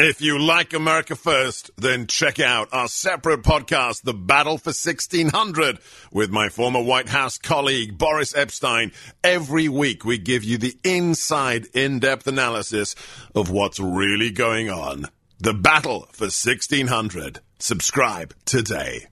If 0.00 0.20
you 0.20 0.38
like 0.38 0.74
America 0.74 1.16
First, 1.16 1.72
then 1.76 2.06
check 2.06 2.38
out 2.38 2.68
our 2.70 2.86
separate 2.86 3.42
podcast, 3.42 4.02
The 4.02 4.14
Battle 4.14 4.56
for 4.56 4.68
1600, 4.68 5.80
with 6.12 6.30
my 6.30 6.50
former 6.50 6.80
White 6.80 7.08
House 7.08 7.36
colleague, 7.36 7.98
Boris 7.98 8.32
Epshteyn. 8.32 8.94
Every 9.24 9.68
week, 9.68 10.04
we 10.04 10.16
give 10.16 10.44
you 10.44 10.56
the 10.56 10.78
inside, 10.84 11.66
in-depth 11.74 12.28
analysis 12.28 12.94
of 13.34 13.50
what's 13.50 13.80
really 13.80 14.30
going 14.30 14.70
on. 14.70 15.06
The 15.40 15.52
Battle 15.52 16.02
for 16.12 16.26
1600. 16.26 17.40
Subscribe 17.58 18.34
today. 18.44 19.08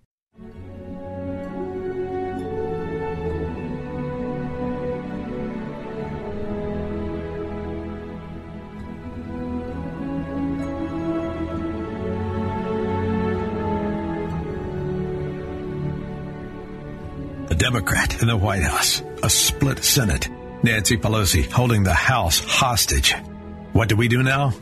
Democrat 17.66 18.22
in 18.22 18.28
the 18.28 18.36
White 18.36 18.62
House, 18.62 19.02
a 19.24 19.28
split 19.28 19.82
Senate, 19.82 20.28
Nancy 20.62 20.96
Pelosi 20.96 21.50
holding 21.50 21.82
the 21.82 21.92
House 21.92 22.38
hostage. 22.38 23.12
What 23.72 23.88
do 23.88 23.96
we 23.96 24.06
do 24.06 24.22
now? 24.22 24.52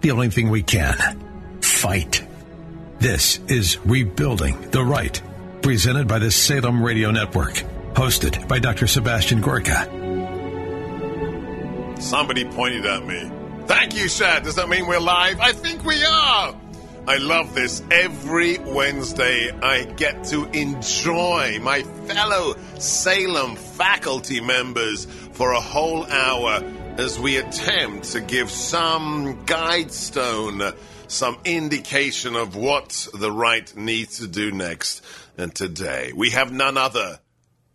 The 0.00 0.12
only 0.12 0.30
thing 0.30 0.48
we 0.48 0.62
can 0.62 1.60
fight. 1.60 2.26
This 3.00 3.38
is 3.48 3.76
Rebuilding 3.84 4.70
the 4.70 4.82
Right, 4.82 5.20
presented 5.60 6.08
by 6.08 6.18
the 6.20 6.30
Salem 6.30 6.82
Radio 6.82 7.10
Network, 7.10 7.52
hosted 7.92 8.48
by 8.48 8.60
Dr. 8.60 8.86
Sebastian 8.86 9.42
Gorka. 9.42 9.84
Somebody 12.00 12.46
pointed 12.46 12.86
at 12.86 13.04
me. 13.04 13.30
Thank 13.66 13.94
you, 13.94 14.08
Shad. 14.08 14.42
Does 14.42 14.54
that 14.54 14.70
mean 14.70 14.86
we're 14.86 15.00
live? 15.00 15.38
I 15.38 15.52
think 15.52 15.84
we 15.84 16.02
are. 16.02 16.58
I 17.06 17.18
love 17.18 17.54
this. 17.54 17.82
Every 17.90 18.56
Wednesday, 18.56 19.50
I 19.50 19.84
get 19.84 20.24
to 20.24 20.46
enjoy 20.52 21.58
my 21.60 21.82
fellow 21.82 22.54
Salem 22.78 23.56
faculty 23.56 24.40
members 24.40 25.04
for 25.04 25.52
a 25.52 25.60
whole 25.60 26.06
hour 26.06 26.64
as 26.96 27.18
we 27.18 27.36
attempt 27.36 28.12
to 28.12 28.22
give 28.22 28.50
some 28.50 29.44
guidestone, 29.44 30.74
some 31.06 31.36
indication 31.44 32.36
of 32.36 32.56
what 32.56 33.06
the 33.12 33.30
right 33.30 33.76
needs 33.76 34.20
to 34.20 34.26
do 34.26 34.50
next. 34.50 35.04
And 35.36 35.54
today, 35.54 36.10
we 36.16 36.30
have 36.30 36.52
none 36.52 36.78
other 36.78 37.20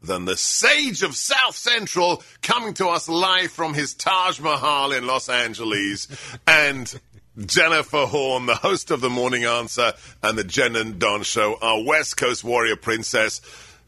than 0.02 0.25
the 0.25 0.38
sage 0.38 1.03
of 1.03 1.16
South 1.16 1.55
Central 1.55 2.23
coming 2.41 2.73
to 2.75 2.88
us 2.88 3.09
live 3.09 3.52
from 3.52 3.73
his 3.73 3.93
Taj 3.93 4.39
Mahal 4.39 4.91
in 4.91 5.05
Los 5.05 5.30
Angeles. 5.30 6.08
And 6.47 6.99
Jennifer 7.38 8.05
Horn, 8.05 8.47
the 8.47 8.55
host 8.55 8.91
of 8.91 9.02
The 9.02 9.09
Morning 9.09 9.45
Answer 9.45 9.94
and 10.23 10.38
the 10.38 10.44
Jen 10.44 10.75
and 10.75 10.99
Don 10.99 11.23
Show, 11.23 11.58
our 11.61 11.83
West 11.83 12.17
Coast 12.17 12.44
warrior 12.44 12.75
princess. 12.75 13.41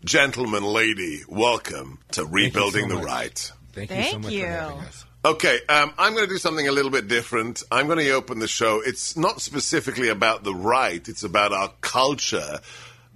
Gentleman, 0.06 0.64
lady, 0.64 1.22
welcome 1.28 2.00
to 2.11 2.25
Rebuilding 2.25 2.89
so 2.89 2.95
the 2.95 2.95
much. 2.95 3.04
Right. 3.04 3.52
Thank, 3.73 3.92
you 3.92 4.04
so 4.04 4.20
much 4.20 4.32
you. 4.32 4.42
for 4.42 4.48
having 4.48 4.80
us. 4.80 5.05
Okay, 5.23 5.60
um, 5.70 5.93
I'm 5.98 6.14
going 6.14 6.26
to 6.26 6.33
do 6.33 6.39
something 6.39 6.67
a 6.67 6.71
little 6.71 6.89
bit 6.89 7.08
different. 7.08 7.61
I'm 7.71 7.86
going 7.88 7.99
to 7.99 8.10
open 8.11 8.39
the 8.39 8.48
show. 8.48 8.82
It's 8.83 9.16
not 9.16 9.42
specifically 9.42 10.10
about 10.10 10.43
the 10.43 10.55
right, 10.55 11.08
it's 11.08 11.23
about 11.23 11.52
our 11.52 11.71
culture. 11.82 12.60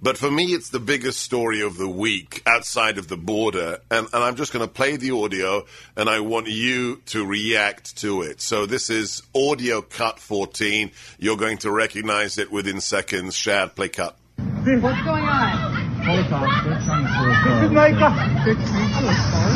But 0.00 0.18
for 0.18 0.30
me, 0.30 0.52
it's 0.52 0.68
the 0.68 0.78
biggest 0.78 1.20
story 1.20 1.62
of 1.62 1.78
the 1.78 1.88
week 1.88 2.42
outside 2.46 2.98
of 2.98 3.08
the 3.08 3.16
border. 3.16 3.80
And, 3.90 4.06
and 4.12 4.22
I'm 4.22 4.36
just 4.36 4.52
going 4.52 4.66
to 4.66 4.72
play 4.72 4.96
the 4.96 5.12
audio 5.12 5.64
and 5.96 6.10
I 6.10 6.20
want 6.20 6.48
you 6.48 6.96
to 7.06 7.24
react 7.24 7.96
to 7.98 8.20
it. 8.22 8.42
So 8.42 8.66
this 8.66 8.90
is 8.90 9.22
audio 9.34 9.80
cut 9.80 10.18
14. 10.20 10.90
You're 11.18 11.38
going 11.38 11.58
to 11.58 11.70
recognize 11.70 12.36
it 12.36 12.52
within 12.52 12.82
seconds. 12.82 13.34
Shad, 13.34 13.74
play 13.74 13.88
cut. 13.88 14.18
What's 14.36 14.66
going 14.66 15.24
on? 15.24 15.76
Holocaust, 16.06 16.64
they're 16.64 16.78
trying 16.84 17.02
to 17.02 17.10
car. 17.10 17.34
This 17.48 17.62
is 17.64 17.72
my 17.72 17.90
car. 17.92 18.14
They're 18.44 18.54
trying 18.54 18.92
a 18.92 19.10
car? 19.32 19.48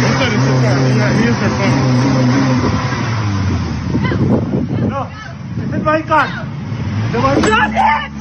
They 0.00 0.12
said 0.16 0.32
it's 0.32 0.42
a 0.42 0.56
car. 0.64 0.76
Yeah, 0.96 1.12
here's 1.20 1.38
their 1.38 1.52
car. 1.54 1.70
No, 4.88 5.00
this 5.56 5.70
is 5.78 5.84
my 5.84 6.00
car. 6.02 6.26
The 7.12 7.18
one 7.20 7.42
Stop 7.42 7.70
it! 7.74 8.15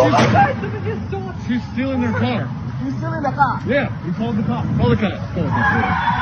Oh 0.00 0.08
my 0.10 0.18
god, 0.32 0.54
somebody 0.60 0.90
just 0.90 1.08
stole 1.08 1.32
She's 1.48 1.72
stealing 1.72 2.00
their 2.00 2.12
car. 2.12 2.46
He's 2.84 2.94
stealing 2.98 3.22
the 3.22 3.32
car. 3.32 3.60
Yeah, 3.66 4.06
we 4.06 4.12
called 4.12 4.36
the 4.36 4.44
cop. 4.44 4.64
Call 4.76 4.90
the 4.90 4.96
cops. 4.96 5.34
Call 5.34 5.42
the 5.42 5.48
cops. 5.48 6.18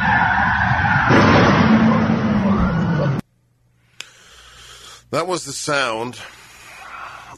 That 5.10 5.26
was 5.26 5.44
the 5.44 5.52
sound 5.52 6.18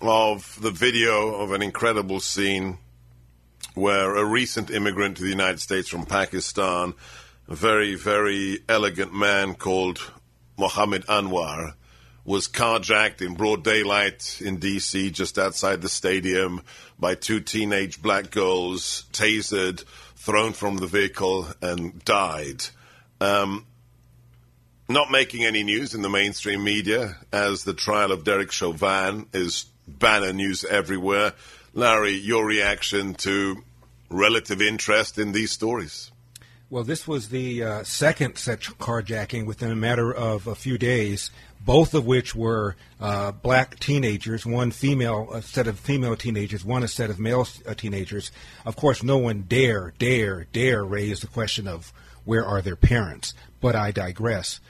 of 0.00 0.56
the 0.60 0.70
video 0.70 1.34
of 1.34 1.50
an 1.50 1.60
incredible 1.60 2.20
scene 2.20 2.78
where 3.74 4.14
a 4.14 4.24
recent 4.24 4.70
immigrant 4.70 5.16
to 5.16 5.24
the 5.24 5.30
United 5.30 5.60
States 5.60 5.88
from 5.88 6.06
Pakistan, 6.06 6.94
a 7.48 7.54
very, 7.56 7.96
very 7.96 8.60
elegant 8.68 9.12
man 9.12 9.54
called 9.54 10.12
Mohammed 10.56 11.04
Anwar, 11.06 11.74
was 12.28 12.46
carjacked 12.46 13.22
in 13.22 13.32
broad 13.32 13.64
daylight 13.64 14.42
in 14.44 14.58
D.C., 14.58 15.10
just 15.12 15.38
outside 15.38 15.80
the 15.80 15.88
stadium, 15.88 16.60
by 16.98 17.14
two 17.14 17.40
teenage 17.40 18.02
black 18.02 18.30
girls, 18.30 19.04
tasered, 19.14 19.82
thrown 20.14 20.52
from 20.52 20.76
the 20.76 20.86
vehicle, 20.86 21.48
and 21.62 22.04
died. 22.04 22.66
Um, 23.18 23.64
not 24.90 25.10
making 25.10 25.46
any 25.46 25.64
news 25.64 25.94
in 25.94 26.02
the 26.02 26.10
mainstream 26.10 26.62
media 26.62 27.16
as 27.32 27.64
the 27.64 27.72
trial 27.72 28.12
of 28.12 28.24
Derek 28.24 28.52
Chauvin 28.52 29.26
is 29.32 29.64
banner 29.86 30.34
news 30.34 30.66
everywhere. 30.66 31.32
Larry, 31.72 32.12
your 32.12 32.44
reaction 32.44 33.14
to 33.14 33.64
relative 34.10 34.60
interest 34.60 35.18
in 35.18 35.32
these 35.32 35.50
stories? 35.50 36.10
Well, 36.70 36.84
this 36.84 37.08
was 37.08 37.30
the 37.30 37.64
uh, 37.64 37.82
second 37.84 38.36
such 38.36 38.76
carjacking 38.76 39.46
within 39.46 39.70
a 39.70 39.76
matter 39.76 40.12
of 40.12 40.46
a 40.46 40.54
few 40.54 40.76
days, 40.76 41.30
both 41.64 41.94
of 41.94 42.04
which 42.04 42.34
were 42.34 42.76
uh, 43.00 43.32
black 43.32 43.80
teenagers, 43.80 44.44
one 44.44 44.70
female, 44.70 45.32
a 45.32 45.40
set 45.40 45.66
of 45.66 45.78
female 45.78 46.14
teenagers, 46.14 46.66
one 46.66 46.82
a 46.82 46.88
set 46.88 47.08
of 47.08 47.18
male 47.18 47.48
uh, 47.66 47.72
teenagers. 47.72 48.30
Of 48.66 48.76
course, 48.76 49.02
no 49.02 49.16
one 49.16 49.46
dare, 49.48 49.94
dare, 49.98 50.46
dare 50.52 50.84
raise 50.84 51.20
the 51.20 51.26
question 51.26 51.66
of 51.66 51.90
where 52.26 52.44
are 52.44 52.60
their 52.60 52.76
parents, 52.76 53.32
but 53.62 53.74
I 53.74 53.90
digress. 53.90 54.60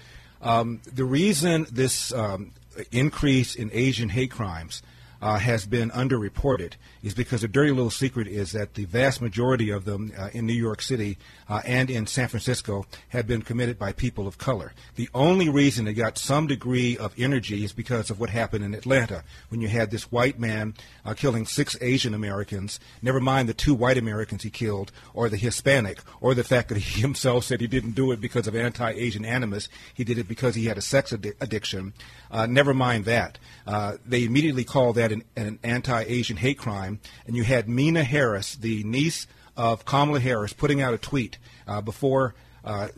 Um, 0.41 0.81
the 0.85 1.05
reason 1.05 1.67
this 1.73 2.13
um, 2.13 2.53
increase 2.93 3.57
in 3.57 3.71
Asian 3.73 4.11
hate 4.11 4.31
crimes 4.31 4.83
uh, 5.21 5.39
has 5.39 5.67
been 5.67 5.91
underreported 5.91 6.75
is 7.03 7.15
because 7.15 7.41
the 7.41 7.49
dirty 7.49 7.71
little 7.71 7.91
secret 7.91 8.29
is 8.29 8.53
that 8.53 8.75
the 8.75 8.85
vast 8.85 9.21
majority 9.21 9.71
of 9.71 9.85
them 9.85 10.13
uh, 10.17 10.29
in 10.33 10.47
New 10.47 10.53
York 10.53 10.83
City 10.83 11.19
uh, 11.49 11.61
and 11.65 11.91
in 11.91 12.07
San 12.07 12.29
Francisco 12.29 12.87
have 13.09 13.27
been 13.27 13.43
committed 13.43 13.79
by 13.79 13.93
people 13.93 14.27
of 14.27 14.39
color. 14.39 14.73
The 14.97 15.09
only 15.15 15.49
reason 15.49 15.89
it 15.89 15.95
got 15.95 16.19
some 16.19 16.47
degree 16.47 16.97
of 16.97 17.15
energy 17.19 17.65
is 17.65 17.73
because 17.73 18.11
of 18.11 18.21
what 18.21 18.31
happened 18.31 18.65
in 18.65 18.75
Atlanta 18.75 19.25
when 19.49 19.61
you 19.61 19.69
had 19.69 19.91
this 19.91 20.11
white 20.13 20.39
man 20.39 20.75
uh, 21.05 21.15
killing 21.15 21.47
six 21.47 21.77
Asian 21.81 22.15
Americans, 22.15 22.79
never 23.03 23.21
mind 23.21 23.49
the 23.49 23.55
two 23.55 23.75
white 23.75 23.99
Americans 23.99 24.43
he 24.43 24.51
killed, 24.51 24.93
or 25.15 25.29
the 25.29 25.37
Hispanic, 25.37 25.99
or 26.21 26.35
the 26.35 26.45
fact 26.45 26.69
that 26.69 26.79
he 26.79 27.01
himself 27.01 27.45
said 27.45 27.61
he 27.61 27.67
didn't 27.67 27.93
do 27.93 28.13
it 28.13 28.21
because 28.21 28.47
of 28.47 28.55
anti 28.55 28.91
Asian 28.91 29.25
animus, 29.25 29.69
he 29.95 30.05
did 30.05 30.19
it 30.19 30.29
because 30.29 30.55
he 30.55 30.67
had 30.67 30.79
a 30.79 30.83
sex 30.83 31.13
addi- 31.13 31.35
addiction. 31.41 31.93
Uh, 32.31 32.47
never 32.47 32.75
mind 32.75 33.05
that. 33.07 33.39
Uh, 33.67 33.97
they 34.07 34.25
immediately 34.25 34.65
called 34.65 34.97
that 34.97 35.08
an, 35.13 35.25
an 35.37 35.59
anti 35.63 36.03
Asian 36.03 36.37
hate 36.37 36.59
crime, 36.59 37.01
and 37.27 37.37
you 37.37 37.45
had 37.45 37.67
Meena 37.67 38.05
Harris, 38.05 38.55
the 38.55 38.83
niece 38.85 39.27
of 39.57 39.85
Kamala 39.85 40.21
Harris, 40.21 40.53
putting 40.53 40.81
out 40.81 40.95
a 40.95 40.99
tweet 40.99 41.39
uh, 41.67 41.81
before. 41.81 42.35
Uh, 42.65 42.89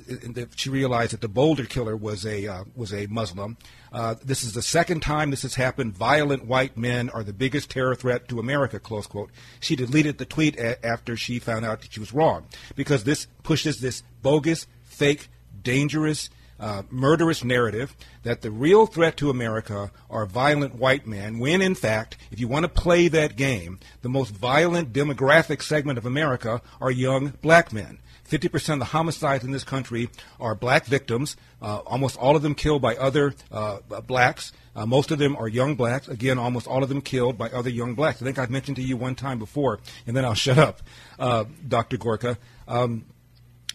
she 0.57 0.69
realized 0.69 1.13
that 1.13 1.21
the 1.21 1.29
Boulder 1.29 1.65
killer 1.65 1.97
was 1.97 2.27
a 2.27 2.47
uh, 2.47 2.65
was 2.75 2.93
a 2.93 3.07
Muslim. 3.07 3.57
Uh, 3.93 4.15
this 4.25 4.43
is 4.43 4.55
the 4.55 4.63
second 4.63 5.01
time 5.01 5.31
this 5.31 5.43
has 5.43 5.55
happened. 5.55 5.95
Violent 5.97 6.45
white 6.47 6.77
men 6.77 7.09
are 7.11 7.23
the 7.23 7.33
biggest 7.33 7.71
terror 7.71 7.95
threat 7.95 8.27
to 8.29 8.41
America. 8.41 8.81
Close 8.81 9.07
quote. 9.07 9.31
She 9.61 9.77
deleted 9.77 10.19
the 10.19 10.25
tweet 10.25 10.59
a- 10.59 10.85
after 10.85 11.17
she 11.17 11.39
found 11.39 11.65
out 11.65 11.83
that 11.83 11.93
she 11.93 12.01
was 12.01 12.13
wrong 12.13 12.47
because 12.75 13.05
this 13.05 13.27
pushes 13.43 13.81
this 13.81 14.03
bogus, 14.23 14.67
fake, 14.83 15.29
dangerous, 15.63 16.31
uh, 16.61 16.83
murderous 16.91 17.43
narrative 17.43 17.97
that 18.23 18.43
the 18.43 18.51
real 18.51 18.87
threat 18.87 19.17
to 19.17 19.31
America 19.31 19.91
are 20.11 20.27
violent 20.27 20.75
white 20.75 21.07
men, 21.07 21.39
when 21.39 21.63
in 21.63 21.75
fact, 21.75 22.17
if 22.31 22.39
you 22.39 22.47
want 22.47 22.65
to 22.65 22.69
play 22.69 23.09
that 23.09 23.37
game, 23.37 23.81
the 24.03 24.09
most 24.09 24.31
violent 24.31 24.93
demographic 24.93 25.63
segment 25.63 25.99
of 25.99 26.07
America 26.07 26.61
are 26.81 26.91
young 26.91 27.29
black 27.41 27.73
men. 27.73 27.99
50% 28.29 28.75
of 28.75 28.79
the 28.79 28.85
homicides 28.87 29.43
in 29.43 29.51
this 29.51 29.65
country 29.65 30.09
are 30.39 30.55
black 30.55 30.85
victims, 30.85 31.37
uh, 31.61 31.79
almost 31.79 32.17
all 32.17 32.37
of 32.37 32.43
them 32.43 32.55
killed 32.55 32.81
by 32.81 32.95
other 32.95 33.35
uh, 33.51 33.79
blacks. 34.07 34.53
Uh, 34.77 34.87
most 34.87 35.11
of 35.11 35.19
them 35.19 35.35
are 35.37 35.49
young 35.49 35.75
blacks. 35.75 36.07
Again, 36.07 36.39
almost 36.39 36.69
all 36.69 36.85
of 36.85 36.89
them 36.89 37.01
killed 37.01 37.37
by 37.37 37.49
other 37.49 37.71
young 37.71 37.95
blacks. 37.95 38.23
I 38.23 38.25
think 38.25 38.39
I've 38.39 38.51
mentioned 38.51 38.77
to 38.77 38.83
you 38.83 38.97
one 38.97 39.17
time 39.17 39.41
before, 39.41 39.81
and 40.07 40.17
then 40.17 40.25
I'll 40.25 40.35
shut 40.35 40.59
up, 40.59 40.81
uh, 41.19 41.45
Dr. 41.67 41.97
Gorka. 41.97 42.39
Um, 42.69 43.05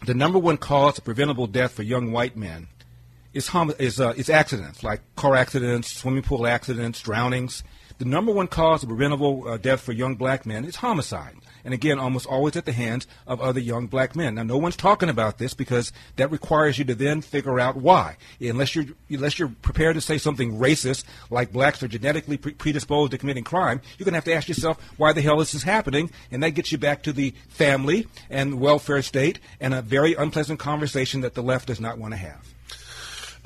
the 0.06 0.14
number 0.14 0.38
one 0.38 0.56
cause 0.56 0.96
of 0.96 1.04
preventable 1.04 1.46
death 1.46 1.72
for 1.72 1.82
young 1.82 2.12
white 2.12 2.36
men 2.36 2.68
is, 3.36 3.48
hom- 3.48 3.74
is, 3.78 4.00
uh, 4.00 4.14
is 4.16 4.30
accidents, 4.30 4.82
like 4.82 5.00
car 5.14 5.36
accidents, 5.36 5.92
swimming 5.92 6.22
pool 6.22 6.46
accidents, 6.46 7.00
drownings. 7.02 7.62
The 7.98 8.04
number 8.04 8.32
one 8.32 8.46
cause 8.46 8.82
of 8.82 8.88
preventable 8.88 9.48
uh, 9.48 9.56
death 9.58 9.80
for 9.80 9.92
young 9.92 10.16
black 10.16 10.46
men 10.46 10.64
is 10.64 10.76
homicide 10.76 11.36
and 11.66 11.74
again, 11.74 11.98
almost 11.98 12.26
always 12.26 12.54
at 12.54 12.64
the 12.64 12.72
hands 12.72 13.08
of 13.26 13.40
other 13.40 13.58
young 13.58 13.88
black 13.88 14.14
men. 14.14 14.36
Now, 14.36 14.44
no 14.44 14.56
one's 14.56 14.76
talking 14.76 15.08
about 15.08 15.38
this 15.38 15.52
because 15.52 15.92
that 16.14 16.30
requires 16.30 16.78
you 16.78 16.84
to 16.84 16.94
then 16.94 17.20
figure 17.20 17.58
out 17.58 17.76
why. 17.76 18.16
Unless 18.40 18.76
you're 18.76 18.86
unless 19.10 19.36
you're 19.36 19.52
prepared 19.62 19.96
to 19.96 20.00
say 20.00 20.16
something 20.16 20.58
racist, 20.58 21.04
like 21.28 21.52
blacks 21.52 21.82
are 21.82 21.88
genetically 21.88 22.36
pre- 22.36 22.54
predisposed 22.54 23.10
to 23.10 23.18
committing 23.18 23.42
crime, 23.42 23.80
you're 23.98 24.04
going 24.04 24.12
to 24.12 24.18
have 24.18 24.24
to 24.24 24.34
ask 24.34 24.46
yourself 24.48 24.78
why 24.96 25.12
the 25.12 25.20
hell 25.20 25.38
this 25.38 25.54
is 25.54 25.64
happening, 25.64 26.08
and 26.30 26.40
that 26.44 26.50
gets 26.50 26.70
you 26.70 26.78
back 26.78 27.02
to 27.02 27.12
the 27.12 27.34
family 27.48 28.06
and 28.30 28.60
welfare 28.60 29.02
state 29.02 29.40
and 29.60 29.74
a 29.74 29.82
very 29.82 30.14
unpleasant 30.14 30.60
conversation 30.60 31.20
that 31.22 31.34
the 31.34 31.42
left 31.42 31.66
does 31.66 31.80
not 31.80 31.98
want 31.98 32.14
to 32.14 32.18
have. 32.18 32.55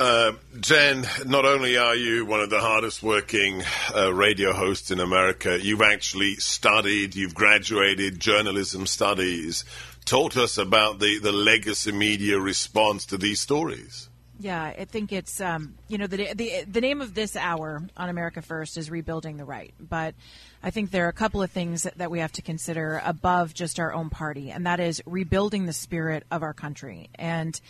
Uh, 0.01 0.33
Jen, 0.61 1.07
not 1.27 1.45
only 1.45 1.77
are 1.77 1.95
you 1.95 2.25
one 2.25 2.41
of 2.41 2.49
the 2.49 2.59
hardest 2.59 3.03
working 3.03 3.63
uh, 3.95 4.11
radio 4.11 4.55
hosts 4.55 4.91
in 4.91 4.99
America, 4.99 5.61
you've 5.61 5.83
actually 5.83 6.37
studied, 6.37 7.15
you've 7.15 7.35
graduated 7.35 8.19
journalism 8.19 8.87
studies. 8.87 9.67
Talk 10.07 10.33
to 10.33 10.45
us 10.45 10.57
about 10.57 11.01
the, 11.01 11.19
the 11.19 11.33
legacy 11.33 11.93
media 11.93 12.41
response 12.41 13.05
to 13.07 13.19
these 13.19 13.41
stories. 13.41 14.09
Yeah, 14.39 14.63
I 14.63 14.87
think 14.87 15.13
it's 15.13 15.39
um, 15.39 15.75
you 15.87 15.99
know 15.99 16.07
the, 16.07 16.33
the 16.33 16.65
the 16.67 16.81
name 16.81 17.03
of 17.03 17.13
this 17.13 17.37
hour 17.37 17.83
on 17.95 18.09
America 18.09 18.41
First 18.41 18.79
is 18.79 18.91
rebuilding 18.91 19.37
the 19.37 19.45
right, 19.45 19.75
but 19.79 20.15
I 20.63 20.71
think 20.71 20.93
there 20.93 21.05
are 21.05 21.11
a 21.11 21.13
couple 21.13 21.43
of 21.43 21.51
things 21.51 21.83
that, 21.83 21.99
that 21.99 22.11
we 22.11 22.21
have 22.21 22.33
to 22.33 22.43
consider 22.43 23.03
above 23.05 23.53
just 23.53 23.79
our 23.79 23.93
own 23.93 24.09
party, 24.09 24.51
and 24.51 24.65
that 24.65 24.81
is 24.81 25.03
rebuilding 25.05 25.67
the 25.67 25.75
spirit 25.75 26.25
of 26.31 26.43
our 26.43 26.55
country 26.55 27.11
and 27.17 27.61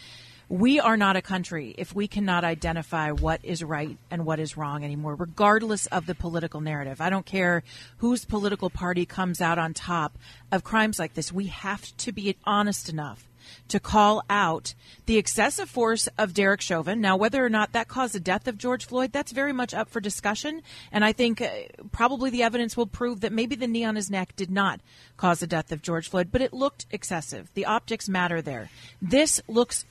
we 0.51 0.81
are 0.81 0.97
not 0.97 1.15
a 1.15 1.23
country 1.23 1.77
if 1.79 1.95
we 1.95 2.09
cannot 2.09 2.43
identify 2.43 3.13
what 3.13 3.39
is 3.45 3.63
right 3.63 3.97
and 4.11 4.27
what 4.27 4.41
is 4.41 4.57
wrong 4.57 4.83
anymore, 4.85 5.15
regardless 5.15 5.87
of 5.87 6.07
the 6.07 6.15
political 6.15 6.61
narrative. 6.61 7.01
I 7.01 7.09
don't 7.09 7.25
care 7.25 7.63
whose 7.99 8.25
political 8.25 8.69
party 8.69 9.07
comes 9.07 9.41
out 9.41 9.61
on 9.61 9.75
top 9.75 10.19
of 10.51 10.65
crimes 10.65 10.99
like 10.99 11.15
this. 11.15 11.33
We 11.33 11.47
have 11.47 11.97
to 11.99 12.11
be 12.11 12.37
honest 12.45 12.89
enough 12.89 13.29
to 13.69 13.79
call 13.79 14.25
out 14.29 14.75
the 15.07 15.19
excessive 15.19 15.71
force 15.71 16.09
of 16.19 16.35
Derek 16.35 16.61
Chauvin. 16.61 17.01
Now, 17.01 17.17
whether 17.17 17.45
or 17.45 17.49
not 17.49 17.73
that 17.73 17.87
caused 17.87 18.15
the 18.15 18.21
death 18.21 18.49
of 18.49 18.59
George 18.59 18.87
Floyd, 18.87 19.13
that's 19.13 19.31
very 19.31 19.53
much 19.53 19.73
up 19.73 19.89
for 19.89 20.01
discussion. 20.01 20.63
And 20.91 21.05
I 21.05 21.13
think 21.13 21.41
uh, 21.41 21.49
probably 21.93 22.31
the 22.31 22.43
evidence 22.43 22.77
will 22.77 22.87
prove 22.87 23.21
that 23.21 23.33
maybe 23.33 23.55
the 23.55 23.69
knee 23.69 23.85
on 23.85 23.95
his 23.95 24.11
neck 24.11 24.35
did 24.35 24.51
not 24.51 24.81
cause 25.17 25.39
the 25.39 25.47
death 25.47 25.71
of 25.71 25.81
George 25.81 26.09
Floyd, 26.11 26.31
but 26.33 26.43
it 26.43 26.53
looked 26.53 26.87
excessive. 26.91 27.49
The 27.55 27.67
optics 27.67 28.09
matter 28.09 28.43
there. 28.43 28.69
This 29.01 29.41
looks 29.47 29.85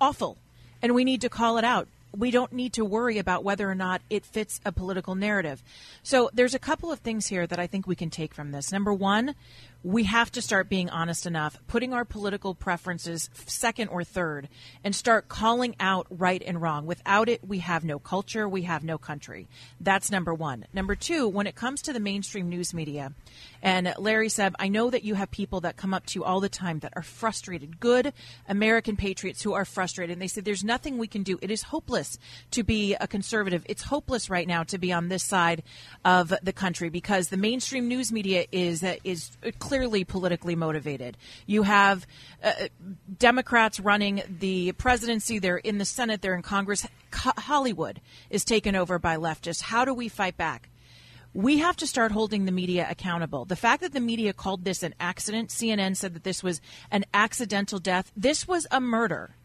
awful, 0.00 0.38
and 0.82 0.94
we 0.94 1.04
need 1.04 1.20
to 1.22 1.28
call 1.28 1.58
it 1.58 1.64
out. 1.64 1.88
We 2.16 2.30
don't 2.30 2.52
need 2.52 2.72
to 2.74 2.84
worry 2.84 3.18
about 3.18 3.44
whether 3.44 3.70
or 3.70 3.74
not 3.74 4.00
it 4.08 4.24
fits 4.24 4.60
a 4.64 4.72
political 4.72 5.14
narrative. 5.14 5.62
So 6.02 6.30
there's 6.32 6.54
a 6.54 6.58
couple 6.58 6.90
of 6.90 7.00
things 7.00 7.26
here 7.26 7.46
that 7.46 7.58
I 7.58 7.66
think 7.66 7.86
we 7.86 7.94
can 7.94 8.08
take 8.08 8.32
from 8.32 8.50
this. 8.50 8.72
Number 8.72 8.94
one, 8.94 9.34
we 9.88 10.04
have 10.04 10.30
to 10.30 10.42
start 10.42 10.68
being 10.68 10.90
honest 10.90 11.24
enough, 11.24 11.58
putting 11.66 11.94
our 11.94 12.04
political 12.04 12.54
preferences 12.54 13.30
second 13.46 13.88
or 13.88 14.04
third, 14.04 14.46
and 14.84 14.94
start 14.94 15.28
calling 15.28 15.74
out 15.80 16.06
right 16.10 16.42
and 16.46 16.60
wrong. 16.60 16.84
Without 16.84 17.30
it, 17.30 17.40
we 17.42 17.60
have 17.60 17.86
no 17.86 17.98
culture, 17.98 18.46
we 18.46 18.62
have 18.64 18.84
no 18.84 18.98
country. 18.98 19.48
That's 19.80 20.10
number 20.10 20.34
one. 20.34 20.66
Number 20.74 20.94
two, 20.94 21.26
when 21.26 21.46
it 21.46 21.54
comes 21.54 21.80
to 21.82 21.94
the 21.94 22.00
mainstream 22.00 22.50
news 22.50 22.74
media, 22.74 23.14
and 23.62 23.94
Larry 23.96 24.28
said, 24.28 24.54
I 24.58 24.68
know 24.68 24.90
that 24.90 25.04
you 25.04 25.14
have 25.14 25.30
people 25.30 25.62
that 25.62 25.78
come 25.78 25.94
up 25.94 26.04
to 26.06 26.18
you 26.18 26.24
all 26.24 26.40
the 26.40 26.50
time 26.50 26.80
that 26.80 26.92
are 26.94 27.02
frustrated, 27.02 27.80
good 27.80 28.12
American 28.46 28.94
patriots 28.94 29.42
who 29.42 29.54
are 29.54 29.64
frustrated. 29.64 30.12
And 30.12 30.22
they 30.22 30.28
say, 30.28 30.42
There's 30.42 30.64
nothing 30.64 30.98
we 30.98 31.06
can 31.06 31.22
do. 31.22 31.38
It 31.40 31.50
is 31.50 31.62
hopeless 31.62 32.18
to 32.50 32.62
be 32.62 32.94
a 32.94 33.08
conservative. 33.08 33.64
It's 33.66 33.84
hopeless 33.84 34.28
right 34.28 34.46
now 34.46 34.64
to 34.64 34.76
be 34.76 34.92
on 34.92 35.08
this 35.08 35.24
side 35.24 35.62
of 36.04 36.32
the 36.42 36.52
country 36.52 36.90
because 36.90 37.28
the 37.28 37.36
mainstream 37.38 37.88
news 37.88 38.12
media 38.12 38.46
is, 38.52 38.84
uh, 38.84 38.96
is 39.02 39.30
clearly 39.78 40.02
politically 40.02 40.56
motivated. 40.56 41.16
You 41.46 41.62
have 41.62 42.04
uh, 42.42 42.52
Democrats 43.16 43.78
running 43.78 44.22
the 44.28 44.72
presidency, 44.72 45.38
they're 45.38 45.56
in 45.56 45.78
the 45.78 45.84
Senate, 45.84 46.20
they're 46.20 46.34
in 46.34 46.42
Congress. 46.42 46.84
Hollywood 47.12 48.00
is 48.28 48.44
taken 48.44 48.74
over 48.74 48.98
by 48.98 49.16
leftists. 49.16 49.62
How 49.62 49.84
do 49.84 49.94
we 49.94 50.08
fight 50.08 50.36
back? 50.36 50.68
we 51.34 51.58
have 51.58 51.76
to 51.76 51.86
start 51.86 52.10
holding 52.10 52.46
the 52.46 52.52
media 52.52 52.86
accountable. 52.90 53.44
The 53.44 53.54
fact 53.54 53.82
that 53.82 53.92
the 53.92 54.00
media 54.00 54.32
called 54.32 54.64
this 54.64 54.82
an 54.82 54.94
accident, 54.98 55.50
CNN 55.50 55.94
said 55.94 56.14
that 56.14 56.24
this 56.24 56.42
was 56.42 56.60
an 56.90 57.04
accidental 57.12 57.78
death, 57.78 58.10
this 58.16 58.48
was 58.48 58.66
a 58.70 58.80
murder. 58.80 59.36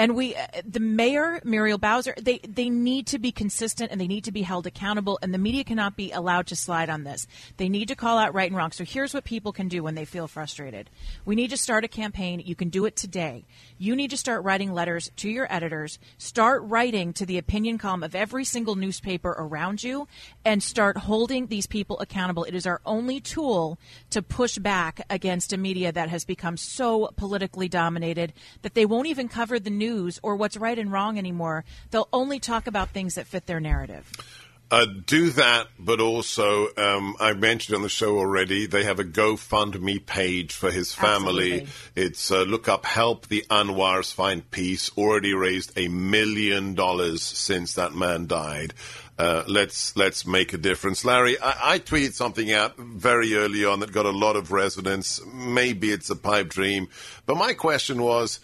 And 0.00 0.16
we, 0.16 0.34
uh, 0.34 0.46
the 0.64 0.80
mayor, 0.80 1.42
Muriel 1.44 1.76
Bowser, 1.76 2.14
they, 2.18 2.38
they 2.38 2.70
need 2.70 3.06
to 3.08 3.18
be 3.18 3.30
consistent 3.30 3.92
and 3.92 4.00
they 4.00 4.06
need 4.06 4.24
to 4.24 4.32
be 4.32 4.40
held 4.40 4.66
accountable, 4.66 5.18
and 5.20 5.34
the 5.34 5.36
media 5.36 5.62
cannot 5.62 5.94
be 5.94 6.10
allowed 6.10 6.46
to 6.46 6.56
slide 6.56 6.88
on 6.88 7.04
this. 7.04 7.26
They 7.58 7.68
need 7.68 7.88
to 7.88 7.94
call 7.94 8.16
out 8.16 8.32
right 8.32 8.50
and 8.50 8.56
wrong. 8.56 8.72
So 8.72 8.82
here's 8.82 9.12
what 9.12 9.24
people 9.24 9.52
can 9.52 9.68
do 9.68 9.82
when 9.82 9.96
they 9.96 10.06
feel 10.06 10.26
frustrated. 10.26 10.88
We 11.26 11.34
need 11.34 11.50
to 11.50 11.58
start 11.58 11.84
a 11.84 11.88
campaign. 11.88 12.42
You 12.42 12.54
can 12.54 12.70
do 12.70 12.86
it 12.86 12.96
today. 12.96 13.44
You 13.76 13.94
need 13.94 14.08
to 14.08 14.16
start 14.16 14.42
writing 14.42 14.72
letters 14.72 15.10
to 15.16 15.28
your 15.28 15.46
editors, 15.52 15.98
start 16.16 16.62
writing 16.62 17.12
to 17.12 17.26
the 17.26 17.36
opinion 17.36 17.76
column 17.76 18.02
of 18.02 18.14
every 18.14 18.46
single 18.46 18.76
newspaper 18.76 19.36
around 19.36 19.84
you, 19.84 20.08
and 20.46 20.62
start 20.62 20.96
holding 20.96 21.48
these 21.48 21.66
people 21.66 22.00
accountable. 22.00 22.44
It 22.44 22.54
is 22.54 22.66
our 22.66 22.80
only 22.86 23.20
tool 23.20 23.78
to 24.08 24.22
push 24.22 24.56
back 24.56 25.02
against 25.10 25.52
a 25.52 25.58
media 25.58 25.92
that 25.92 26.08
has 26.08 26.24
become 26.24 26.56
so 26.56 27.10
politically 27.18 27.68
dominated 27.68 28.32
that 28.62 28.72
they 28.72 28.86
won't 28.86 29.06
even 29.06 29.28
cover 29.28 29.58
the 29.58 29.68
news 29.68 29.89
news 29.90 30.20
or 30.22 30.36
what's 30.36 30.56
right 30.56 30.78
and 30.78 30.92
wrong 30.92 31.18
anymore. 31.18 31.64
They'll 31.90 32.08
only 32.12 32.38
talk 32.38 32.66
about 32.66 32.90
things 32.90 33.14
that 33.16 33.26
fit 33.26 33.46
their 33.46 33.60
narrative. 33.60 34.10
Uh, 34.72 34.86
do 35.04 35.30
that, 35.30 35.66
but 35.80 35.98
also, 35.98 36.68
um, 36.76 37.16
I 37.18 37.32
mentioned 37.32 37.74
on 37.74 37.82
the 37.82 37.88
show 37.88 38.16
already, 38.18 38.66
they 38.66 38.84
have 38.84 39.00
a 39.00 39.04
GoFundMe 39.04 40.06
page 40.06 40.52
for 40.52 40.70
his 40.70 40.94
family. 40.94 41.62
Absolutely. 41.62 41.72
It's 41.96 42.30
uh, 42.30 42.42
look 42.42 42.68
up 42.68 42.86
Help 42.86 43.26
the 43.26 43.44
Anwars 43.50 44.14
Find 44.14 44.48
Peace. 44.52 44.88
Already 44.96 45.34
raised 45.34 45.76
a 45.76 45.88
million 45.88 46.74
dollars 46.76 47.20
since 47.20 47.74
that 47.74 47.94
man 47.96 48.28
died. 48.28 48.74
Uh, 49.18 49.42
let's 49.48 49.96
let's 49.96 50.24
make 50.24 50.52
a 50.52 50.58
difference. 50.58 51.04
Larry, 51.04 51.38
I, 51.40 51.74
I, 51.74 51.78
tweeted 51.80 52.12
something 52.12 52.50
out 52.52 52.78
very 52.78 53.34
early 53.34 53.66
on 53.66 53.80
that 53.80 53.92
got 53.92 54.06
a 54.06 54.10
lot 54.10 54.36
of 54.36 54.50
resonance. 54.50 55.20
Maybe 55.26 55.90
it's 55.90 56.10
a 56.10 56.16
pipe 56.16 56.48
dream, 56.48 56.88
but 57.26 57.36
my 57.36 57.54
question 57.54 58.00
was 58.02 58.40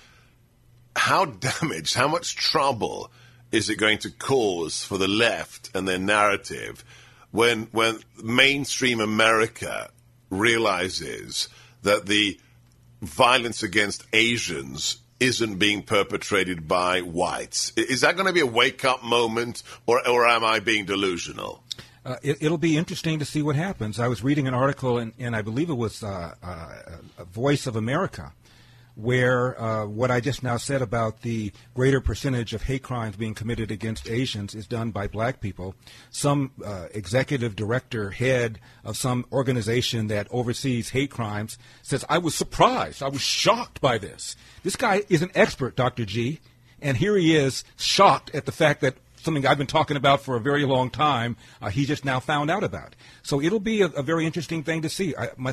how 0.97 1.25
damaged, 1.25 1.95
how 1.95 2.09
much 2.09 2.37
trouble 2.37 3.11
is 3.53 3.71
it 3.71 3.77
going 3.77 3.99
to 3.99 4.11
cause 4.11 4.85
for 4.85 4.99
the 4.99 5.09
left 5.09 5.71
and 5.75 5.87
their 5.87 5.99
narrative 5.99 6.85
when 7.31 7.69
when 7.73 8.01
mainstream 8.23 9.01
America 9.01 9.91
realizes 10.31 11.49
that 11.83 12.07
the 12.07 12.39
violence 13.03 13.63
against 13.63 14.05
Asians 14.13 14.97
isn't 15.21 15.57
being 15.57 15.83
perpetrated 15.83 16.67
by 16.67 17.01
whites? 17.01 17.73
Is 17.77 18.01
that 18.01 18.17
going 18.17 18.27
to 18.27 18.33
be 18.33 18.41
a 18.41 18.47
wake 18.47 18.85
up 18.85 19.03
moment, 19.05 19.63
or, 19.87 20.07
or 20.09 20.27
am 20.27 20.45
I 20.45 20.61
being 20.61 20.85
delusional? 20.85 21.63
Uh, 22.05 22.17
it, 22.23 22.43
will 22.43 22.59
be 22.59 22.77
interesting 22.77 23.19
to 23.19 23.25
see 23.25 23.43
what 23.43 23.57
happens. 23.57 23.99
I 23.99 24.07
was 24.07 24.23
reading 24.23 24.47
an 24.47 24.55
article, 24.55 24.99
and 24.99 25.37
I 25.37 25.43
believe 25.43 25.71
it 25.71 25.75
was 25.75 26.05
uh, 26.05 26.35
uh, 26.43 27.25
Voice 27.33 27.67
of 27.67 27.75
America, 27.75 28.33
where 28.97 29.61
uh, 29.61 29.87
what 29.87 30.11
I 30.11 30.21
just 30.21 30.43
now 30.43 30.57
said 30.57 30.81
about 30.81 31.21
the 31.21 31.53
greater 31.75 32.01
percentage 32.01 32.55
of 32.55 32.63
hate 32.63 32.83
crimes 32.83 33.17
being 33.17 33.35
committed 33.35 33.71
against 33.71 34.09
Asians 34.09 34.55
is 34.55 34.67
done 34.67 34.91
by 34.91 35.07
black 35.07 35.41
people. 35.41 35.75
Some 36.11 36.53
uh, 36.65 36.87
executive 36.93 37.55
director, 37.55 38.11
head 38.11 38.59
of 38.85 38.97
some 38.97 39.27
organization 39.31 40.07
that 40.09 40.29
oversees 40.31 40.89
hate 40.89 41.11
crimes 41.11 41.59
says, 41.83 42.07
I 42.09 42.19
was 42.19 42.35
surprised. 42.35 43.03
I 43.03 43.09
was 43.09 43.21
shocked 43.21 43.83
by 43.83 43.99
this. 43.99 44.35
This 44.63 44.77
guy 44.77 45.03
is 45.11 45.21
an 45.21 45.31
expert, 45.35 45.77
Dr. 45.77 46.07
G. 46.07 46.41
And 46.81 46.97
here 46.97 47.17
he 47.17 47.37
is, 47.37 47.65
shocked 47.77 48.35
at 48.35 48.47
the 48.47 48.53
fact 48.53 48.81
that 48.81 48.97
something 49.27 49.47
I've 49.47 49.59
been 49.59 49.67
talking 49.67 49.99
about 49.99 50.23
for 50.23 50.37
a 50.37 50.41
very 50.41 50.65
long 50.65 50.89
time. 50.89 51.37
Uh, 51.61 51.69
he 51.69 51.85
just 51.85 52.07
now 52.07 52.19
found 52.19 52.51
out 52.51 52.65
about. 52.65 52.97
So 53.23 53.43
it'll 53.43 53.61
be 53.61 53.83
a, 53.83 53.87
a 53.89 54.03
very 54.03 54.25
interesting 54.25 54.63
thing 54.63 54.81
to 54.81 54.89
see. 54.89 55.15
I, 55.15 55.29
my, 55.37 55.53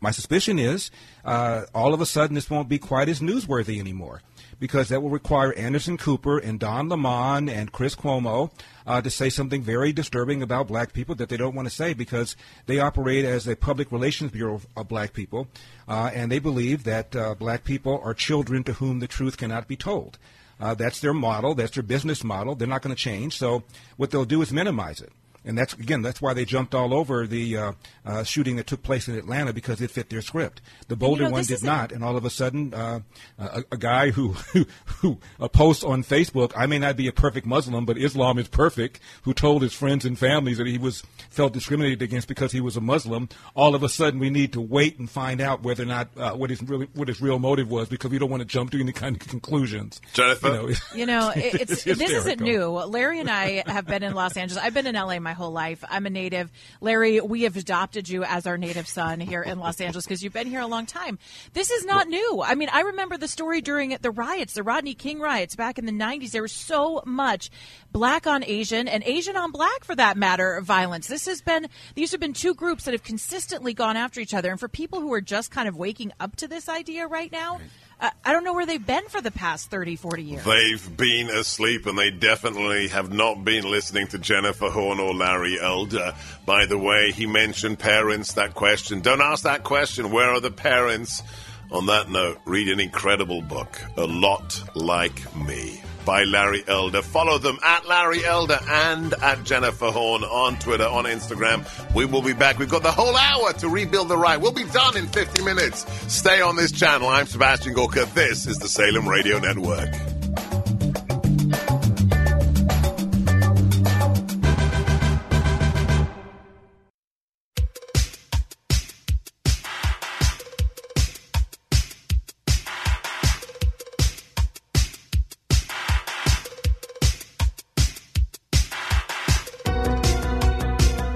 my 0.00 0.12
suspicion 0.12 0.60
is 0.60 0.92
uh, 1.24 1.64
all 1.74 1.92
of 1.92 2.00
a 2.00 2.06
sudden 2.06 2.36
this 2.36 2.48
won't 2.48 2.68
be 2.68 2.78
quite 2.78 3.08
as 3.08 3.18
newsworthy 3.18 3.80
anymore 3.80 4.22
because 4.60 4.88
that 4.88 5.02
will 5.02 5.10
require 5.10 5.52
Anderson 5.54 5.96
Cooper 5.96 6.38
and 6.38 6.60
Don 6.60 6.88
Lemon 6.88 7.48
and 7.48 7.72
Chris 7.72 7.94
Cuomo 7.96 8.50
uh, 8.86 9.00
to 9.00 9.10
say 9.10 9.30
something 9.30 9.62
very 9.62 9.92
disturbing 9.92 10.42
about 10.42 10.68
black 10.68 10.92
people 10.92 11.14
that 11.16 11.28
they 11.28 11.36
don't 11.36 11.54
want 11.54 11.66
to 11.66 11.74
say 11.74 11.94
because 11.94 12.36
they 12.66 12.78
operate 12.78 13.24
as 13.24 13.46
a 13.46 13.56
public 13.56 13.90
relations 13.90 14.30
bureau 14.30 14.60
of 14.76 14.88
black 14.88 15.12
people, 15.12 15.48
uh, 15.88 16.10
and 16.14 16.30
they 16.30 16.38
believe 16.38 16.84
that 16.84 17.16
uh, 17.16 17.34
black 17.34 17.64
people 17.64 18.00
are 18.04 18.14
children 18.14 18.62
to 18.64 18.74
whom 18.74 19.00
the 19.00 19.08
truth 19.08 19.36
cannot 19.36 19.66
be 19.66 19.76
told. 19.76 20.18
Uh, 20.60 20.74
that's 20.74 21.00
their 21.00 21.14
model. 21.14 21.54
That's 21.54 21.72
their 21.72 21.82
business 21.82 22.24
model. 22.24 22.54
They're 22.54 22.68
not 22.68 22.82
going 22.82 22.94
to 22.94 23.00
change. 23.00 23.38
So 23.38 23.64
what 23.96 24.10
they'll 24.10 24.24
do 24.24 24.42
is 24.42 24.52
minimize 24.52 25.00
it. 25.00 25.12
And 25.44 25.58
that's 25.58 25.74
again, 25.74 26.02
that's 26.02 26.22
why 26.22 26.32
they 26.32 26.44
jumped 26.44 26.74
all 26.74 26.94
over 26.94 27.26
the 27.26 27.56
uh, 27.56 27.72
uh, 28.04 28.22
shooting 28.24 28.56
that 28.56 28.66
took 28.66 28.82
place 28.82 29.08
in 29.08 29.14
Atlanta 29.16 29.52
because 29.52 29.80
it 29.80 29.90
fit 29.90 30.08
their 30.08 30.22
script. 30.22 30.60
The 30.88 30.96
Boulder 30.96 31.24
you 31.24 31.28
know, 31.28 31.32
one 31.32 31.44
did 31.44 31.54
isn't- 31.54 31.92
and 31.92 32.02
all 32.02 32.16
of 32.16 32.24
a 32.24 32.30
sudden, 32.30 32.72
uh, 32.72 33.00
a, 33.38 33.64
a 33.72 33.76
guy 33.76 34.10
who 34.10 34.28
who, 34.52 34.66
who 34.86 35.18
uh, 35.38 35.48
posts 35.48 35.84
on 35.84 36.02
Facebook, 36.02 36.52
"I 36.56 36.66
may 36.66 36.78
not 36.78 36.96
be 36.96 37.08
a 37.08 37.12
perfect 37.12 37.46
Muslim, 37.46 37.84
but 37.84 37.98
Islam 37.98 38.38
is 38.38 38.48
perfect," 38.48 39.00
who 39.22 39.34
told 39.34 39.62
his 39.62 39.72
friends 39.74 40.04
and 40.04 40.18
families 40.18 40.58
that 40.58 40.66
he 40.66 40.78
was 40.78 41.02
felt 41.30 41.52
discriminated 41.52 42.00
against 42.02 42.26
because 42.28 42.52
he 42.52 42.60
was 42.60 42.76
a 42.76 42.80
Muslim. 42.80 43.28
All 43.54 43.74
of 43.74 43.82
a 43.82 43.88
sudden, 43.88 44.20
we 44.20 44.30
need 44.30 44.52
to 44.54 44.60
wait 44.60 44.98
and 44.98 45.10
find 45.10 45.40
out 45.40 45.62
whether 45.62 45.82
or 45.82 45.86
not 45.86 46.08
uh, 46.16 46.32
what 46.32 46.50
his 46.50 46.62
really 46.62 46.88
what 46.94 47.08
his 47.08 47.20
real 47.20 47.38
motive 47.38 47.70
was 47.70 47.88
because 47.88 48.10
we 48.10 48.18
don't 48.18 48.30
want 48.30 48.40
to 48.40 48.46
jump 48.46 48.70
to 48.70 48.80
any 48.80 48.92
kind 48.92 49.16
of 49.20 49.28
conclusions. 49.28 50.00
Jennifer? 50.14 50.48
You 50.48 50.54
know, 50.54 50.74
You 50.94 51.06
know, 51.06 51.32
it's, 51.36 51.86
It's 51.86 51.98
this 51.98 52.10
isn't 52.10 52.40
new. 52.40 52.68
Larry 52.68 53.20
and 53.20 53.28
I 53.28 53.62
have 53.66 53.86
been 53.86 54.02
in 54.02 54.14
Los 54.14 54.36
Angeles. 54.36 54.62
I've 54.64 54.72
been 54.72 54.86
in 54.86 54.94
LA 54.94 55.18
my 55.18 55.33
whole 55.34 55.50
life. 55.50 55.84
I'm 55.88 56.06
a 56.06 56.10
native. 56.10 56.50
Larry, 56.80 57.20
we 57.20 57.42
have 57.42 57.56
adopted 57.56 58.08
you 58.08 58.24
as 58.24 58.46
our 58.46 58.56
native 58.56 58.88
son 58.88 59.20
here 59.20 59.42
in 59.42 59.58
Los 59.58 59.80
Angeles 59.80 60.04
because 60.04 60.22
you've 60.22 60.32
been 60.32 60.46
here 60.46 60.60
a 60.60 60.66
long 60.66 60.86
time. 60.86 61.18
This 61.52 61.70
is 61.70 61.84
not 61.84 62.08
new. 62.08 62.42
I 62.44 62.54
mean, 62.54 62.68
I 62.72 62.80
remember 62.80 63.16
the 63.16 63.28
story 63.28 63.60
during 63.60 63.96
the 64.00 64.10
riots, 64.10 64.54
the 64.54 64.62
Rodney 64.62 64.94
King 64.94 65.20
riots 65.20 65.56
back 65.56 65.78
in 65.78 65.86
the 65.86 65.92
90s. 65.92 66.30
There 66.30 66.42
was 66.42 66.52
so 66.52 67.02
much 67.04 67.50
black 67.92 68.26
on 68.26 68.44
Asian 68.44 68.88
and 68.88 69.02
Asian 69.04 69.36
on 69.36 69.50
black, 69.50 69.84
for 69.84 69.94
that 69.94 70.16
matter, 70.16 70.60
violence. 70.62 71.06
This 71.06 71.26
has 71.26 71.40
been, 71.40 71.68
these 71.94 72.10
have 72.12 72.20
been 72.20 72.32
two 72.32 72.54
groups 72.54 72.84
that 72.84 72.92
have 72.92 73.04
consistently 73.04 73.74
gone 73.74 73.96
after 73.96 74.20
each 74.20 74.34
other. 74.34 74.50
And 74.50 74.60
for 74.60 74.68
people 74.68 75.00
who 75.00 75.12
are 75.12 75.20
just 75.20 75.50
kind 75.50 75.68
of 75.68 75.76
waking 75.76 76.12
up 76.20 76.36
to 76.36 76.48
this 76.48 76.68
idea 76.68 77.06
right 77.06 77.30
now, 77.30 77.60
I 78.00 78.32
don't 78.32 78.44
know 78.44 78.52
where 78.52 78.66
they've 78.66 78.84
been 78.84 79.06
for 79.08 79.20
the 79.20 79.30
past 79.30 79.70
30, 79.70 79.96
40 79.96 80.22
years. 80.22 80.44
They've 80.44 80.96
been 80.96 81.30
asleep 81.30 81.86
and 81.86 81.98
they 81.98 82.10
definitely 82.10 82.88
have 82.88 83.12
not 83.12 83.44
been 83.44 83.70
listening 83.70 84.08
to 84.08 84.18
Jennifer 84.18 84.68
Horn 84.68 85.00
or 85.00 85.14
Larry 85.14 85.58
Elder. 85.60 86.14
By 86.44 86.66
the 86.66 86.78
way, 86.78 87.12
he 87.12 87.26
mentioned 87.26 87.78
parents, 87.78 88.34
that 88.34 88.54
question. 88.54 89.00
Don't 89.00 89.20
ask 89.20 89.44
that 89.44 89.64
question. 89.64 90.10
Where 90.10 90.30
are 90.30 90.40
the 90.40 90.50
parents? 90.50 91.22
On 91.70 91.86
that 91.86 92.10
note, 92.10 92.40
read 92.44 92.68
an 92.68 92.78
incredible 92.78 93.40
book, 93.42 93.80
A 93.96 94.04
Lot 94.04 94.62
Like 94.76 95.34
Me, 95.34 95.82
by 96.04 96.24
Larry 96.24 96.64
Elder. 96.66 97.02
Follow 97.02 97.38
them 97.38 97.58
at 97.62 97.86
Larry 97.86 98.24
Elder 98.24 98.58
and 98.68 99.14
at 99.14 99.44
Jennifer 99.44 99.90
Horn 99.90 100.24
on 100.24 100.58
Twitter, 100.58 100.84
on 100.84 101.04
Instagram. 101.04 101.64
We 101.94 102.04
will 102.04 102.22
be 102.22 102.32
back. 102.32 102.58
We've 102.58 102.68
got 102.68 102.82
the 102.82 102.92
whole 102.92 103.16
hour 103.16 103.52
to 103.54 103.68
rebuild 103.68 104.08
the 104.08 104.18
right. 104.18 104.40
We'll 104.40 104.52
be 104.52 104.64
done 104.64 104.96
in 104.96 105.06
50 105.06 105.42
minutes. 105.42 105.84
Stay 106.12 106.40
on 106.40 106.56
this 106.56 106.72
channel. 106.72 107.08
I'm 107.08 107.26
Sebastian 107.26 107.74
Gorka. 107.74 108.06
This 108.14 108.46
is 108.46 108.58
the 108.58 108.68
Salem 108.68 109.08
Radio 109.08 109.38
Network. 109.38 110.23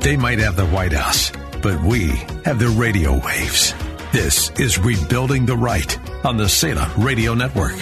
They 0.08 0.16
might 0.16 0.38
have 0.38 0.56
the 0.56 0.64
White 0.64 0.94
House, 0.94 1.30
but 1.60 1.82
we 1.82 2.06
have 2.46 2.58
the 2.58 2.70
radio 2.70 3.22
waves. 3.22 3.74
This 4.10 4.48
is 4.58 4.78
Rebuilding 4.78 5.44
the 5.44 5.54
Right 5.54 5.98
on 6.24 6.38
the 6.38 6.48
Salem 6.48 6.90
Radio 6.96 7.34
Network. 7.34 7.76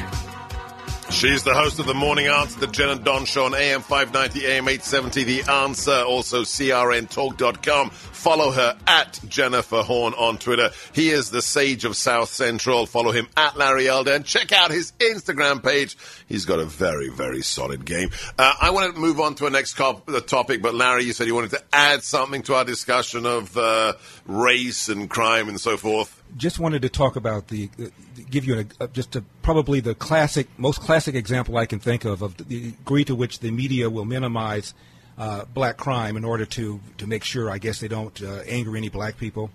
She's 1.09 1.45
the 1.45 1.55
host 1.55 1.79
of 1.79 1.87
the 1.87 1.95
Morning 1.95 2.27
Answer, 2.27 2.59
the 2.59 2.67
Jen 2.67 2.89
and 2.89 3.05
Don 3.05 3.27
Show 3.27 3.45
on 3.45 3.55
AM 3.55 3.81
590, 3.81 4.45
AM 4.45 4.67
870, 4.69 5.23
The 5.23 5.43
Answer, 5.49 6.03
also 6.03 6.43
CRNTalk.com. 6.43 7.93
Follow 8.27 8.51
her 8.51 8.77
at 8.89 9.21
Jennifer 9.29 9.85
Horn 9.85 10.13
on 10.15 10.39
Twitter. 10.39 10.71
He 10.93 11.11
is 11.11 11.31
the 11.31 11.41
sage 11.41 11.85
of 11.85 11.95
South 11.95 12.29
Central. 12.29 12.85
Follow 12.85 13.13
him 13.13 13.29
at 13.37 13.57
Larry 13.57 13.87
Elder 13.87 14.15
and 14.15 14.25
check 14.25 14.51
out 14.51 14.73
his 14.73 14.91
Instagram 14.99 15.63
page. 15.63 15.97
He's 16.27 16.45
got 16.45 16.59
a 16.59 16.65
very, 16.65 17.09
very 17.09 17.43
solid 17.43 17.85
game. 17.85 18.11
Uh, 18.37 18.53
I 18.61 18.71
want 18.71 18.93
to 18.93 19.01
move 19.01 19.21
on 19.21 19.37
to 19.37 19.47
a 19.47 19.51
next 19.51 19.75
cop- 19.75 20.07
the 20.07 20.21
topic, 20.21 20.61
but 20.61 20.75
Larry, 20.75 21.05
you 21.05 21.13
said 21.13 21.29
you 21.29 21.37
wanted 21.37 21.51
to 21.51 21.63
add 21.73 22.03
something 22.03 22.43
to 22.43 22.57
our 22.57 22.65
discussion 22.65 23.27
of 23.27 23.57
uh, 23.57 23.93
race 24.27 24.89
and 24.89 25.09
crime 25.09 25.49
and 25.49 25.61
so 25.61 25.77
forth. 25.77 26.21
just 26.37 26.59
wanted 26.59 26.83
to 26.83 26.89
talk 26.89 27.15
about 27.15 27.47
the 27.47 27.71
uh, 27.81 27.85
give 28.29 28.45
you 28.45 28.59
a, 28.59 28.83
uh, 28.83 28.89
just 28.89 29.15
a, 29.15 29.23
probably 29.43 29.79
the 29.79 29.95
classic 29.95 30.49
most 30.59 30.81
classic 30.81 31.15
example 31.15 31.57
I 31.57 31.67
can 31.67 31.79
think 31.79 32.05
of 32.05 32.23
of 32.23 32.37
the 32.39 32.73
degree 32.73 33.05
to 33.05 33.15
which 33.15 33.39
the 33.39 33.53
media 33.53 33.89
will 33.89 34.05
minimize 34.05 34.75
uh, 35.19 35.45
black 35.53 35.77
crime 35.77 36.17
in 36.17 36.25
order 36.25 36.45
to 36.45 36.81
to 36.99 37.07
make 37.07 37.25
sure 37.25 37.51
I 37.51 37.59
guess 37.59 37.81
they 37.81 37.89
don't 37.89 38.21
uh, 38.23 38.43
anger 38.47 38.77
any 38.77 38.89
black 38.89 39.17
people. 39.19 39.51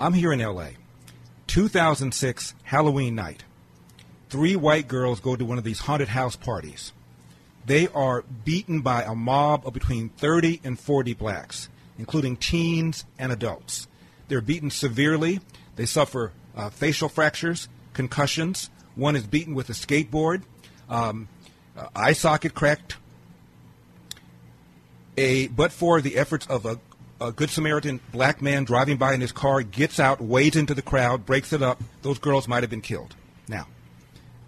I'm 0.00 0.14
here 0.14 0.32
in 0.32 0.40
L.A. 0.40 0.76
2006 1.46 2.54
Halloween 2.64 3.14
night. 3.14 3.44
Three 4.30 4.56
white 4.56 4.88
girls 4.88 5.20
go 5.20 5.36
to 5.36 5.44
one 5.44 5.58
of 5.58 5.64
these 5.64 5.80
haunted 5.80 6.08
house 6.08 6.36
parties. 6.36 6.92
They 7.66 7.88
are 7.88 8.24
beaten 8.44 8.80
by 8.80 9.02
a 9.02 9.14
mob 9.14 9.66
of 9.66 9.74
between 9.74 10.08
30 10.08 10.62
and 10.64 10.80
40 10.80 11.14
blacks, 11.14 11.68
including 11.98 12.36
teens 12.36 13.04
and 13.18 13.30
adults. 13.30 13.86
They're 14.28 14.40
beaten 14.40 14.70
severely. 14.70 15.40
They 15.76 15.86
suffer 15.86 16.32
uh, 16.56 16.70
facial 16.70 17.08
fractures, 17.08 17.68
concussions. 17.92 18.70
One 18.94 19.14
is 19.16 19.26
beaten 19.26 19.54
with 19.54 19.68
a 19.70 19.74
skateboard, 19.74 20.42
um, 20.88 21.28
eye 21.94 22.14
socket 22.14 22.54
cracked. 22.54 22.96
A 25.16 25.48
but 25.48 25.72
for 25.72 26.00
the 26.00 26.16
efforts 26.16 26.46
of 26.46 26.64
a, 26.64 26.78
a 27.20 27.32
good 27.32 27.50
Samaritan 27.50 28.00
black 28.12 28.40
man 28.40 28.64
driving 28.64 28.96
by 28.96 29.14
in 29.14 29.20
his 29.20 29.32
car, 29.32 29.62
gets 29.62 30.00
out, 30.00 30.20
wades 30.20 30.56
into 30.56 30.74
the 30.74 30.82
crowd, 30.82 31.26
breaks 31.26 31.52
it 31.52 31.62
up. 31.62 31.82
Those 32.02 32.18
girls 32.18 32.48
might 32.48 32.62
have 32.62 32.70
been 32.70 32.80
killed. 32.80 33.14
Now, 33.48 33.66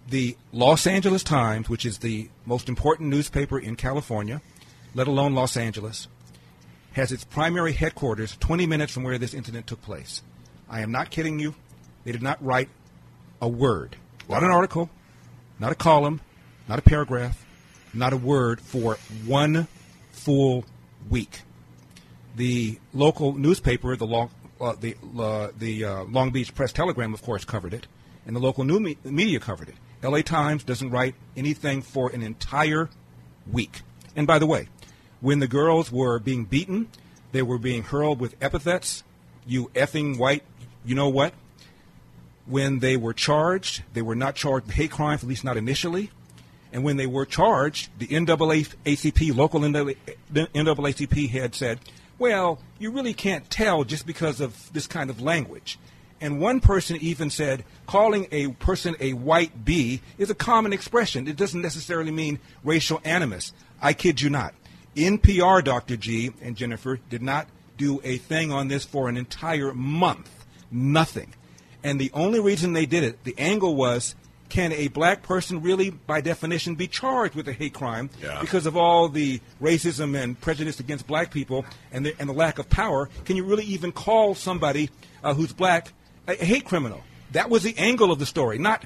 the 0.09 0.37
Los 0.51 0.87
Angeles 0.87 1.23
Times, 1.23 1.69
which 1.69 1.85
is 1.85 1.99
the 1.99 2.29
most 2.45 2.69
important 2.69 3.09
newspaper 3.09 3.59
in 3.59 3.75
California, 3.75 4.41
let 4.93 5.07
alone 5.07 5.35
Los 5.35 5.57
Angeles, 5.57 6.07
has 6.93 7.11
its 7.11 7.23
primary 7.23 7.73
headquarters 7.73 8.37
20 8.37 8.65
minutes 8.65 8.93
from 8.93 9.03
where 9.03 9.17
this 9.17 9.33
incident 9.33 9.67
took 9.67 9.81
place. 9.81 10.21
I 10.69 10.81
am 10.81 10.91
not 10.91 11.09
kidding 11.09 11.39
you. 11.39 11.55
They 12.03 12.11
did 12.11 12.23
not 12.23 12.43
write 12.43 12.69
a 13.41 13.47
word. 13.47 13.97
Not 14.29 14.43
an 14.43 14.51
article, 14.51 14.89
not 15.59 15.71
a 15.71 15.75
column, 15.75 16.21
not 16.67 16.79
a 16.79 16.81
paragraph, 16.81 17.45
not 17.93 18.13
a 18.13 18.17
word 18.17 18.59
for 18.61 18.95
one 19.25 19.67
full 20.25 20.65
week. 21.07 21.41
The 22.35 22.79
local 22.93 23.33
newspaper, 23.33 23.95
the 23.95 24.07
Long, 24.07 24.31
uh, 24.59 24.73
the, 24.79 24.97
uh, 25.17 25.49
the 25.57 25.85
uh, 25.85 26.03
Long 26.05 26.31
Beach 26.31 26.53
Press 26.55 26.73
Telegram, 26.73 27.13
of 27.13 27.21
course, 27.21 27.45
covered 27.45 27.73
it, 27.75 27.85
and 28.25 28.35
the 28.35 28.39
local 28.39 28.63
new 28.63 28.79
me- 28.79 28.97
media 29.03 29.39
covered 29.39 29.69
it. 29.69 29.75
LA 30.03 30.21
Times 30.21 30.63
doesn't 30.63 30.89
write 30.89 31.13
anything 31.37 31.83
for 31.83 32.09
an 32.09 32.23
entire 32.23 32.89
week. 33.49 33.81
And 34.15 34.25
by 34.25 34.39
the 34.39 34.47
way, 34.47 34.67
when 35.21 35.39
the 35.39 35.47
girls 35.47 35.91
were 35.91 36.17
being 36.17 36.45
beaten, 36.45 36.89
they 37.31 37.43
were 37.43 37.59
being 37.59 37.83
hurled 37.83 38.19
with 38.19 38.35
epithets, 38.41 39.03
you 39.45 39.69
effing 39.75 40.17
white, 40.17 40.43
you 40.83 40.95
know 40.95 41.09
what? 41.09 41.33
When 42.47 42.79
they 42.79 42.97
were 42.97 43.13
charged, 43.13 43.83
they 43.93 44.01
were 44.01 44.15
not 44.15 44.35
charged 44.35 44.65
with 44.65 44.75
hate 44.75 44.91
crimes, 44.91 45.23
at 45.23 45.29
least 45.29 45.43
not 45.43 45.55
initially. 45.57 46.09
And 46.73 46.83
when 46.83 46.97
they 46.97 47.07
were 47.07 47.25
charged, 47.25 47.89
the 47.99 48.07
NAACP, 48.07 49.35
local 49.35 49.61
NAACP 49.61 51.29
had 51.29 51.55
said, 51.55 51.79
well, 52.17 52.59
you 52.79 52.91
really 52.91 53.13
can't 53.13 53.49
tell 53.49 53.83
just 53.83 54.05
because 54.05 54.39
of 54.39 54.71
this 54.73 54.87
kind 54.87 55.09
of 55.09 55.21
language. 55.21 55.77
And 56.21 56.39
one 56.39 56.61
person 56.61 56.97
even 57.01 57.29
said, 57.29 57.65
calling 57.87 58.27
a 58.31 58.49
person 58.49 58.95
a 58.99 59.13
white 59.13 59.65
bee 59.65 60.01
is 60.17 60.29
a 60.29 60.35
common 60.35 60.71
expression. 60.71 61.27
It 61.27 61.35
doesn't 61.35 61.61
necessarily 61.61 62.11
mean 62.11 62.39
racial 62.63 63.01
animus. 63.03 63.51
I 63.81 63.93
kid 63.93 64.21
you 64.21 64.29
not. 64.29 64.53
NPR, 64.95 65.63
Dr. 65.63 65.97
G 65.97 66.31
and 66.41 66.55
Jennifer, 66.55 66.99
did 67.09 67.21
not 67.21 67.47
do 67.77 67.99
a 68.03 68.17
thing 68.17 68.51
on 68.51 68.69
this 68.69 68.85
for 68.85 69.09
an 69.09 69.17
entire 69.17 69.73
month. 69.73 70.31
Nothing. 70.71 71.33
And 71.83 71.99
the 71.99 72.11
only 72.13 72.39
reason 72.39 72.73
they 72.73 72.85
did 72.85 73.03
it, 73.03 73.23
the 73.25 73.35
angle 73.37 73.75
was, 73.75 74.15
can 74.49 74.71
a 74.73 74.87
black 74.89 75.23
person 75.23 75.61
really, 75.61 75.89
by 75.89 76.21
definition, 76.21 76.75
be 76.75 76.87
charged 76.87 77.35
with 77.35 77.47
a 77.47 77.53
hate 77.53 77.73
crime 77.73 78.09
Yeah. 78.21 78.39
because 78.41 78.65
of 78.65 78.77
all 78.77 79.09
the 79.09 79.41
racism 79.61 80.15
and 80.21 80.39
prejudice 80.39 80.79
against 80.79 81.07
black 81.07 81.31
people 81.31 81.65
and 81.91 82.05
the, 82.05 82.15
and 82.19 82.29
the 82.29 82.33
lack 82.33 82.59
of 82.59 82.69
power? 82.69 83.09
Can 83.25 83.35
you 83.35 83.43
really 83.43 83.65
even 83.65 83.91
call 83.91 84.35
somebody 84.35 84.89
uh, 85.23 85.33
who's 85.33 85.51
black 85.53 85.93
a, 86.27 86.33
a 86.33 86.45
hate 86.45 86.65
criminal? 86.65 87.01
That 87.31 87.49
was 87.49 87.63
the 87.63 87.75
angle 87.77 88.11
of 88.11 88.19
the 88.19 88.25
story, 88.25 88.57
not 88.59 88.85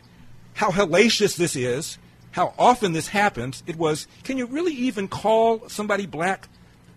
how 0.53 0.71
hellacious 0.71 1.35
this 1.35 1.55
is, 1.55 1.97
how 2.31 2.53
often 2.57 2.93
this 2.93 3.07
happens, 3.07 3.63
it 3.67 3.75
was, 3.75 4.07
can 4.23 4.37
you 4.37 4.45
really 4.45 4.73
even 4.73 5.07
call 5.07 5.67
somebody 5.69 6.05
black 6.05 6.47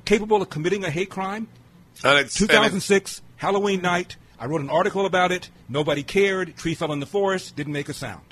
capable 0.05 0.41
of 0.43 0.51
committing 0.51 0.85
a 0.85 0.91
hate 0.91 1.11
crime? 1.11 1.49
And 2.05 2.19
it's 2.21 2.41
and 2.41 2.49
2006, 2.49 3.23
Halloween 3.37 3.83
night. 3.83 4.17
I 4.39 4.47
wrote 4.47 4.61
an 4.61 4.71
article 4.71 5.07
about 5.07 5.31
it. 5.31 5.51
Nobody 5.69 6.03
cared. 6.03 6.57
Tree 6.57 6.75
fell 6.75 6.93
in 6.93 7.01
the 7.01 7.07
forest. 7.07 7.55
Didn't 7.55 7.73
make 7.73 7.89
a 7.89 7.95
sound. 7.95 8.23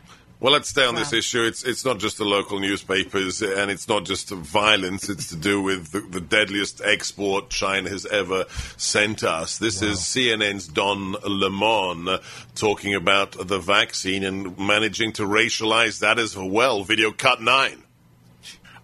Well, 0.41 0.55
let's 0.55 0.71
stay 0.71 0.87
on 0.87 0.95
this 0.95 1.13
issue. 1.13 1.43
It's 1.43 1.65
it's 1.65 1.85
not 1.85 1.99
just 1.99 2.17
the 2.17 2.25
local 2.25 2.61
newspapers, 2.61 3.43
and 3.43 3.71
it's 3.71 3.87
not 3.89 4.05
just 4.07 4.31
violence. 4.31 5.11
It's 5.11 5.29
to 5.29 5.37
do 5.37 5.61
with 5.61 5.93
the, 5.93 6.01
the 6.01 6.21
deadliest 6.23 6.81
export 6.81 7.51
China 7.51 7.91
has 7.91 8.07
ever 8.07 8.47
sent 8.79 9.23
us. 9.23 9.59
This 9.59 9.83
is 9.83 9.99
CNN's 9.99 10.67
Don 10.67 11.13
Lemon 11.13 12.21
talking 12.55 12.95
about 12.95 13.33
the 13.33 13.59
vaccine 13.59 14.25
and 14.25 14.59
managing 14.59 15.13
to 15.13 15.25
racialize 15.25 15.99
that 15.99 16.19
as 16.19 16.35
well. 16.35 16.85
Video 16.85 17.13
cut 17.13 17.43
nine. 17.43 17.83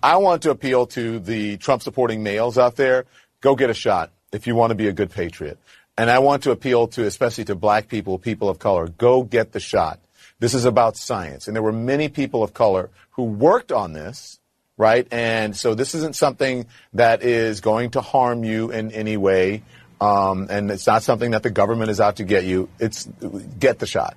I 0.02 0.18
want 0.18 0.42
to 0.42 0.50
appeal 0.50 0.84
to 0.88 1.18
the 1.18 1.56
Trump 1.56 1.80
supporting 1.80 2.22
males 2.22 2.58
out 2.58 2.76
there. 2.76 3.06
Go 3.40 3.56
get 3.56 3.70
a 3.70 3.75
shot 3.75 4.12
if 4.30 4.46
you 4.46 4.54
want 4.54 4.72
to 4.72 4.75
be 4.75 4.88
a 4.88 4.92
good 4.92 5.10
patriot. 5.10 5.58
And 5.96 6.10
I 6.10 6.18
want 6.18 6.42
to 6.42 6.50
appeal 6.50 6.88
to, 6.88 7.06
especially 7.06 7.46
to 7.46 7.54
black 7.54 7.88
people, 7.88 8.18
people 8.18 8.50
of 8.50 8.58
color. 8.58 8.88
Go 8.88 9.22
get 9.22 9.52
the 9.52 9.60
shot. 9.60 10.00
This 10.38 10.54
is 10.54 10.64
about 10.64 10.96
science. 10.96 11.46
And 11.46 11.56
there 11.56 11.62
were 11.62 11.72
many 11.72 12.08
people 12.08 12.42
of 12.42 12.52
color 12.52 12.90
who 13.12 13.24
worked 13.24 13.72
on 13.72 13.92
this, 13.92 14.38
right? 14.76 15.06
And 15.10 15.56
so 15.56 15.74
this 15.74 15.94
isn't 15.94 16.16
something 16.16 16.66
that 16.92 17.22
is 17.22 17.60
going 17.60 17.90
to 17.90 18.00
harm 18.00 18.44
you 18.44 18.70
in 18.70 18.92
any 18.92 19.16
way. 19.16 19.62
Um, 20.00 20.48
and 20.50 20.70
it's 20.70 20.86
not 20.86 21.02
something 21.02 21.30
that 21.30 21.42
the 21.42 21.50
government 21.50 21.90
is 21.90 22.00
out 22.00 22.16
to 22.16 22.24
get 22.24 22.44
you. 22.44 22.68
It's 22.78 23.08
get 23.58 23.78
the 23.78 23.86
shot. 23.86 24.16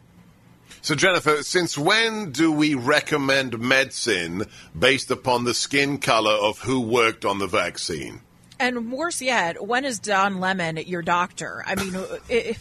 So, 0.81 0.95
Jennifer, 0.95 1.43
since 1.43 1.77
when 1.77 2.31
do 2.31 2.51
we 2.51 2.73
recommend 2.73 3.59
medicine 3.59 4.45
based 4.77 5.11
upon 5.11 5.43
the 5.43 5.53
skin 5.53 5.97
color 5.97 6.31
of 6.31 6.59
who 6.59 6.81
worked 6.81 7.25
on 7.25 7.39
the 7.39 7.47
vaccine? 7.47 8.21
And 8.59 8.91
worse 8.91 9.21
yet, 9.21 9.65
when 9.65 9.85
is 9.85 9.99
Don 9.99 10.39
Lemon 10.39 10.77
your 10.77 11.01
doctor? 11.01 11.63
I 11.65 11.75
mean, 11.75 11.95
it, 12.29 12.57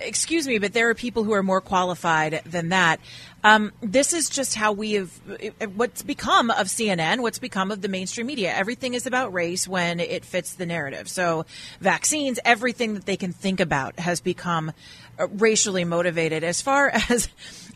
excuse 0.00 0.46
me, 0.46 0.58
but 0.58 0.72
there 0.72 0.88
are 0.88 0.94
people 0.94 1.24
who 1.24 1.32
are 1.32 1.42
more 1.42 1.60
qualified 1.60 2.42
than 2.44 2.70
that. 2.70 3.00
Um, 3.44 3.72
this 3.80 4.12
is 4.12 4.28
just 4.28 4.54
how 4.54 4.72
we 4.72 4.94
have 4.94 5.10
what's 5.76 6.02
become 6.02 6.50
of 6.50 6.66
CNN, 6.66 7.20
what's 7.20 7.38
become 7.38 7.70
of 7.70 7.82
the 7.82 7.88
mainstream 7.88 8.26
media. 8.26 8.52
Everything 8.52 8.94
is 8.94 9.06
about 9.06 9.32
race 9.32 9.68
when 9.68 10.00
it 10.00 10.24
fits 10.24 10.54
the 10.54 10.66
narrative. 10.66 11.08
So, 11.08 11.46
vaccines, 11.80 12.40
everything 12.44 12.94
that 12.94 13.06
they 13.06 13.16
can 13.16 13.32
think 13.32 13.60
about 13.60 13.98
has 14.00 14.20
become 14.20 14.72
uh, 15.18 15.28
racially 15.28 15.84
motivated. 15.84 16.42
As 16.42 16.60
far 16.60 16.88
as 17.08 17.28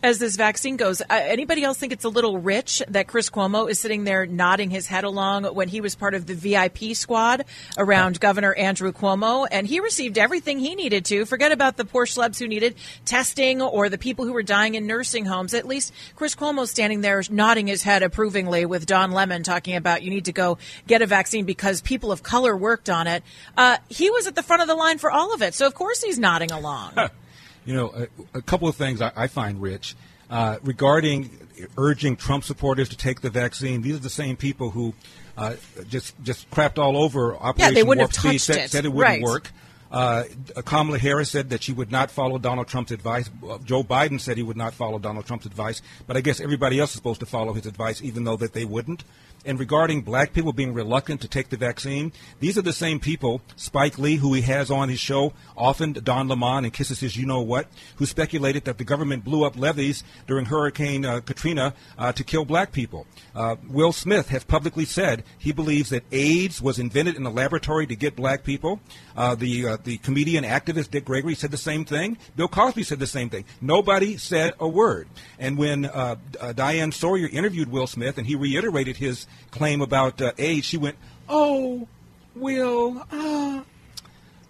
as 0.03 0.19
this 0.19 0.37
vaccine 0.37 0.77
goes. 0.77 1.01
Uh, 1.01 1.05
anybody 1.11 1.63
else 1.63 1.79
think 1.79 1.93
it's 1.93 2.05
a 2.05 2.09
little 2.09 2.39
rich 2.39 2.83
that 2.89 3.07
Chris 3.07 3.31
Cuomo 3.31 3.71
is 3.71 3.79
sitting 3.79 4.05
there 4.05 4.27
nodding 4.27 4.71
his 4.71 4.87
head 4.87 5.05
along 5.05 5.45
when 5.45 5.69
he 5.69 5.81
was 5.81 5.95
part 5.95 6.15
of 6.15 6.27
the 6.27 6.35
VIP 6.35 6.97
squad 6.97 7.45
around 7.79 8.19
Governor 8.21 8.55
Andrew 8.55 8.93
Cuomo, 8.93 9.47
and 9.51 9.67
he 9.67 9.81
received 9.81 10.19
everything 10.19 10.59
he 10.59 10.75
needed 10.75 11.05
to. 11.07 11.25
Forget 11.25 11.53
about 11.53 11.77
the 11.77 11.85
poor 11.85 12.07
schlubs 12.07 12.39
who 12.39 12.49
needed 12.49 12.75
testing 13.05 13.63
or 13.63 13.89
the 13.89 13.99
people 13.99 14.25
who 14.25 14.33
were 14.33 14.43
dying 14.43 14.75
in 14.75 14.87
nursing 14.87 15.25
homes. 15.25 15.55
At 15.55 15.67
least 15.67 15.93
Chris 16.17 16.35
Cuomo 16.35 16.67
standing 16.67 17.01
there 17.01 17.23
nodding 17.31 17.67
his 17.67 17.83
head 17.83 18.03
approvingly 18.03 18.67
with 18.67 18.87
Don 18.87 19.13
Lemon 19.13 19.43
talking 19.43 19.77
about 19.77 20.03
you 20.03 20.11
need 20.11 20.25
to 20.25 20.33
go 20.33 20.59
get 20.87 21.03
a 21.03 21.07
vaccine 21.07 21.45
because 21.45 21.81
people 21.81 22.11
of 22.11 22.23
color 22.23 22.57
worked 22.57 22.91
on 22.91 23.07
it. 23.07 23.23
Uh, 23.57 23.77
he 23.89 24.11
was 24.11 24.27
at 24.27 24.35
the 24.35 24.43
front 24.43 24.63
of 24.63 24.69
the 24.69 24.75
line 24.75 24.99
for 24.99 25.11
all 25.11 25.33
of 25.33 25.43
it, 25.43 25.55
so 25.55 25.67
of 25.67 25.75
course 25.75 26.03
he's 26.03 26.19
nodding 26.19 26.51
along. 26.51 26.95
You 27.65 27.75
know, 27.75 27.95
a, 28.35 28.39
a 28.39 28.43
couple 28.43 28.69
of 28.69 28.77
things 28.77 29.01
I, 29.01 29.13
I 29.17 29.27
find 29.29 29.61
rich 29.63 29.95
uh, 30.31 30.59
regarding 30.63 31.31
urging 31.79 32.17
Trump 32.17 32.45
supporters 32.45 32.89
to 32.89 32.97
take 32.97 33.21
the 33.21 33.31
vaccine. 33.31 33.83
These 33.83 33.97
are 33.97 34.01
the 34.01 34.11
same 34.11 34.37
people 34.37 34.71
who 34.71 34.95
uh, 35.37 35.55
just 35.89 36.21
just 36.23 36.51
crapped 36.51 36.79
all 36.79 36.97
over 36.97 37.35
Operation 37.37 37.75
yeah, 37.75 37.75
they 37.75 37.83
wouldn't 37.83 38.03
Warp 38.03 38.15
have 38.15 38.23
touched 38.25 38.41
Speed, 38.45 38.55
said, 38.55 38.65
it. 38.65 38.71
said 38.71 38.85
it 38.85 38.89
wouldn't 38.93 39.15
Right. 39.15 39.23
work. 39.23 39.51
Uh, 39.93 40.25
Kamala 40.65 40.99
Harris 40.99 41.31
said 41.31 41.51
that 41.51 41.63
she 41.63 41.73
would 41.73 41.93
not 41.93 42.11
follow 42.11 42.39
Donald 42.39 42.67
Trump's 42.67 42.93
advice. 42.93 43.29
Uh, 43.47 43.59
Joe 43.59 43.85
Biden 43.85 44.19
said 44.19 44.39
he 44.39 44.43
would 44.43 44.57
not 44.57 44.73
follow 44.73 44.99
Donald 44.99 45.27
Trump's 45.27 45.45
advice, 45.45 45.83
but 46.07 46.17
I 46.17 46.23
guess 46.23 46.41
everybody 46.41 46.81
else 46.81 46.91
is 46.91 46.97
supposed 46.97 47.21
to 47.21 47.27
follow 47.27 47.53
his 47.53 47.67
advice, 47.67 48.01
even 48.01 48.25
though 48.25 48.37
that 48.37 48.55
they 48.55 48.65
wouldn't. 48.65 49.05
And 49.45 49.59
regarding 49.59 50.03
black 50.03 50.33
people 50.33 50.53
being 50.53 50.73
reluctant 50.73 51.21
to 51.23 51.29
take 51.29 51.49
the 51.49 51.57
vaccine, 51.57 52.13
these 52.39 52.57
are 52.57 52.63
the 52.63 52.73
same 52.73 53.01
people, 53.01 53.43
Spike 53.57 53.99
Lee, 53.99 54.17
who 54.17 54.35
he 54.35 54.43
has 54.43 54.71
on 54.71 54.89
his 54.89 55.01
show, 55.01 55.33
often 55.57 55.93
Don 55.93 56.29
Lemon 56.29 56.65
and 56.65 56.73
Kisses 56.73 57.01
His 57.01 57.17
You 57.17 57.27
Know 57.27 57.41
What, 57.41 57.67
who 57.97 58.07
speculated 58.07 58.65
that 58.65 58.79
the 58.79 58.85
government 58.85 59.25
blew 59.25 59.45
up 59.45 59.59
levees 59.59 60.05
during 60.27 60.47
Hurricane 60.47 61.05
uh, 61.05 61.21
Katrina 61.21 61.75
uh, 61.99 62.13
to 62.13 62.23
kill 62.23 62.45
black 62.45 62.73
people. 62.73 63.07
Uh, 63.35 63.57
Will 63.69 63.93
Smith 63.93 64.29
has 64.29 64.45
publicly 64.45 64.85
said 64.85 65.25
he 65.39 65.53
believes 65.53 65.91
that 65.91 66.05
AIDS 66.13 66.63
was 66.63 66.79
invented 66.79 67.17
in 67.17 67.27
a 67.27 67.31
laboratory 67.31 67.87
to 67.89 67.97
get 67.97 68.15
black 68.15 68.45
people. 68.45 68.81
Uh, 69.17 69.35
the 69.35 69.67
uh, 69.67 69.77
the 69.85 69.99
comedian 69.99 70.45
activist 70.45 70.91
Dick 70.91 71.05
Gregory 71.05 71.35
said 71.35 71.51
the 71.51 71.57
same 71.57 71.85
thing. 71.85 72.17
Bill 72.37 72.49
Cosby 72.49 72.83
said 72.83 72.99
the 72.99 73.07
same 73.07 73.31
thing. 73.31 73.45
Nobody 73.61 74.17
said 74.17 74.55
a 74.61 74.69
word. 74.69 75.09
And 75.39 75.59
when 75.59 75.87
uh, 75.87 76.17
uh, 76.41 76.53
Diane 76.53 76.93
Sawyer 76.93 77.29
interviewed 77.29 77.71
Will 77.71 77.87
Smith 77.87 78.19
and 78.19 78.27
he 78.27 78.35
reiterated 78.35 78.97
his 78.97 79.27
claim 79.51 79.81
about 79.81 80.21
uh, 80.21 80.33
AIDS, 80.39 80.67
she 80.67 80.77
went, 80.77 80.97
"Oh, 81.29 81.89
Will, 82.35 83.07
ah, 83.13 83.65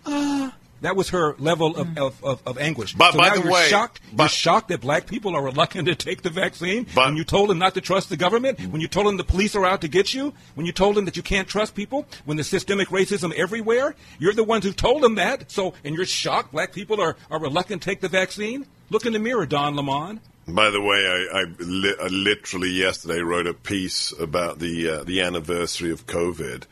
ah." 0.06 0.54
That 0.82 0.96
was 0.96 1.08
her 1.10 1.34
level 1.38 1.76
of, 1.76 1.96
of, 1.96 2.24
of, 2.24 2.42
of 2.46 2.58
anguish. 2.58 2.94
But 2.94 3.12
so 3.12 3.18
by 3.18 3.28
now 3.28 3.34
the 3.36 3.42
you're 3.44 3.52
way- 3.52 3.68
shocked. 3.68 4.00
but- 4.12 4.24
you're 4.24 4.28
shocked 4.28 4.68
that 4.68 4.80
black 4.80 5.06
people 5.06 5.34
are 5.34 5.42
reluctant 5.42 5.88
to 5.88 5.94
take 5.94 6.22
the 6.22 6.30
vaccine. 6.30 6.86
But- 6.94 7.06
when 7.06 7.16
you 7.16 7.24
told 7.24 7.50
them 7.50 7.58
not 7.58 7.74
to 7.74 7.80
trust 7.80 8.08
the 8.10 8.16
government, 8.16 8.60
when 8.66 8.80
you 8.80 8.88
told 8.88 9.06
them 9.06 9.16
the 9.16 9.24
police 9.24 9.54
are 9.56 9.64
out 9.64 9.80
to 9.82 9.88
get 9.88 10.12
you, 10.12 10.34
when 10.54 10.66
you 10.66 10.72
told 10.72 10.96
them 10.96 11.04
that 11.06 11.16
you 11.16 11.22
can't 11.22 11.48
trust 11.48 11.74
people, 11.74 12.06
when 12.24 12.36
there's 12.36 12.48
systemic 12.48 12.88
racism 12.88 13.32
everywhere, 13.34 13.94
you're 14.18 14.32
the 14.34 14.44
ones 14.44 14.64
who 14.64 14.72
told 14.72 15.02
them 15.02 15.14
that. 15.14 15.50
So, 15.50 15.74
and 15.84 15.94
you're 15.94 16.04
shocked 16.04 16.52
black 16.52 16.72
people 16.72 17.00
are, 17.00 17.16
are 17.30 17.40
reluctant 17.40 17.80
to 17.82 17.88
take 17.88 18.00
the 18.00 18.08
vaccine. 18.08 18.66
Look 18.90 19.06
in 19.06 19.12
the 19.12 19.18
mirror, 19.18 19.46
Don 19.46 19.74
Lemon. 19.76 20.20
By 20.48 20.70
the 20.70 20.80
way, 20.80 21.06
I, 21.06 21.38
I, 21.38 21.44
li- 21.60 21.94
I 22.02 22.06
literally 22.08 22.70
yesterday 22.70 23.20
wrote 23.20 23.46
a 23.46 23.54
piece 23.54 24.12
about 24.18 24.58
the 24.58 24.88
uh, 24.90 25.04
the 25.04 25.20
anniversary 25.20 25.92
of 25.92 26.06
COVID, 26.08 26.64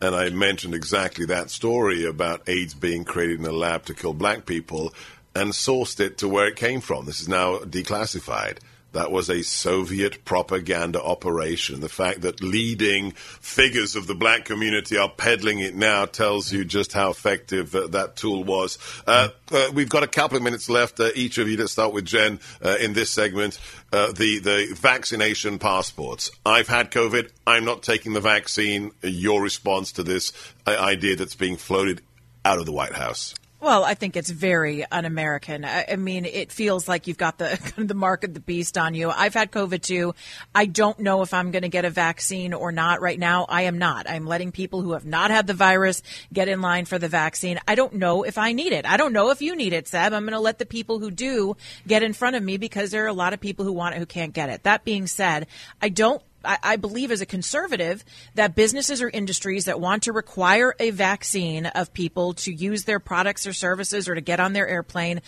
and 0.00 0.14
I 0.14 0.30
mentioned 0.30 0.74
exactly 0.74 1.26
that 1.26 1.50
story 1.50 2.04
about 2.04 2.48
AIDS 2.48 2.74
being 2.74 3.04
created 3.04 3.40
in 3.40 3.46
a 3.46 3.52
lab 3.52 3.84
to 3.86 3.94
kill 3.94 4.14
black 4.14 4.46
people, 4.46 4.94
and 5.34 5.52
sourced 5.52 6.00
it 6.00 6.18
to 6.18 6.28
where 6.28 6.46
it 6.46 6.56
came 6.56 6.80
from. 6.80 7.04
This 7.04 7.20
is 7.20 7.28
now 7.28 7.58
declassified. 7.58 8.58
That 8.98 9.12
was 9.12 9.30
a 9.30 9.44
Soviet 9.44 10.24
propaganda 10.24 11.00
operation. 11.00 11.78
The 11.78 11.88
fact 11.88 12.22
that 12.22 12.42
leading 12.42 13.12
figures 13.12 13.94
of 13.94 14.08
the 14.08 14.14
black 14.16 14.44
community 14.44 14.98
are 14.98 15.08
peddling 15.08 15.60
it 15.60 15.76
now 15.76 16.04
tells 16.04 16.52
you 16.52 16.64
just 16.64 16.94
how 16.94 17.10
effective 17.10 17.72
uh, 17.76 17.86
that 17.86 18.16
tool 18.16 18.42
was. 18.42 18.76
Uh, 19.06 19.28
uh, 19.52 19.70
we've 19.72 19.88
got 19.88 20.02
a 20.02 20.08
couple 20.08 20.36
of 20.36 20.42
minutes 20.42 20.68
left, 20.68 20.98
uh, 20.98 21.10
each 21.14 21.38
of 21.38 21.48
you. 21.48 21.56
Let's 21.56 21.70
start 21.70 21.92
with 21.92 22.06
Jen 22.06 22.40
uh, 22.60 22.76
in 22.80 22.92
this 22.92 23.10
segment. 23.10 23.60
Uh, 23.92 24.10
the 24.10 24.40
the 24.40 24.74
vaccination 24.74 25.60
passports. 25.60 26.32
I've 26.44 26.66
had 26.66 26.90
COVID. 26.90 27.30
I'm 27.46 27.64
not 27.64 27.84
taking 27.84 28.14
the 28.14 28.20
vaccine. 28.20 28.90
Your 29.02 29.40
response 29.40 29.92
to 29.92 30.02
this 30.02 30.32
idea 30.66 31.14
that's 31.14 31.36
being 31.36 31.56
floated 31.56 32.02
out 32.44 32.58
of 32.58 32.66
the 32.66 32.72
White 32.72 32.94
House? 32.94 33.32
Well, 33.60 33.82
I 33.82 33.94
think 33.94 34.16
it's 34.16 34.30
very 34.30 34.84
un-American. 34.84 35.64
I, 35.64 35.84
I 35.90 35.96
mean, 35.96 36.24
it 36.26 36.52
feels 36.52 36.86
like 36.86 37.08
you've 37.08 37.18
got 37.18 37.38
the 37.38 37.58
the 37.76 37.94
mark 37.94 38.22
of 38.22 38.32
the 38.32 38.40
beast 38.40 38.78
on 38.78 38.94
you. 38.94 39.10
I've 39.10 39.34
had 39.34 39.50
COVID 39.50 39.82
too. 39.82 40.14
I 40.54 40.66
don't 40.66 41.00
know 41.00 41.22
if 41.22 41.34
I'm 41.34 41.50
going 41.50 41.62
to 41.62 41.68
get 41.68 41.84
a 41.84 41.90
vaccine 41.90 42.54
or 42.54 42.70
not. 42.70 43.00
Right 43.00 43.18
now, 43.18 43.46
I 43.48 43.62
am 43.62 43.78
not. 43.78 44.08
I'm 44.08 44.26
letting 44.26 44.52
people 44.52 44.82
who 44.82 44.92
have 44.92 45.04
not 45.04 45.32
had 45.32 45.48
the 45.48 45.54
virus 45.54 46.02
get 46.32 46.46
in 46.46 46.60
line 46.60 46.84
for 46.84 47.00
the 47.00 47.08
vaccine. 47.08 47.58
I 47.66 47.74
don't 47.74 47.94
know 47.94 48.22
if 48.22 48.38
I 48.38 48.52
need 48.52 48.72
it. 48.72 48.86
I 48.86 48.96
don't 48.96 49.12
know 49.12 49.30
if 49.30 49.42
you 49.42 49.56
need 49.56 49.72
it, 49.72 49.88
Seb. 49.88 50.12
I'm 50.12 50.22
going 50.22 50.32
to 50.34 50.40
let 50.40 50.58
the 50.58 50.66
people 50.66 51.00
who 51.00 51.10
do 51.10 51.56
get 51.84 52.04
in 52.04 52.12
front 52.12 52.36
of 52.36 52.42
me 52.44 52.58
because 52.58 52.92
there 52.92 53.04
are 53.04 53.08
a 53.08 53.12
lot 53.12 53.32
of 53.32 53.40
people 53.40 53.64
who 53.64 53.72
want 53.72 53.96
it 53.96 53.98
who 53.98 54.06
can't 54.06 54.32
get 54.32 54.50
it. 54.50 54.62
That 54.62 54.84
being 54.84 55.08
said, 55.08 55.48
I 55.82 55.88
don't 55.88 56.22
I, 56.44 56.76
believe 56.76 57.10
as 57.10 57.20
a 57.20 57.26
conservative 57.26 58.04
that 58.34 58.54
businesses 58.54 59.02
or 59.02 59.08
industries 59.08 59.64
that 59.64 59.80
want 59.80 60.04
to 60.04 60.12
require 60.12 60.74
a 60.78 60.90
vaccine 60.90 61.66
of 61.66 61.92
people 61.92 62.34
to 62.34 62.52
use 62.52 62.84
their 62.84 63.00
products 63.00 63.46
or 63.46 63.52
services 63.52 64.08
or 64.08 64.14
to 64.14 64.20
get 64.20 64.40
on 64.40 64.52
their 64.52 64.68
airplane 64.68 65.20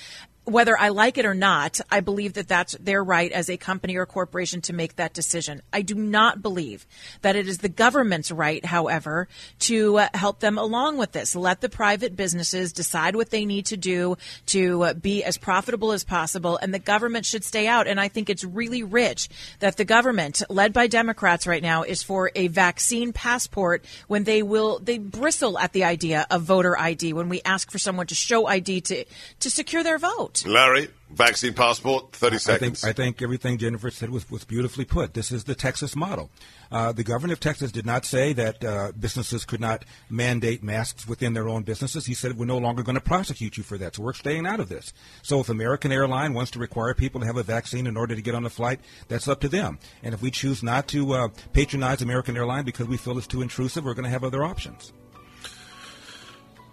whether 0.51 0.79
I 0.79 0.89
like 0.89 1.19
it 1.19 1.25
or 1.25 1.35
not, 1.35 1.81
I 1.91 2.01
believe 2.01 2.35
that 2.35 2.49
that's 2.49 2.73
their 2.79 3.03
right 3.03 3.31
as 3.33 3.49
a 3.49 3.57
company 3.57 3.97
or 3.97 4.07
corporation 4.07 4.61
to 4.63 4.73
make 4.73 4.97
that 4.97 5.15
decision. 5.15 5.63
I 5.73 5.83
do 5.83 5.95
not 5.95 6.43
believe 6.43 6.87
that 7.23 7.37
it 7.37 7.49
is 7.49 7.59
the 7.59 7.69
government's 7.69 8.31
right, 8.31 8.65
however, 8.65 9.29
to 9.61 9.99
uh, 9.99 10.09
help 10.15 10.41
them 10.41 10.59
along 10.59 10.99
with 10.99 11.13
this. 11.13 11.37
Let 11.37 11.61
the 11.61 11.69
private 11.69 12.17
businesses 12.17 12.73
decide 12.73 13.17
what 13.17 13.31
they 13.31 13.45
need 13.45 13.67
to 13.67 13.77
do 13.77 14.17
to 14.47 14.83
uh, 14.83 14.95
be 14.95 15.23
as 15.25 15.39
profitable 15.39 15.93
as 15.93 16.05
possible, 16.05 16.57
and 16.57 16.75
the 16.75 16.79
government 16.79 17.27
should 17.27 17.45
stay 17.45 17.67
out. 17.67 17.87
And 17.87 18.01
I 18.01 18.09
think 18.09 18.29
it's 18.29 18.45
really 18.45 18.83
rich 18.83 19.29
that 19.61 19.77
the 19.77 19.85
government, 19.85 20.43
led 20.49 20.73
by 20.73 20.87
Democrats 20.87 21.47
right 21.47 21.63
now, 21.63 21.83
is 21.83 22.03
for 22.03 22.31
a 22.35 22.49
vaccine 22.49 23.13
passport 23.13 23.85
when 24.09 24.25
they 24.25 24.43
will 24.43 24.79
they 24.79 24.99
bristle 24.99 25.59
at 25.59 25.73
the 25.73 25.85
idea 25.85 26.27
of 26.31 26.43
voter 26.43 26.79
ID 26.79 27.13
when 27.13 27.29
we 27.29 27.41
ask 27.45 27.71
for 27.71 27.79
someone 27.79 28.07
to 28.07 28.15
show 28.15 28.47
ID 28.47 28.81
to 28.83 29.05
to 29.41 29.51
secure 29.51 29.83
their 29.83 29.99
vote. 29.99 30.40
It. 30.45 30.51
Larry, 30.51 30.89
vaccine 31.11 31.55
passport, 31.55 32.13
30 32.13 32.35
I 32.35 32.39
seconds. 32.39 32.81
think, 32.81 32.91
I 32.91 32.93
think 32.93 33.23
everything 33.23 33.59
Jennifer 33.59 33.91
said 33.91 34.11
was, 34.11 34.29
was 34.31 34.45
beautifully 34.45 34.85
put. 34.85 35.15
This 35.15 35.31
is 35.33 35.45
the 35.45 35.55
Texas 35.55 35.97
model. 35.97 36.31
Uh, 36.71 36.93
the 36.93 37.03
governor 37.03 37.33
of 37.33 37.41
Texas 37.41 37.73
did 37.73 37.85
not 37.85 38.05
say 38.05 38.33
that 38.33 38.65
uh, 38.65 38.93
businesses 38.99 39.45
could 39.45 39.61
not 39.61 39.85
mandate 40.09 40.63
masks 40.63 41.07
within 41.09 41.33
their 41.35 41.49
own 41.49 41.63
businesses. 41.63 42.07
He 42.07 42.15
said 42.15 42.39
we're 42.39 42.45
no 42.45 42.59
longer 42.59 42.83
going 42.83 42.95
to 42.95 43.01
prosecute 43.01 43.57
you 43.57 43.63
for 43.63 43.77
that, 43.79 43.97
so 43.97 44.03
we're 44.03 44.13
staying 44.13 44.47
out 44.47 44.61
of 44.61 44.69
this. 44.69 44.93
So 45.23 45.41
if 45.41 45.49
American 45.49 45.93
Airline 45.93 46.33
wants 46.33 46.53
to 46.53 46.59
require 46.59 46.95
people 46.95 47.21
to 47.21 47.27
have 47.27 47.37
a 47.37 47.43
vaccine 47.43 47.87
in 47.87 47.97
order 47.97 48.15
to 48.15 48.23
get 48.23 48.35
on 48.35 48.47
a 48.47 48.51
flight, 48.51 48.81
that's 49.09 49.29
up 49.29 49.41
to 49.41 49.49
them. 49.49 49.79
And 50.03 50.15
if 50.15 50.23
we 50.23 50.31
choose 50.31 50.63
not 50.63 50.87
to 50.89 51.13
uh, 51.15 51.29
patronize 51.53 52.03
American 52.03 52.37
Airline 52.37 52.65
because 52.65 52.87
we 52.87 52.97
feel 52.97 53.19
it's 53.19 53.27
too 53.27 53.43
intrusive, 53.43 53.85
we're 53.85 53.95
going 53.95 54.05
to 54.05 54.11
have 54.11 54.25
other 54.25 54.45
options. 54.45 54.93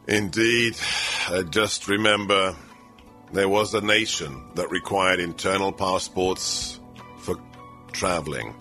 Indeed. 0.07 0.77
Uh, 1.29 1.43
just 1.43 1.87
remember, 1.87 2.55
there 3.33 3.49
was 3.49 3.73
a 3.73 3.81
nation 3.81 4.41
that 4.55 4.71
required 4.71 5.19
internal 5.19 5.71
passports 5.71 6.79
for 7.19 7.35
traveling, 7.91 8.55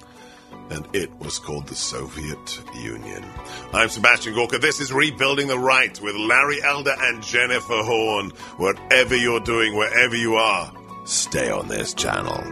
and 0.71 0.87
it 0.93 1.15
was 1.19 1.39
called 1.39 1.67
the 1.69 1.75
Soviet 1.75 2.63
Union. 2.75 3.25
I'm 3.73 3.89
Sebastian 3.89 4.35
Gorka. 4.35 4.59
This 4.59 4.81
is 4.81 4.93
Rebuilding 4.93 5.47
the 5.47 5.59
Right 5.59 6.01
with 6.01 6.17
Larry 6.17 6.63
Elder 6.63 6.95
and 6.99 7.23
Jennifer 7.23 7.83
Horn. 7.83 8.31
Whatever 8.57 9.17
you're 9.17 9.41
doing, 9.41 9.77
wherever 9.77 10.17
you 10.17 10.35
are, 10.35 10.73
stay 11.05 11.51
on 11.51 11.69
this 11.69 11.95
channel. 11.95 12.43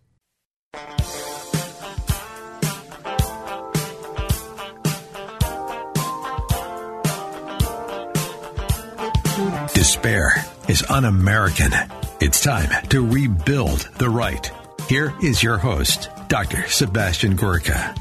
Despair 9.75 10.45
is 10.69 10.85
un 10.91 11.05
American. 11.05 11.73
It's 12.21 12.43
time 12.43 12.69
to 12.89 13.07
rebuild 13.07 13.89
the 13.97 14.11
right. 14.11 14.51
Here 14.89 15.13
is 15.23 15.43
your 15.43 15.59
host, 15.59 16.09
Dr. 16.29 16.67
Sebastian 16.67 17.37
Gorka. 17.37 17.95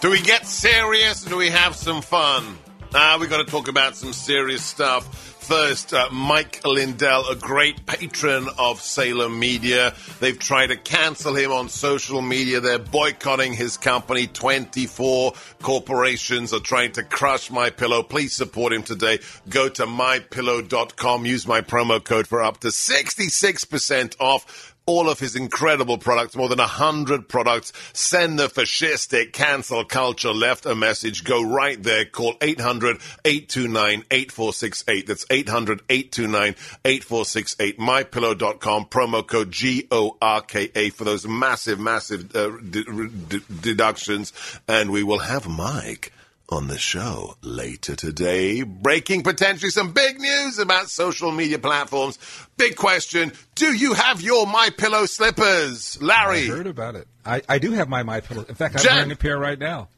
Do 0.00 0.10
we 0.10 0.22
get 0.22 0.46
serious 0.46 1.26
or 1.26 1.28
do 1.28 1.36
we 1.36 1.50
have 1.50 1.76
some 1.76 2.00
fun? 2.00 2.56
Ah, 2.94 3.18
we 3.20 3.26
got 3.26 3.44
to 3.44 3.44
talk 3.44 3.68
about 3.68 3.94
some 3.94 4.14
serious 4.14 4.64
stuff. 4.64 5.32
First, 5.44 5.92
uh, 5.92 6.08
Mike 6.10 6.64
Lindell, 6.64 7.28
a 7.28 7.36
great 7.36 7.84
patron 7.84 8.48
of 8.56 8.80
Salem 8.80 9.38
Media. 9.38 9.92
They've 10.20 10.38
tried 10.38 10.68
to 10.68 10.76
cancel 10.76 11.34
him 11.34 11.52
on 11.52 11.68
social 11.68 12.22
media. 12.22 12.60
They're 12.60 12.78
boycotting 12.78 13.52
his 13.52 13.76
company. 13.76 14.26
24 14.26 15.34
corporations 15.60 16.54
are 16.54 16.60
trying 16.60 16.92
to 16.92 17.02
crush 17.02 17.50
My 17.50 17.68
Pillow. 17.68 18.02
Please 18.02 18.32
support 18.32 18.72
him 18.72 18.84
today. 18.84 19.18
Go 19.50 19.68
to 19.68 19.84
mypillow.com. 19.84 21.26
Use 21.26 21.46
my 21.46 21.60
promo 21.60 22.02
code 22.02 22.26
for 22.26 22.42
up 22.42 22.60
to 22.60 22.68
66% 22.68 24.16
off 24.18 24.73
all 24.86 25.08
of 25.08 25.18
his 25.18 25.34
incredible 25.36 25.96
products, 25.98 26.34
more 26.36 26.48
than 26.48 26.60
a 26.60 26.66
hundred 26.66 27.28
products. 27.28 27.72
Send 27.92 28.38
the 28.38 28.48
fascistic 28.48 29.32
cancel 29.32 29.84
culture 29.84 30.32
left 30.32 30.64
a 30.66 30.74
message. 30.74 31.24
Go 31.24 31.42
right 31.42 31.82
there. 31.82 32.04
Call 32.04 32.34
800-829-8468. 32.34 35.06
That's 35.06 35.24
800-829-8468. 35.26 37.76
MyPillow.com. 37.76 38.86
Promo 38.86 39.26
code 39.26 39.50
G-O-R-K-A 39.50 40.90
for 40.90 41.04
those 41.04 41.26
massive, 41.26 41.80
massive 41.80 42.36
uh, 42.36 42.50
d- 42.58 42.84
d- 43.28 43.40
deductions. 43.60 44.32
And 44.68 44.90
we 44.90 45.02
will 45.02 45.20
have 45.20 45.48
Mike 45.48 46.12
on 46.48 46.68
the 46.68 46.78
show 46.78 47.36
later 47.42 47.96
today. 47.96 48.62
Breaking 48.62 49.22
potentially 49.22 49.70
some 49.70 49.92
big 49.92 50.20
news 50.20 50.58
about 50.58 50.88
social 50.88 51.32
media 51.32 51.58
platforms. 51.58 52.18
Big 52.56 52.76
question: 52.76 53.32
Do 53.54 53.72
you 53.74 53.94
have 53.94 54.20
your 54.20 54.46
My 54.46 54.70
Pillow 54.76 55.06
slippers, 55.06 56.00
Larry? 56.02 56.44
I 56.44 56.46
heard 56.46 56.66
about 56.66 56.96
it. 56.96 57.08
I, 57.24 57.42
I 57.48 57.58
do 57.58 57.72
have 57.72 57.88
my 57.88 58.02
my 58.02 58.20
pillow. 58.20 58.44
In 58.48 58.54
fact, 58.54 58.76
I'm 58.76 58.82
Jen. 58.82 58.94
wearing 58.94 59.12
a 59.12 59.16
pair 59.16 59.38
right 59.38 59.58
now. 59.58 59.88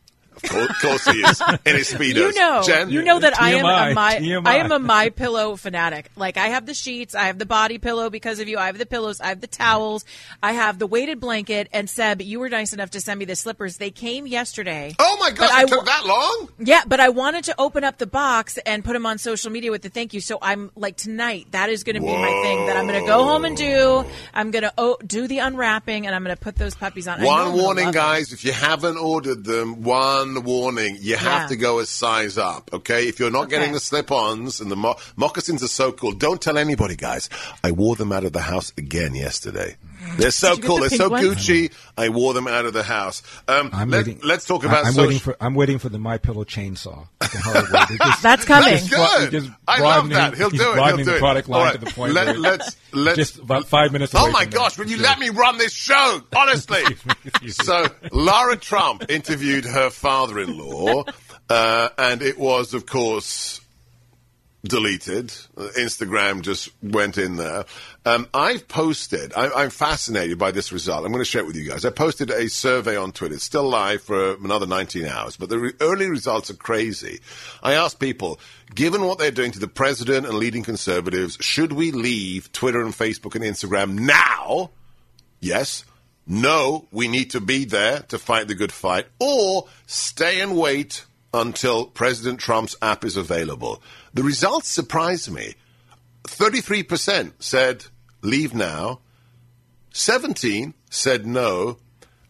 Of 0.45 0.79
course, 0.81 1.05
he 1.07 1.21
is 1.21 1.43
in 1.65 1.77
his 1.77 1.93
speedos. 1.93 2.15
You 2.15 2.33
know, 2.35 2.63
Jen? 2.65 2.91
you 2.91 3.03
know 3.03 3.19
that 3.19 3.41
I 3.41 3.53
am 3.53 3.65
a 3.65 3.95
my 3.95 4.17
TMI. 4.17 4.47
I 4.47 4.57
am 4.57 4.73
a 4.73 4.79
my 4.79 5.09
pillow 5.11 5.57
fanatic. 5.57 6.11
Like 6.17 6.37
I 6.37 6.49
have 6.49 6.67
the 6.67 6.75
sheets, 6.75 7.15
I 7.15 7.25
have 7.25 7.39
the 7.39 7.47
body 7.47 7.79
pillow 7.79 8.11
because 8.11 8.39
of 8.39 8.49
you. 8.49 8.59
I 8.59 8.67
have 8.67 8.79
the 8.79 8.87
pillows, 8.87 9.21
I 9.21 9.29
have 9.29 9.41
the 9.41 9.47
towels, 9.47 10.05
I 10.43 10.53
have 10.53 10.79
the 10.79 10.87
weighted 10.87 11.21
blanket. 11.21 11.69
And 11.73 11.89
Seb, 11.89 12.21
you 12.21 12.39
were 12.41 12.49
nice 12.49 12.73
enough 12.73 12.91
to 12.91 13.01
send 13.01 13.19
me 13.19 13.25
the 13.25 13.37
slippers. 13.37 13.79
They 13.79 13.91
came 13.91 14.27
yesterday. 14.27 14.95
Oh 14.99 15.17
my 15.19 15.31
gosh, 15.31 15.49
But 15.49 15.53
I 15.53 15.63
it 15.63 15.69
took 15.69 15.87
that 15.87 16.07
long? 16.07 16.49
Yeah, 16.59 16.83
but 16.87 17.01
I 17.01 17.09
wanted 17.09 17.45
to 17.45 17.55
open 17.59 17.85
up 17.85 17.99
the 17.99 18.07
box 18.07 18.59
and 18.59 18.85
put 18.85 18.93
them 18.93 19.07
on 19.07 19.19
social 19.19 19.51
media 19.51 19.71
with 19.71 19.83
the 19.83 19.89
thank 19.89 20.13
you. 20.15 20.21
So 20.21 20.39
I'm 20.43 20.71
like 20.77 20.97
tonight, 20.97 21.47
that 21.53 21.71
is 21.71 21.83
going 21.85 21.95
to 21.97 22.01
be 22.03 22.07
my 22.07 22.41
thing 22.43 22.67
that 22.67 22.77
I'm 22.77 22.87
going 22.87 23.01
to 23.01 23.07
go 23.07 23.25
home 23.25 23.45
and 23.45 23.57
do. 23.57 24.05
I'm 24.35 24.51
going 24.51 24.63
to 24.65 24.73
oh, 24.77 24.97
do 25.07 25.27
the 25.27 25.39
unwrapping 25.39 26.07
and 26.07 26.15
I'm 26.15 26.23
going 26.25 26.37
to 26.37 26.41
put 26.43 26.57
those 26.57 26.75
puppies 26.75 27.09
on. 27.09 27.21
I 27.21 27.25
know 27.25 27.31
I'm 27.31 27.49
One 27.53 27.59
warning, 27.59 27.85
love 27.87 27.95
them. 27.95 28.03
guys. 28.03 28.33
If 28.33 28.45
you 28.45 28.53
haven't 28.53 28.97
ordered 28.99 29.45
them, 29.45 29.83
one 29.83 30.26
warning. 30.35 30.99
You 31.01 31.17
have 31.17 31.43
Yeah. 31.43 31.47
to 31.49 31.57
go 31.57 31.79
a 31.79 31.87
size 31.87 32.37
up, 32.39 32.71
okay? 32.73 33.07
If 33.09 33.19
you're 33.19 33.31
not 33.31 33.49
getting 33.49 33.73
the 33.73 33.81
slip-ons 33.81 34.61
and 34.61 34.71
the 34.71 34.77
mo- 34.77 34.97
moccasins 35.17 35.63
are 35.63 35.69
so 35.69 35.93
cool, 35.93 36.13
don't 36.13 36.41
tell 36.41 36.59
anybody, 36.59 36.97
guys. 36.97 37.29
I 37.63 37.71
wore 37.73 37.97
them 37.97 38.13
out 38.13 38.25
of 38.25 38.33
the 38.33 38.43
house 38.43 38.73
again 38.77 39.15
yesterday. 39.15 39.77
They're 40.17 40.31
so 40.31 40.55
Did 40.55 40.57
you 40.57 40.63
get 40.63 40.69
cool. 40.69 40.77
the 40.81 40.89
They're 40.89 40.99
so 40.99 41.11
pink 41.11 41.27
ones? 41.29 41.47
Gucci. 41.49 41.73
I 41.99 42.09
wore 42.11 42.35
them 42.35 42.47
out 42.47 42.65
of 42.67 42.73
the 42.73 42.83
house. 42.83 43.23
Um, 43.49 43.71
I'm 43.73 43.91
let, 43.91 44.07
waiting. 44.07 44.21
Let's 44.23 44.45
talk 44.47 44.65
about 44.65 44.85
I'm 44.87 44.93
social- 44.93 45.05
waiting 45.09 45.19
for. 45.21 45.37
I'm 45.41 45.55
waiting 45.55 45.79
for 45.79 45.89
the 45.89 45.99
my 45.99 46.19
pillow 46.19 46.45
chainsaw. 46.45 47.07
at 47.21 47.31
the 47.31 47.39
Hollywood. 47.39 47.89
They 47.89 47.97
just- 48.05 48.23
That's 48.23 48.45
coming. 48.45 48.75
That's 48.75 48.89
good. 48.89 49.31
Just 49.33 49.51
I 49.67 49.81
love 49.81 50.09
that. 50.11 50.35
He'll 50.37 50.51
do 50.51 50.57
it. 50.57 50.61
He'll 50.63 50.75
broadening 50.75 51.05
do 51.05 51.11
the 51.13 51.17
it. 51.17 51.21
product 51.21 51.49
line 51.49 51.67
All 51.67 51.73
to 51.73 51.79
the 51.79 51.91
point 51.91 52.13
Let, 52.13 52.27
where 52.27 52.39
let's 52.39 52.77
let's 52.93 53.17
just 53.17 53.39
about 53.39 53.67
five 53.67 53.93
minutes. 53.93 54.15
Oh 54.15 54.31
my 54.31 54.43
from 54.43 54.51
that, 54.51 54.57
gosh, 54.57 54.79
will 54.79 54.87
you 54.87 54.97
sure. 54.97 55.05
let 55.05 55.19
me 55.19 55.31
run 55.31 55.59
this 55.59 55.73
show? 55.73 56.21
Honestly. 56.37 56.83
so, 57.49 57.87
Laura 58.13 58.57
Trump 58.57 59.05
interviewed 59.09 59.65
her 59.65 59.91
father 59.91 60.39
in 60.39 60.57
law 60.59 61.05
Uh, 61.49 61.89
and 61.97 62.23
it 62.23 62.39
was, 62.39 62.75
of 62.75 62.87
course, 62.87 63.61
deleted. 64.65 65.29
Instagram 65.57 66.43
just 66.43 66.71
went 66.83 67.19
in 67.19 67.37
there. 67.37 67.65
Um, 68.05 68.29
I've 68.35 68.69
posted, 68.69 69.33
I, 69.35 69.65
am 69.65 69.71
fascinated 69.71 70.39
by 70.39 70.51
this 70.51 70.73
result. 70.73 71.05
I'm 71.05 71.13
going 71.13 71.21
to 71.21 71.25
share 71.25 71.43
it 71.43 71.47
with 71.47 71.57
you 71.57 71.69
guys. 71.69 71.85
I 71.85 71.91
posted 71.91 72.31
a 72.31 72.49
survey 72.49 72.97
on 72.97 73.13
Twitter. 73.13 73.35
It's 73.35 73.45
still 73.45 73.69
live 73.69 74.03
for 74.03 74.35
another 74.35 74.67
19 74.67 75.07
hours, 75.07 75.37
but 75.37 75.49
the 75.49 75.59
re- 75.59 75.73
early 75.81 76.09
results 76.09 76.51
are 76.51 76.55
crazy. 76.55 77.21
I 77.63 77.75
asked 77.75 78.01
people, 78.01 78.41
given 78.75 79.05
what 79.05 79.19
they're 79.19 79.31
doing 79.31 79.53
to 79.53 79.59
the 79.61 79.69
president 79.69 80.27
and 80.27 80.37
leading 80.37 80.63
conservatives, 80.63 81.39
should 81.41 81.73
we 81.73 81.93
leave 81.93 82.53
Twitter 82.53 82.81
and 82.81 82.95
Facebook 82.95 83.35
and 83.35 83.45
Instagram 83.45 83.99
now? 83.99 84.71
Yes. 85.41 85.85
No, 86.27 86.89
we 86.91 87.07
need 87.07 87.31
to 87.31 87.41
be 87.41 87.65
there 87.65 88.01
to 88.09 88.19
fight 88.19 88.49
the 88.49 88.57
good 88.57 88.73
fight, 88.73 89.07
or 89.21 89.69
stay 89.87 90.41
and 90.41 90.57
wait 90.57 91.05
until 91.37 91.87
President 91.87 92.41
Trump's 92.41 92.75
app 92.81 93.05
is 93.05 93.17
available. 93.17 93.83
The 94.15 94.23
results 94.23 94.69
surprised 94.69 95.31
me. 95.31 95.55
33% 96.25 97.33
said 97.39 97.85
leave 98.23 98.55
now, 98.55 99.01
17 99.93 100.75
said 100.91 101.27
no, 101.27 101.79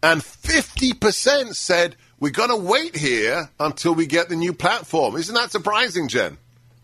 and 0.03 0.21
50% 0.21 1.55
said 1.55 1.95
we're 2.19 2.31
going 2.31 2.49
to 2.49 2.55
wait 2.55 2.95
here 2.95 3.49
until 3.59 3.95
we 3.95 4.05
get 4.05 4.29
the 4.29 4.35
new 4.35 4.53
platform. 4.53 5.15
Isn't 5.15 5.35
that 5.35 5.51
surprising, 5.51 6.07
Jen? 6.07 6.37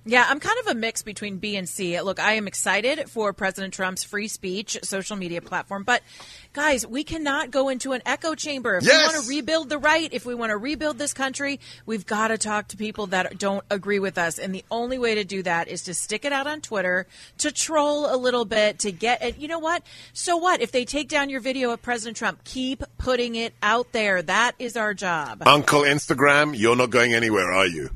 Yeah, 0.05 0.25
I'm 0.27 0.41
kind 0.41 0.59
of 0.59 0.67
a 0.67 0.75
mix 0.75 1.01
between 1.01 1.37
B 1.37 1.55
and 1.55 1.67
C. 1.67 1.99
Look, 2.01 2.19
I 2.19 2.33
am 2.33 2.45
excited 2.45 3.09
for 3.09 3.31
President 3.31 3.73
Trump's 3.73 4.03
free 4.03 4.27
speech 4.27 4.77
social 4.83 5.15
media 5.15 5.41
platform, 5.41 5.83
but 5.83 6.03
guys, 6.51 6.85
we 6.85 7.05
cannot 7.05 7.51
go 7.51 7.69
into 7.69 7.93
an 7.93 8.01
echo 8.05 8.35
chamber. 8.35 8.75
If 8.75 8.83
yes. 8.83 8.91
we 8.93 9.13
want 9.13 9.23
to 9.23 9.29
rebuild 9.29 9.69
the 9.69 9.77
right, 9.77 10.09
if 10.11 10.25
we 10.25 10.35
want 10.35 10.49
to 10.49 10.57
rebuild 10.57 10.97
this 10.97 11.13
country, 11.13 11.61
we've 11.85 12.05
got 12.05 12.27
to 12.27 12.37
talk 12.37 12.67
to 12.69 12.77
people 12.77 13.07
that 13.07 13.37
don't 13.37 13.63
agree 13.69 13.99
with 13.99 14.17
us. 14.17 14.39
And 14.39 14.53
the 14.53 14.65
only 14.69 14.99
way 14.99 15.15
to 15.15 15.23
do 15.23 15.41
that 15.43 15.69
is 15.69 15.83
to 15.83 15.93
stick 15.93 16.25
it 16.25 16.33
out 16.33 16.47
on 16.47 16.59
Twitter, 16.59 17.07
to 17.37 17.53
troll 17.53 18.13
a 18.13 18.17
little 18.17 18.43
bit, 18.43 18.79
to 18.79 18.91
get 18.91 19.23
it. 19.23 19.37
You 19.37 19.47
know 19.47 19.59
what? 19.59 19.83
So 20.11 20.35
what? 20.35 20.61
If 20.61 20.73
they 20.73 20.83
take 20.83 21.07
down 21.07 21.29
your 21.29 21.39
video 21.39 21.71
of 21.71 21.81
President 21.81 22.17
Trump, 22.17 22.43
keep 22.43 22.83
putting 22.97 23.35
it 23.35 23.53
out 23.63 23.93
there. 23.93 24.21
That 24.21 24.55
is 24.59 24.75
our 24.75 24.93
job. 24.93 25.43
Uncle 25.45 25.83
Instagram, 25.83 26.57
you're 26.57 26.75
not 26.75 26.89
going 26.89 27.13
anywhere, 27.13 27.49
are 27.53 27.67
you? 27.67 27.89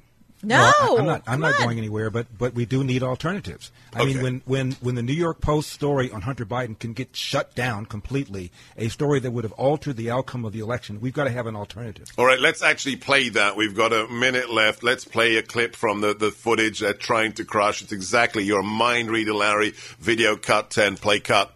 No, 0.44 0.72
well, 0.82 0.98
I, 0.98 1.00
am 1.00 1.06
not. 1.06 1.24
I'm 1.26 1.40
not 1.40 1.58
going 1.58 1.80
anywhere. 1.80 2.12
But 2.12 2.28
but 2.38 2.54
we 2.54 2.66
do 2.66 2.84
need 2.84 3.02
alternatives. 3.02 3.72
I 3.94 4.02
okay. 4.02 4.14
mean, 4.14 4.22
when 4.22 4.42
when 4.46 4.72
when 4.74 4.96
the 4.96 5.02
New 5.02 5.14
York 5.14 5.42
Post 5.42 5.72
story 5.72 6.12
on 6.12 6.22
Hunter 6.22 6.46
Biden 6.46 6.78
can 6.78 6.94
get 6.94 7.16
shut 7.16 7.56
down 7.56 7.88
completely, 7.88 8.52
a 8.78 8.90
story 8.90 9.20
that 9.20 9.32
would 9.32 9.44
have 9.44 9.54
altered 9.54 9.98
the 9.98 10.12
outcome 10.12 10.46
of 10.46 10.54
the 10.54 10.60
election, 10.60 11.02
we've 11.02 11.14
got 11.14 11.24
to 11.24 11.32
have 11.32 11.48
an 11.48 11.56
alternative. 11.56 12.08
All 12.20 12.26
right, 12.26 12.40
let's 12.40 12.62
actually 12.62 12.98
play 12.98 13.30
that. 13.30 13.56
We've 13.56 13.76
got 13.76 13.94
a 13.94 14.08
minute 14.10 14.52
left. 14.52 14.84
Let's 14.84 15.06
play 15.06 15.38
a 15.38 15.42
clip 15.42 15.76
from 15.76 16.02
the 16.02 16.14
the 16.14 16.30
footage 16.30 16.80
they're 16.82 16.94
trying 16.94 17.34
to 17.34 17.46
crush. 17.46 17.82
It's 17.82 17.92
exactly 17.92 18.44
your 18.44 18.62
mind 18.62 19.10
reader, 19.10 19.34
Larry. 19.34 19.74
Video 20.00 20.36
cut 20.36 20.70
ten. 20.70 20.98
Play 20.98 21.20
cut. 21.20 21.52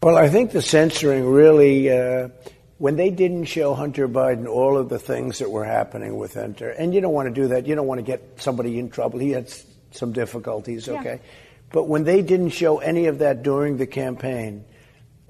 Well, 0.00 0.16
I 0.16 0.28
think 0.28 0.52
the 0.52 0.62
censoring 0.62 1.26
really. 1.26 1.90
Uh, 1.90 2.28
when 2.78 2.96
they 2.96 3.10
didn't 3.10 3.44
show 3.44 3.74
Hunter 3.74 4.08
Biden 4.08 4.46
all 4.46 4.76
of 4.76 4.88
the 4.88 4.98
things 4.98 5.38
that 5.38 5.50
were 5.50 5.64
happening 5.64 6.16
with 6.16 6.34
Hunter, 6.34 6.70
and 6.70 6.92
you 6.94 7.00
don't 7.00 7.12
want 7.12 7.28
to 7.28 7.34
do 7.34 7.48
that. 7.48 7.66
You 7.66 7.74
don't 7.74 7.86
want 7.86 7.98
to 7.98 8.02
get 8.02 8.40
somebody 8.40 8.78
in 8.78 8.90
trouble. 8.90 9.18
He 9.18 9.30
had 9.30 9.52
some 9.92 10.12
difficulties, 10.12 10.88
okay? 10.88 11.20
Yeah. 11.22 11.30
But 11.70 11.84
when 11.88 12.04
they 12.04 12.22
didn't 12.22 12.50
show 12.50 12.78
any 12.78 13.06
of 13.06 13.18
that 13.18 13.42
during 13.42 13.76
the 13.76 13.86
campaign, 13.86 14.64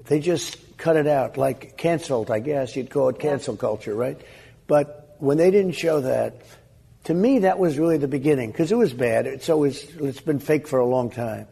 they 0.05 0.19
just 0.19 0.57
cut 0.77 0.95
it 0.95 1.07
out, 1.07 1.37
like 1.37 1.77
canceled, 1.77 2.29
I 2.29 2.39
guess 2.39 2.75
you'd 2.75 2.89
call 2.89 3.09
it 3.09 3.19
cancel 3.19 3.55
culture, 3.55 3.95
right? 3.95 4.19
But 4.67 5.15
when 5.19 5.37
they 5.37 5.51
didn't 5.51 5.73
show 5.73 6.01
that, 6.01 6.41
to 7.05 7.13
me, 7.13 7.39
that 7.39 7.59
was 7.59 7.77
really 7.77 7.97
the 7.97 8.07
beginning 8.07 8.51
because 8.51 8.71
it 8.71 8.77
was 8.77 8.93
bad. 8.93 9.27
It's 9.27 9.49
always 9.49 9.83
it's 9.97 10.21
been 10.21 10.39
fake 10.39 10.67
for 10.67 10.79
a 10.79 10.85
long 10.85 11.11
time. 11.11 11.47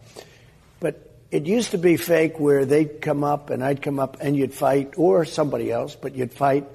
It 1.33 1.47
used 1.47 1.71
to 1.71 1.79
be 1.79 1.97
fake 1.97 2.39
where 2.39 2.63
they'd 2.63 3.01
come 3.01 3.23
up 3.23 3.49
and 3.49 3.63
I'd 3.63 3.81
come 3.81 3.99
up 3.99 4.17
and 4.21 4.37
you'd 4.37 4.53
fight, 4.53 4.93
or 4.97 5.25
somebody 5.25 5.71
else, 5.71 5.95
but 5.95 6.13
you'd 6.13 6.31
fight. 6.31 6.67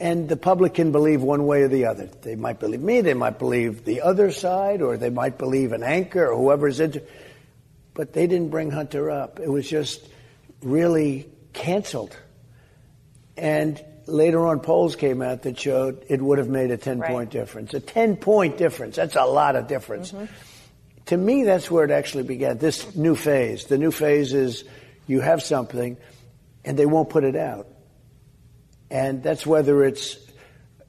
And 0.00 0.30
the 0.30 0.36
public 0.38 0.72
can 0.72 0.92
believe 0.92 1.20
one 1.20 1.44
way 1.44 1.60
or 1.60 1.68
the 1.68 1.84
other. 1.84 2.06
They 2.06 2.36
might 2.36 2.58
believe 2.58 2.80
me, 2.80 3.02
they 3.02 3.12
might 3.12 3.38
believe 3.38 3.84
the 3.84 4.00
other 4.00 4.30
side, 4.30 4.80
or 4.80 4.96
they 4.96 5.10
might 5.10 5.36
believe 5.36 5.72
an 5.72 5.82
anchor 5.82 6.26
or 6.26 6.38
whoever's 6.38 6.80
into. 6.80 7.02
But 7.92 8.14
they 8.14 8.26
didn't 8.26 8.48
bring 8.48 8.70
Hunter 8.70 9.10
up. 9.10 9.40
It 9.40 9.50
was 9.50 9.68
just 9.68 10.08
really 10.62 11.28
canceled. 11.52 12.16
And 13.36 13.84
later 14.06 14.46
on, 14.46 14.60
polls 14.60 14.96
came 14.96 15.20
out 15.20 15.42
that 15.42 15.60
showed 15.60 16.02
it 16.08 16.22
would 16.22 16.38
have 16.38 16.48
made 16.48 16.70
a 16.70 16.78
10 16.78 17.00
right. 17.00 17.10
point 17.10 17.30
difference. 17.30 17.74
A 17.74 17.80
10 17.80 18.16
point 18.16 18.56
difference. 18.56 18.96
That's 18.96 19.16
a 19.16 19.24
lot 19.24 19.54
of 19.54 19.68
difference. 19.68 20.12
Mm-hmm 20.12 20.24
to 21.06 21.16
me, 21.16 21.44
that's 21.44 21.70
where 21.70 21.84
it 21.84 21.90
actually 21.90 22.24
began. 22.24 22.58
This 22.58 22.94
new 22.96 23.14
phase. 23.14 23.66
The 23.66 23.78
new 23.78 23.90
phase 23.90 24.32
is 24.32 24.64
you 25.06 25.20
have 25.20 25.42
something 25.42 25.96
and 26.64 26.76
they 26.76 26.86
won't 26.86 27.10
put 27.10 27.24
it 27.24 27.36
out. 27.36 27.68
And 28.90 29.22
that's 29.22 29.46
whether 29.46 29.84
it's 29.84 30.18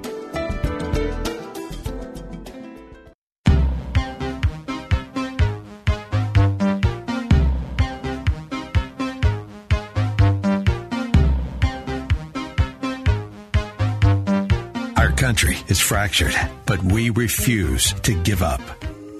Our 14.97 15.11
country 15.13 15.57
is 15.67 15.79
fractured, 15.79 16.35
but 16.67 16.83
we 16.83 17.09
refuse 17.09 17.93
to 18.01 18.13
give 18.21 18.43
up. 18.43 18.61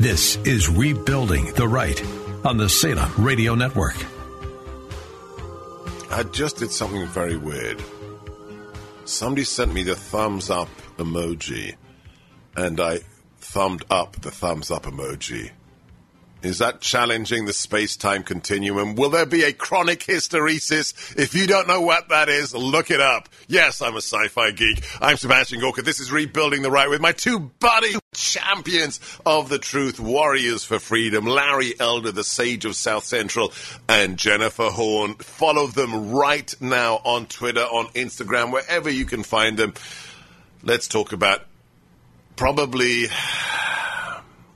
This 0.02 0.38
is 0.38 0.68
Rebuilding 0.68 1.54
the 1.54 1.68
Right 1.68 2.04
on 2.44 2.58
the 2.58 2.68
Salem 2.68 3.12
Radio 3.20 3.54
Network. 3.54 3.94
I 6.10 6.24
just 6.24 6.58
did 6.58 6.72
something 6.72 7.06
very 7.06 7.38
weird. 7.38 7.80
Somebody 9.06 9.44
sent 9.44 9.72
me 9.76 9.84
the 9.84 9.96
thumbs 9.96 10.50
up 10.50 10.70
emoji, 10.98 11.76
and 12.58 12.80
I 12.80 13.02
thumbed 13.42 13.86
up 13.92 14.20
the 14.22 14.32
thumbs 14.32 14.72
up 14.72 14.86
emoji. 14.88 15.52
Is 16.44 16.58
that 16.58 16.82
challenging 16.82 17.46
the 17.46 17.54
space 17.54 17.96
time 17.96 18.24
continuum? 18.24 18.96
Will 18.96 19.12
there 19.12 19.28
be 19.28 19.44
a 19.44 19.54
chronic 19.54 20.00
hysteresis? 20.00 21.16
If 21.16 21.36
you 21.36 21.46
don't 21.46 21.68
know 21.68 21.82
what 21.82 22.10
that 22.10 22.30
is, 22.30 22.56
look 22.56 22.90
it 22.90 23.00
up. 23.00 23.30
Yes, 23.48 23.80
I'm 23.80 23.94
a 23.94 24.02
sci 24.02 24.28
fi 24.30 24.50
geek. 24.50 24.84
I'm 25.00 25.18
Sebastian 25.18 25.60
Gorka. 25.60 25.84
This 25.84 26.00
is 26.00 26.12
Rebuilding 26.12 26.64
the 26.64 26.72
Right 26.72 26.90
with 26.90 27.00
my 27.00 27.12
two 27.12 27.52
buddy 27.60 27.94
champions 28.16 29.00
of 29.24 29.50
the 29.50 29.60
truth, 29.60 30.00
warriors 30.00 30.64
for 30.64 30.80
freedom, 30.80 31.26
Larry 31.26 31.74
Elder, 31.80 32.12
the 32.12 32.24
sage 32.24 32.66
of 32.66 32.76
South 32.76 33.04
Central, 33.04 33.54
and 33.88 34.18
Jennifer 34.18 34.70
Horn. 34.72 35.14
Follow 35.16 35.68
them 35.68 36.12
right 36.12 36.54
now 36.60 37.02
on 37.04 37.28
Twitter, 37.28 37.62
on 37.62 37.86
Instagram, 37.90 38.52
wherever 38.52 38.90
you 38.90 39.06
can 39.06 39.22
find 39.22 39.58
them. 39.58 39.76
Let's 40.64 40.88
talk 40.88 41.14
about 41.14 41.46
probably 42.36 43.06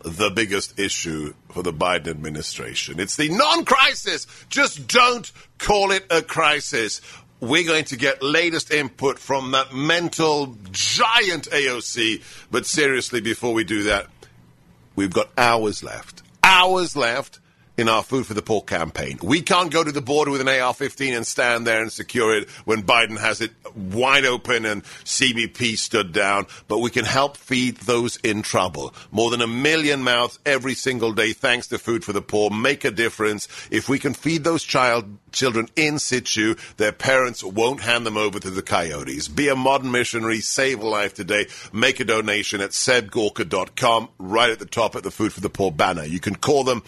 the 0.06 0.30
biggest 0.30 0.80
issue 0.80 1.34
for 1.50 1.64
the 1.64 1.74
Biden 1.74 2.08
administration. 2.08 3.00
It's 3.00 3.16
the 3.16 3.30
non 3.30 3.66
crisis. 3.66 4.28
Just 4.50 4.88
don't 4.88 5.32
call 5.58 5.92
it 5.92 6.06
a 6.12 6.22
crisis. 6.22 7.02
We're 7.40 7.66
going 7.66 7.86
to 7.86 7.98
get 7.98 8.22
latest 8.22 8.72
input 8.72 9.20
from 9.20 9.52
that 9.52 9.74
mental 9.74 10.56
giant 10.72 11.50
AOC. 11.50 12.22
But 12.52 12.66
seriously, 12.66 13.20
before 13.20 13.54
we 13.54 13.64
do 13.64 13.84
that, 13.84 14.08
we've 14.96 15.14
got 15.14 15.30
hours 15.38 15.84
left. 15.84 16.22
Hours 16.44 16.96
left 16.96 17.40
in 17.78 17.90
our 17.90 18.04
Food 18.04 18.26
for 18.26 18.34
the 18.34 18.42
Poor 18.42 18.62
campaign. 18.62 19.20
We 19.22 19.42
can't 19.42 19.72
go 19.72 19.84
to 19.84 19.92
the 19.92 20.02
border 20.02 20.32
with 20.32 20.42
an 20.42 20.48
AR 20.48 20.74
15 20.74 21.14
and 21.14 21.28
stand 21.28 21.68
there 21.68 21.82
and 21.82 21.92
secure 21.92 22.36
it 22.38 22.50
when 22.66 22.84
Biden 22.84 23.20
has 23.20 23.42
it 23.42 23.52
wide 23.76 24.26
open 24.26 24.66
and 24.66 24.84
CBP 24.84 25.78
stood 25.78 26.14
down, 26.14 26.48
but 26.68 26.80
we 26.80 26.90
can 26.90 27.06
help 27.06 27.38
feed 27.38 27.78
those 27.78 28.18
in 28.18 28.42
trouble. 28.42 28.94
More 29.12 29.30
than 29.30 29.42
a 29.42 29.48
million 29.48 30.04
mouths 30.04 30.40
every 30.46 30.76
single 30.76 31.14
day, 31.14 31.34
thanks 31.34 31.68
to 31.68 31.78
Food 31.78 32.04
for 32.04 32.14
the 32.14 32.22
Poor, 32.22 32.50
make 32.50 32.86
a 32.86 32.92
difference. 32.92 33.48
If 33.72 33.90
we 33.90 34.00
can 34.00 34.14
feed 34.14 34.44
those 34.44 34.64
child 34.64 35.18
children 35.32 35.68
in 35.76 36.00
situ, 36.00 36.56
their 36.78 36.92
parents 36.92 37.44
won't 37.44 37.82
hand 37.82 38.06
them 38.06 38.18
over 38.18 38.40
to 38.40 38.50
the 38.50 38.62
coyotes. 38.62 39.28
Be 39.28 39.50
a 39.50 39.56
modern 39.56 39.92
missionary, 39.92 40.40
save 40.40 40.82
a 40.82 40.88
life 40.88 41.14
today. 41.14 41.48
Make 41.74 42.00
a 42.00 42.06
donation 42.06 42.62
at 42.62 42.72
sebgorka.com, 42.72 44.10
right 44.18 44.50
at 44.50 44.60
the 44.60 44.66
top 44.66 44.96
at 44.96 45.04
the 45.04 45.12
Food 45.12 45.34
for 45.34 45.42
the 45.42 45.50
Poor 45.50 45.72
banner. 45.72 46.06
You 46.06 46.20
can 46.20 46.36
call 46.36 46.64
them 46.64 46.84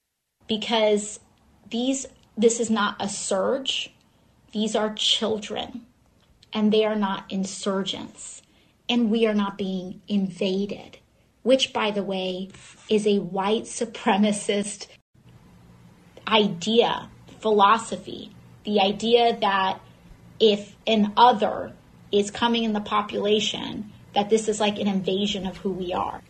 because 0.47 1.19
these 1.69 2.05
this 2.37 2.59
is 2.59 2.69
not 2.69 2.95
a 2.99 3.09
surge. 3.09 3.93
These 4.51 4.75
are 4.75 4.93
children 4.93 5.85
and 6.53 6.71
they 6.71 6.85
are 6.85 6.95
not 6.95 7.25
insurgents 7.29 8.41
and 8.87 9.11
we 9.11 9.27
are 9.27 9.33
not 9.33 9.57
being 9.57 10.01
invaded, 10.07 10.97
which 11.43 11.73
by 11.73 11.91
the 11.91 12.03
way 12.03 12.49
is 12.89 13.05
a 13.05 13.19
white 13.19 13.63
supremacist 13.63 14.87
idea, 16.27 17.09
philosophy. 17.39 18.31
The 18.63 18.79
idea 18.79 19.37
that 19.39 19.79
if 20.39 20.75
an 20.87 21.13
other 21.17 21.73
is 22.11 22.31
coming 22.31 22.63
in 22.63 22.73
the 22.73 22.79
population, 22.79 23.91
that 24.13 24.29
this 24.29 24.47
is 24.47 24.59
like 24.59 24.79
an 24.79 24.87
invasion 24.87 25.45
of 25.45 25.57
who 25.57 25.71
we 25.71 25.93
are. 25.93 26.21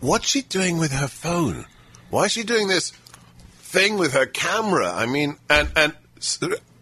What's 0.00 0.28
she 0.28 0.42
doing 0.42 0.78
with 0.78 0.92
her 0.92 1.08
phone? 1.08 1.66
Why 2.10 2.24
is 2.24 2.32
she 2.32 2.42
doing 2.42 2.68
this 2.68 2.92
thing 3.58 3.96
with 3.96 4.12
her 4.12 4.26
camera? 4.26 4.92
I 4.92 5.06
mean, 5.06 5.36
and 5.48 5.70
and 5.76 5.94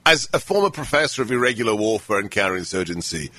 as 0.05 0.29
a 0.33 0.39
former 0.39 0.71
professor 0.71 1.23
of 1.23 1.31
irregular 1.31 1.75
warfare 1.75 2.19
and 2.19 2.31
counterinsurgency, 2.31 3.31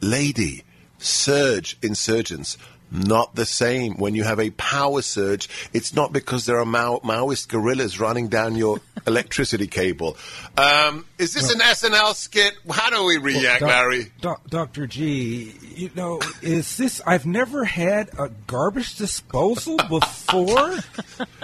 lady, 0.00 0.64
surge 0.98 1.76
insurgents. 1.82 2.58
Not 2.90 3.34
the 3.34 3.46
same. 3.46 3.96
When 3.96 4.14
you 4.14 4.22
have 4.22 4.38
a 4.38 4.50
power 4.50 5.02
surge, 5.02 5.48
it's 5.72 5.94
not 5.94 6.12
because 6.12 6.46
there 6.46 6.60
are 6.60 6.64
Mao- 6.64 7.00
Maoist 7.02 7.48
guerrillas 7.48 7.98
running 7.98 8.28
down 8.28 8.54
your 8.54 8.80
electricity 9.06 9.66
cable. 9.66 10.16
Um, 10.56 11.04
is 11.24 11.34
this 11.34 11.52
an 11.52 11.60
SNL 11.60 12.14
skit? 12.14 12.54
How 12.70 12.90
do 12.90 13.04
we 13.04 13.18
react, 13.18 13.60
Doc- 13.60 13.68
Larry? 13.68 14.12
Doc- 14.20 14.48
Dr. 14.48 14.86
G, 14.86 15.52
you 15.76 15.90
know, 15.94 16.20
is 16.42 16.76
this? 16.76 17.00
I've 17.06 17.26
never 17.26 17.64
had 17.64 18.10
a 18.18 18.28
garbage 18.46 18.96
disposal 18.96 19.76
before. 19.88 20.74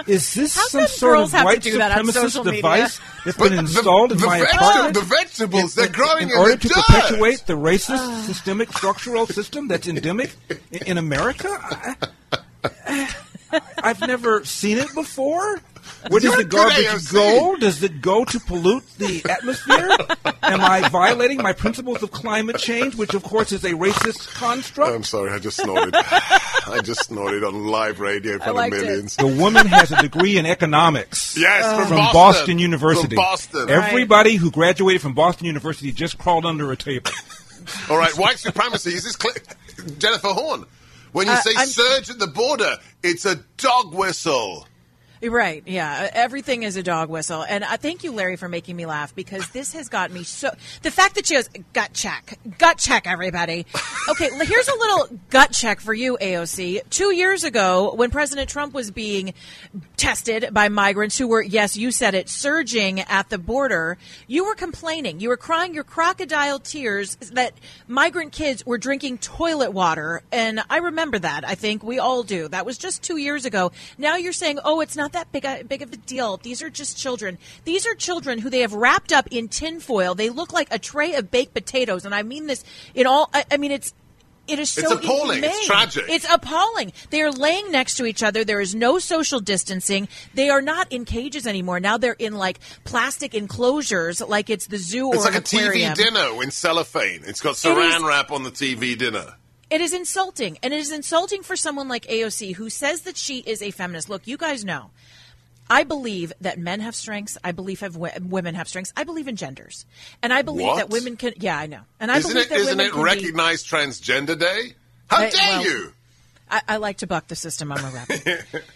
Is 0.06 0.34
this 0.34 0.54
How 0.56 0.66
some 0.66 0.86
sort 0.86 1.18
of 1.18 1.32
white 1.32 1.62
do 1.62 1.78
that 1.78 1.96
on 1.98 2.04
supremacist 2.06 2.12
social 2.12 2.44
media? 2.44 2.62
device 2.62 3.00
that's 3.24 3.36
But 3.36 3.44
been 3.50 3.52
the- 3.54 3.60
installed 3.60 4.12
in 4.12 4.18
the 4.18 4.26
my 4.26 4.40
vegeta- 4.40 4.54
apartment? 4.56 4.94
the 4.94 5.00
vegetables, 5.02 5.74
they're 5.74 5.88
growing 5.88 6.24
in 6.24 6.30
in 6.30 6.38
order 6.38 6.52
the 6.56 6.60
to 6.60 6.68
dirt. 6.68 6.84
perpetuate 6.86 7.42
the 7.46 7.54
racist 7.54 8.24
systemic 8.26 8.72
structural 8.72 9.26
system 9.26 9.68
that's 9.68 9.88
endemic 9.88 10.34
in, 10.70 10.82
in 10.86 10.98
America. 10.98 11.48
I, 12.62 13.10
I've 13.82 14.00
never 14.00 14.44
seen 14.44 14.78
it 14.78 14.92
before. 14.94 15.60
Where 16.08 16.20
does 16.20 16.24
You're 16.24 16.36
the 16.38 16.44
garbage 16.44 17.10
go? 17.12 17.56
Does 17.56 17.82
it 17.82 18.00
go 18.00 18.24
to 18.24 18.40
pollute 18.40 18.84
the 18.98 19.22
atmosphere? 19.30 19.88
Am 20.42 20.60
I 20.60 20.88
violating 20.88 21.38
my 21.42 21.52
principles 21.52 22.02
of 22.02 22.10
climate 22.10 22.58
change, 22.58 22.96
which 22.96 23.14
of 23.14 23.22
course 23.22 23.52
is 23.52 23.64
a 23.64 23.72
racist 23.72 24.32
construct? 24.34 24.92
I'm 24.92 25.04
sorry, 25.04 25.30
I 25.32 25.38
just 25.38 25.58
snorted. 25.60 25.94
I 25.94 26.80
just 26.82 27.04
snorted 27.06 27.44
on 27.44 27.66
live 27.66 28.00
radio 28.00 28.32
in 28.34 28.38
front 28.38 28.50
of 28.50 28.56
liked 28.56 28.76
it. 28.76 28.82
millions. 28.82 29.16
the 29.16 29.26
woman 29.26 29.66
has 29.66 29.92
a 29.92 30.00
degree 30.00 30.38
in 30.38 30.46
economics. 30.46 31.36
Yes, 31.36 31.64
from, 31.78 31.88
From 31.88 31.96
Boston. 31.98 32.12
Boston, 32.14 32.58
University. 32.58 33.16
From 33.16 33.24
Boston. 33.24 33.66
Right. 33.66 33.70
Everybody 33.90 34.36
who 34.36 34.50
graduated 34.50 35.02
from 35.02 35.14
Boston 35.14 35.46
University 35.46 35.92
just 35.92 36.18
crawled 36.18 36.46
under 36.46 36.70
a 36.72 36.76
table. 36.76 37.10
All 37.90 37.96
right, 37.98 38.16
white 38.16 38.38
supremacy. 38.38 38.90
Is 38.94 39.04
this 39.04 39.16
clear? 39.16 39.34
Jennifer 39.98 40.28
Horn? 40.28 40.64
When 41.12 41.26
you 41.26 41.32
Uh, 41.32 41.40
say 41.40 41.50
I'm- 41.56 41.66
surge 41.68 42.08
at 42.10 42.18
the 42.18 42.26
border, 42.26 42.78
it's 43.02 43.24
a 43.26 43.36
dog 43.56 43.92
whistle. 43.94 44.66
Right. 45.22 45.62
Yeah. 45.66 46.09
Everything 46.14 46.62
is 46.62 46.77
a 46.77 46.83
dog 46.83 47.10
whistle. 47.10 47.44
And 47.46 47.62
I 47.62 47.77
thank 47.77 48.04
you, 48.04 48.12
Larry, 48.12 48.37
for 48.37 48.48
making 48.48 48.75
me 48.75 48.87
laugh 48.87 49.14
because 49.14 49.50
this 49.50 49.75
has 49.75 49.90
got 49.90 50.10
me 50.10 50.23
so. 50.23 50.50
The 50.83 50.90
fact 50.90 51.16
that 51.16 51.27
she 51.27 51.35
goes, 51.35 51.48
gut 51.75 51.92
check, 51.92 52.38
gut 52.58 52.79
check, 52.79 53.06
everybody. 53.06 53.66
Okay, 54.08 54.29
here's 54.44 54.66
a 54.66 54.75
little 54.75 55.21
gut 55.29 55.52
check 55.52 55.79
for 55.79 55.94
you, 55.94 56.18
AOC. 56.21 56.88
Two 56.90 57.14
years 57.14 57.44
ago, 57.44 57.92
when 57.94 58.10
President 58.10 58.48
Trump 58.48 58.75
was 58.75 58.90
being 58.90 59.35
tested 59.96 60.48
by 60.52 60.68
migrants 60.68 61.16
who 61.16 61.29
were, 61.29 61.42
yes, 61.42 61.77
you 61.77 61.92
said 61.92 62.14
it, 62.14 62.29
surging 62.29 63.00
at 63.00 63.29
the 63.29 63.38
border, 63.38 63.98
you 64.27 64.46
were 64.46 64.56
complaining. 64.56 65.21
You 65.21 65.29
were 65.29 65.37
crying 65.37 65.75
your 65.75 65.85
crocodile 65.85 66.58
tears 66.58 67.16
that 67.33 67.52
migrant 67.87 68.33
kids 68.33 68.66
were 68.66 68.79
drinking 68.79 69.18
toilet 69.18 69.73
water. 69.73 70.23
And 70.33 70.60
I 70.68 70.79
remember 70.79 71.18
that. 71.21 71.46
I 71.46 71.54
think 71.54 71.85
we 71.85 72.00
all 72.00 72.25
do. 72.25 72.48
That 72.48 72.66
was 72.66 72.79
just 72.79 73.02
two 73.02 73.18
years 73.18 73.44
ago. 73.44 73.71
Now 73.96 74.16
you're 74.16 74.33
saying, 74.33 74.58
oh, 74.64 74.81
it's 74.81 74.96
not 74.96 75.10
that 75.13 75.33
big, 75.33 75.44
a, 75.44 75.65
big 75.65 75.83
of 75.83 75.92
a 75.92 75.96
deal. 75.96 76.37
These 76.37 76.63
are 76.63 76.71
just 76.71 76.96
children. 76.96 77.38
These 77.65 77.87
are 77.87 77.94
children 77.94 78.38
who 78.38 78.50
they 78.50 78.61
have 78.61 78.73
wrapped 78.73 79.13
up 79.13 79.29
in 79.31 79.48
tinfoil. 79.48 80.15
They 80.15 80.31
look 80.31 80.52
like 80.52 80.69
a 80.71 80.79
tray 80.79 81.15
of 81.15 81.31
baked 81.31 81.54
potatoes. 81.54 82.04
And 82.04 82.15
I 82.15 82.23
mean 82.23 82.46
this 82.46 82.65
in 82.94 83.06
all, 83.06 83.31
I, 83.33 83.44
I 83.50 83.56
mean, 83.56 83.73
it's, 83.73 83.94
it 84.50 84.58
is 84.58 84.71
so 84.71 84.83
It's 84.83 85.04
appalling. 85.04 85.44
It's 85.44 85.67
tragic. 85.67 86.04
It's 86.08 86.27
appalling. 86.31 86.92
They 87.11 87.23
are 87.23 87.31
laying 87.31 87.71
next 87.71 87.96
to 87.96 88.04
each 88.04 88.23
other. 88.23 88.44
There 88.44 88.61
is 88.61 88.75
no 88.75 88.98
social 88.98 89.38
distancing. 89.38 90.08
They 90.35 90.48
are 90.48 90.61
not 90.61 90.90
in 90.90 91.04
cages 91.04 91.46
anymore. 91.46 91.79
Now 91.79 91.98
they're 91.98 92.17
in 92.19 92.35
like 92.35 92.58
plastic 92.85 93.35
enclosures, 93.35 94.21
like 94.21 94.50
it's 94.50 94.67
the 94.67 94.79
zoo 94.79 95.13
It's 95.13 95.25
or 95.25 95.31
like 95.31 95.40
a 95.40 95.42
TV 95.42 95.94
dinner 95.94 96.42
in 96.42 96.50
cellophane. 96.50 97.23
It's 97.27 97.40
got 97.40 97.54
saran 97.54 98.04
wrap 98.04 98.33
on 98.33 98.42
the 98.42 98.50
TV 98.50 98.98
dinner. 98.98 99.35
It 99.71 99.81
is 99.81 99.92
insulting, 99.92 100.58
and 100.62 100.75
it 100.75 100.79
is 100.81 100.90
insulting 100.90 101.42
for 101.42 101.54
someone 101.56 101.87
like 101.88 102.06
AOC 102.06 102.56
who 102.56 102.68
says 102.71 103.02
that 103.02 103.16
she 103.16 103.38
is 103.38 103.62
a 103.62 103.71
feminist. 103.71 104.08
Look, 104.08 104.27
you 104.27 104.37
guys 104.37 104.64
know. 104.64 104.90
I 105.73 105.85
believe 105.85 106.33
that 106.40 106.58
men 106.58 106.81
have 106.81 106.96
strengths. 106.96 107.38
I 107.44 107.52
believe 107.52 107.79
have 107.79 107.92
w- 107.92 108.12
women 108.29 108.56
have 108.56 108.66
strengths. 108.66 108.92
I 108.96 109.04
believe 109.04 109.29
in 109.29 109.37
genders, 109.37 109.87
and 110.21 110.33
I 110.33 110.42
believe 110.42 110.66
What? 110.66 110.77
that 110.79 110.90
women 110.90 111.16
can. 111.16 111.35
Yeah, 111.37 111.56
I 111.56 111.66
know, 111.66 111.83
and 112.00 112.10
I 112.10 112.18
isn't 112.18 112.33
believe 112.33 112.46
it, 112.46 112.48
that 112.50 112.58
isn't 112.58 112.73
women 112.73 112.87
it 112.87 112.90
can 112.92 112.98
be- 113.00 113.04
recognized 113.04 113.71
Transgender 113.71 114.37
Day? 114.37 114.75
How 115.08 115.18
Hey, 115.18 115.31
dare 115.31 115.48
well- 115.48 115.64
you? 115.64 115.92
I, 116.50 116.62
I 116.71 116.77
like 116.79 116.96
to 116.98 117.06
buck 117.06 117.29
the 117.29 117.37
system. 117.37 117.71
I'm 117.71 117.85
a 117.85 117.90
rebel. 117.90 118.16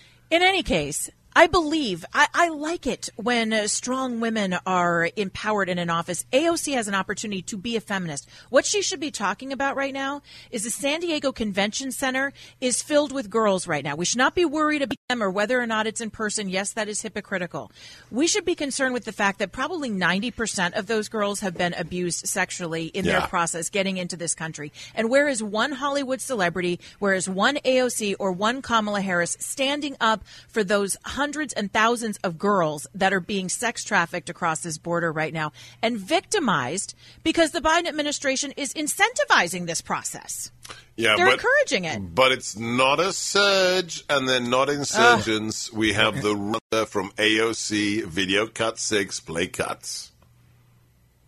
In 0.30 0.42
any 0.42 0.62
case, 0.62 1.10
I 1.36 1.48
believe 1.48 2.04
I, 2.14 2.28
I 2.32 2.48
like 2.50 2.86
it 2.86 3.08
when 3.16 3.52
uh, 3.52 3.66
strong 3.66 4.20
women 4.20 4.56
are 4.66 5.10
empowered 5.16 5.68
in 5.68 5.80
an 5.80 5.90
office. 5.90 6.24
AOC 6.32 6.74
has 6.74 6.86
an 6.86 6.94
opportunity 6.94 7.42
to 7.42 7.56
be 7.56 7.74
a 7.74 7.80
feminist. 7.80 8.28
What 8.50 8.64
she 8.64 8.82
should 8.82 9.00
be 9.00 9.10
talking 9.10 9.52
about 9.52 9.74
right 9.74 9.92
now 9.92 10.22
is 10.52 10.62
the 10.62 10.70
San 10.70 11.00
Diego 11.00 11.32
Convention 11.32 11.90
Center 11.90 12.32
is 12.60 12.82
filled 12.82 13.10
with 13.10 13.30
girls 13.30 13.66
right 13.66 13.82
now. 13.82 13.96
We 13.96 14.04
should 14.04 14.18
not 14.18 14.36
be 14.36 14.44
worried 14.44 14.82
about 14.82 14.96
them 15.08 15.24
or 15.24 15.28
whether 15.28 15.60
or 15.60 15.66
not 15.66 15.88
it's 15.88 16.00
in 16.00 16.10
person. 16.10 16.48
Yes, 16.48 16.72
that 16.74 16.88
is 16.88 17.02
hypocritical. 17.02 17.72
We 18.12 18.28
should 18.28 18.44
be 18.44 18.54
concerned 18.54 18.94
with 18.94 19.04
the 19.04 19.10
fact 19.10 19.40
that 19.40 19.50
probably 19.50 19.90
90% 19.90 20.78
of 20.78 20.86
those 20.86 21.08
girls 21.08 21.40
have 21.40 21.56
been 21.56 21.74
abused 21.74 22.28
sexually 22.28 22.86
in 22.86 23.04
their 23.04 23.22
process 23.22 23.70
getting 23.70 23.96
into 23.96 24.16
this 24.16 24.36
country. 24.36 24.70
And 24.94 25.10
where 25.10 25.26
is 25.26 25.42
one 25.42 25.72
Hollywood 25.72 26.20
celebrity, 26.20 26.78
where 27.00 27.14
is 27.14 27.28
one 27.28 27.56
AOC 27.56 28.14
or 28.20 28.30
one 28.30 28.62
Kamala 28.62 29.00
Harris 29.00 29.36
standing 29.40 29.96
up 30.00 30.22
for 30.48 30.62
those 30.62 30.96
hundreds 31.04 31.23
and 31.56 31.72
thousands 31.72 32.18
of 32.18 32.36
girls 32.38 32.86
that 32.94 33.12
are 33.12 33.20
being 33.20 33.48
sex 33.48 33.82
trafficked 33.82 34.28
across 34.28 34.60
this 34.60 34.76
border 34.78 35.10
right 35.10 35.32
now 35.32 35.52
and 35.80 35.96
victimized 35.96 36.94
because 37.22 37.52
the 37.52 37.60
Biden 37.60 37.86
administration 37.88 38.52
is 38.56 38.74
incentivizing 38.74 39.66
this 39.66 39.80
process? 39.80 40.50
Yeah, 40.96 41.16
They're 41.16 41.26
but, 41.26 41.34
encouraging 41.34 41.84
it. 41.84 42.14
But 42.14 42.32
it's 42.32 42.56
not 42.56 43.00
a 43.00 43.12
surge, 43.12 44.04
and 44.08 44.28
they're 44.28 44.40
not 44.40 44.68
insurgents. 44.68 45.72
we 45.72 45.92
have 45.94 46.22
the 46.22 46.34
runner 46.36 46.86
from 46.86 47.10
AOC 47.12 48.04
Video 48.04 48.46
Cut 48.46 48.78
6 48.78 49.20
Play 49.20 49.46
Cuts. 49.46 50.12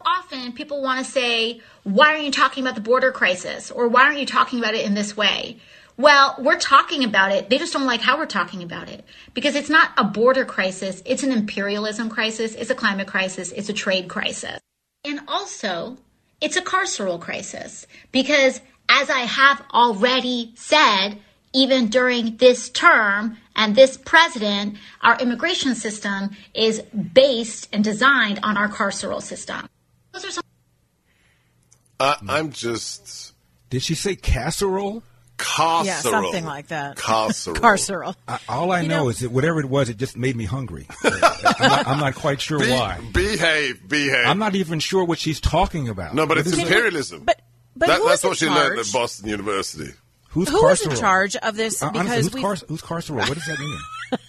often 0.01 0.53
people 0.53 0.83
want 0.83 1.05
to 1.05 1.11
say, 1.11 1.61
why 1.83 2.13
aren't 2.13 2.25
you 2.25 2.31
talking 2.31 2.63
about 2.63 2.75
the 2.77 2.81
border 2.81 3.11
crisis? 3.13 3.71
Or 3.71 3.89
why 3.89 4.03
aren't 4.05 4.21
you 4.21 4.27
talking 4.27 4.59
about 4.61 4.75
it 4.75 4.85
in 4.87 4.95
this 4.95 5.17
way? 5.17 5.59
Well, 5.99 6.37
we're 6.39 6.59
talking 6.59 7.05
about 7.05 7.33
it. 7.33 7.49
They 7.49 7.59
just 7.59 7.73
don't 7.73 7.87
like 7.87 8.03
how 8.03 8.19
we're 8.19 8.27
talking 8.27 8.63
about 8.63 8.91
it 8.91 9.05
because 9.33 9.55
it's 9.55 9.71
not 9.71 9.93
a 9.97 10.05
border 10.05 10.45
crisis. 10.45 11.03
It's 11.07 11.23
an 11.23 11.33
imperialism 11.33 12.11
crisis. 12.11 12.55
It's 12.55 12.71
a 12.71 12.75
climate 12.75 13.07
crisis. 13.07 13.51
It's 13.53 13.71
a 13.71 13.73
trade 13.73 14.09
crisis. 14.09 14.61
And 15.05 15.21
also, 15.27 15.97
it's 16.41 16.57
a 16.57 16.63
carceral 16.63 17.19
crisis 17.19 17.87
because 18.13 18.61
as 18.89 19.09
I 19.09 19.21
have 19.21 19.63
already 19.73 20.53
said, 20.57 21.19
even 21.55 21.89
during 21.89 22.37
this 22.37 22.69
term 22.69 23.39
and 23.55 23.75
this 23.75 23.97
president, 23.97 24.77
our 25.01 25.19
immigration 25.19 25.75
system 25.75 26.31
is 26.53 26.83
based 26.83 27.69
and 27.73 27.83
designed 27.83 28.41
on 28.43 28.59
our 28.59 28.69
carceral 28.69 29.23
system. 29.23 29.67
Those 30.13 30.27
are 30.27 30.31
some 30.31 30.45
Uh, 31.99 32.17
I'm 32.29 32.53
just. 32.53 33.33
Did 33.71 33.83
she 33.83 33.95
say 33.95 34.15
casserole? 34.15 35.03
Carceral. 35.39 35.85
Yeah, 35.85 36.01
something 36.01 36.45
like 36.45 36.69
that. 36.69 36.97
Carceral. 36.97 37.55
Carceral. 37.61 38.15
I, 38.27 38.39
all 38.49 38.73
I 38.73 38.81
You 38.81 38.89
know, 38.89 39.05
know- 39.05 39.09
is 39.11 39.21
that 39.21 39.31
whatever 39.31 39.61
it 39.61 39.67
was, 39.67 39.89
it 39.89 39.97
just 39.99 40.17
made 40.17 40.35
me 40.37 40.45
hungry. 40.45 40.87
I'm, 41.05 41.21
not, 41.61 41.87
I'm 41.87 42.01
not 42.01 42.15
quite 42.15 42.41
sure 42.41 42.59
Be- 42.59 42.71
why. 42.71 43.01
Behave, 43.13 43.87
behave. 43.89 44.27
I'm 44.27 44.39
not 44.39 44.55
even 44.55 44.79
sure 44.81 45.05
what 45.05 45.19
she's 45.19 45.41
talking 45.41 45.89
about. 45.89 46.15
no, 46.15 46.27
but 46.27 46.37
What 46.37 46.47
it's 46.47 46.53
is 46.53 46.59
it? 46.59 46.63
imperialism. 46.63 47.25
But 47.25 47.41
but 47.77 47.89
That- 47.89 47.99
who 47.99 48.09
that's 48.09 48.21
is 48.21 48.25
in 48.25 48.29
what 48.31 48.39
she 48.39 48.49
learned 48.49 48.79
at 48.81 48.93
Boston 48.93 49.29
University. 49.29 49.93
Who's 50.31 50.49
Who 50.51 50.67
is 50.69 50.87
in 50.87 50.97
charge 50.97 51.37
of 51.37 51.57
this? 51.57 51.83
Uh, 51.83 51.87
honestly, 51.95 52.03
Because 52.03 52.25
who's, 52.25 52.35
we 52.35 52.41
car- 52.43 52.57
who's 52.69 52.83
carceral? 52.83 53.17
What 53.29 53.35
does 53.35 53.47
that 53.47 53.59
mean? 53.59 53.79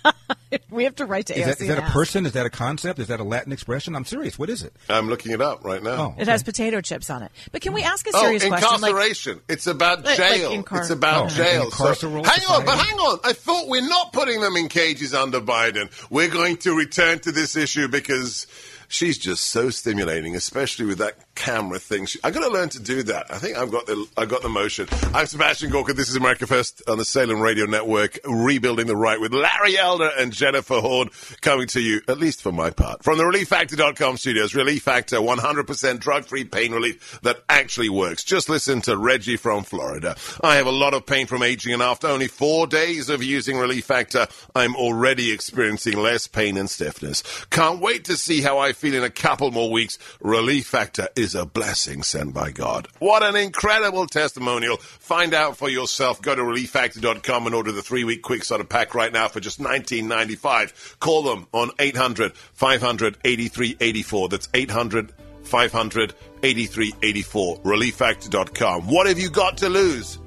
we 0.69 0.83
have 0.83 0.95
to 0.95 1.05
write 1.05 1.27
to 1.27 1.33
Is 1.37 1.41
AOC 1.41 1.45
that, 1.45 1.61
is 1.61 1.67
that 1.69 1.77
a 1.79 1.83
ask. 1.83 1.93
person? 1.93 2.25
Is 2.25 2.31
that 2.33 2.45
a 2.45 2.49
concept? 2.49 2.99
Is 2.99 3.07
that 3.07 3.19
a 3.19 3.23
Latin 3.23 3.51
expression? 3.51 3.95
I'm 3.95 4.05
serious. 4.05 4.37
What 4.37 4.49
is 4.49 4.63
it? 4.63 4.73
I'm 4.89 5.07
looking 5.09 5.31
it 5.31 5.41
up 5.41 5.63
right 5.63 5.81
now. 5.81 6.13
Oh. 6.17 6.21
It 6.21 6.27
has 6.27 6.43
potato 6.43 6.81
chips 6.81 7.09
on 7.09 7.23
it. 7.23 7.31
But 7.51 7.61
can 7.61 7.73
we 7.73 7.83
ask 7.83 8.05
a 8.07 8.11
Oh, 8.13 8.21
serious 8.21 8.45
question? 8.45 8.69
Like, 8.81 8.89
incarceration. 8.91 9.41
it's 9.49 9.67
about 9.67 10.03
Like- 10.03 10.19
like 10.19 10.29
jail. 10.39 10.51
incar- 10.51 10.79
it's 10.81 10.89
about 10.89 11.25
Oh, 11.25 11.29
jail. 11.29 11.71
So- 11.71 11.85
hang 11.93 12.43
on, 12.49 12.65
but 12.65 12.77
hang 12.77 12.97
on. 12.99 13.19
I 13.23 13.33
thought 13.33 13.67
we're 13.67 13.87
not 13.87 14.13
putting 14.13 14.41
them 14.41 14.55
in 14.57 14.67
cages 14.69 15.13
under 15.13 15.39
Biden. 15.41 15.89
We're 16.09 16.29
going 16.29 16.57
to 16.57 16.75
return 16.75 17.19
to 17.19 17.31
this 17.31 17.55
issue 17.55 17.87
because 17.87 18.47
she's 18.87 19.17
just 19.17 19.47
so 19.47 19.69
stimulating, 19.69 20.35
especially 20.35 20.85
with 20.85 20.97
that 20.99 21.26
camera 21.37 21.79
thing. 21.79 22.05
She, 22.07 22.19
I 22.23 22.31
got 22.31 22.41
to 22.41 22.49
learn 22.49 22.69
to 22.69 22.81
do 22.81 23.03
that. 23.03 23.27
I 23.31 23.37
think 23.37 23.57
I've 23.57 23.71
got 23.71 23.85
the 23.85 24.05
I 24.17 24.25
got 24.25 24.41
the 24.41 24.49
motion. 24.49 24.87
I'm 25.13 25.27
Sebastian 25.27 25.69
Gorka. 25.69 25.93
This 25.93 26.09
is 26.09 26.15
America 26.15 26.47
First 26.47 26.81
on 26.87 26.97
the 26.97 27.05
Salem 27.05 27.39
Radio 27.39 27.65
Network, 27.65 28.19
rebuilding 28.25 28.87
the 28.87 28.95
right 28.95 29.21
with 29.21 29.33
Larry 29.33 29.77
Elder 29.77 30.09
and 30.17 30.33
Jennifer 30.33 30.81
Horn 30.81 31.09
coming 31.41 31.67
to 31.67 31.79
you, 31.79 32.01
at 32.07 32.17
least 32.17 32.41
for 32.41 32.51
my 32.51 32.71
part, 32.71 33.03
from 33.03 33.17
the 33.17 33.23
ReliefFactor.com 33.23 34.17
studios. 34.17 34.55
Relief 34.55 34.83
Factor, 34.83 35.17
100% 35.17 35.99
drug-free 35.99 36.45
pain 36.45 36.71
relief 36.71 37.19
that 37.21 37.43
actually 37.47 37.89
works. 37.89 38.23
Just 38.23 38.49
listen 38.49 38.81
to 38.81 38.97
Reggie 38.97 39.37
from 39.37 39.63
Florida. 39.63 40.15
I 40.43 40.55
have 40.55 40.67
a 40.67 40.71
lot 40.71 40.95
of 40.95 41.05
pain 41.05 41.27
from 41.27 41.43
aging, 41.43 41.73
and 41.73 41.83
after 41.83 42.07
only 42.07 42.27
four 42.27 42.65
days 42.65 43.09
of 43.09 43.23
using 43.23 43.57
Relief 43.57 43.85
Factor, 43.85 44.27
I'm 44.55 44.75
already 44.75 45.31
experiencing 45.31 45.97
less 45.97 46.27
pain 46.27 46.57
and 46.57 46.69
stiffness. 46.69 47.23
Can't 47.51 47.79
wait 47.79 48.05
to 48.05 48.17
see 48.17 48.41
how 48.41 48.57
I 48.57 48.73
feel 48.73 48.95
in 48.95 49.03
a 49.03 49.09
couple 49.09 49.51
more 49.51 49.71
weeks. 49.71 49.99
Relief 50.19 50.65
Factor 50.67 51.09
is 51.15 51.26
a 51.35 51.45
blessing 51.45 52.03
sent 52.03 52.33
by 52.33 52.51
God. 52.51 52.87
What 52.99 53.23
an 53.23 53.35
incredible 53.35 54.07
testimonial. 54.07 54.77
Find 54.77 55.33
out 55.33 55.57
for 55.57 55.69
yourself. 55.69 56.21
Go 56.21 56.35
to 56.35 56.41
relieffactor.com 56.41 57.45
and 57.45 57.55
order 57.55 57.71
the 57.71 57.81
three-week 57.81 58.21
quick 58.21 58.43
starter 58.43 58.63
pack 58.63 58.95
right 58.95 59.11
now 59.11 59.27
for 59.27 59.39
just 59.39 59.59
$19.95. 59.59 60.99
Call 60.99 61.23
them 61.23 61.47
on 61.53 61.71
800 61.79 62.35
500 62.35 63.17
8384. 63.23 64.29
That's 64.29 64.49
800 64.53 65.13
500 65.43 66.13
8384. 66.43 67.57
Relieffactor.com. 67.59 68.87
What 68.87 69.07
have 69.07 69.19
you 69.19 69.29
got 69.29 69.57
to 69.57 69.69
lose? 69.69 70.19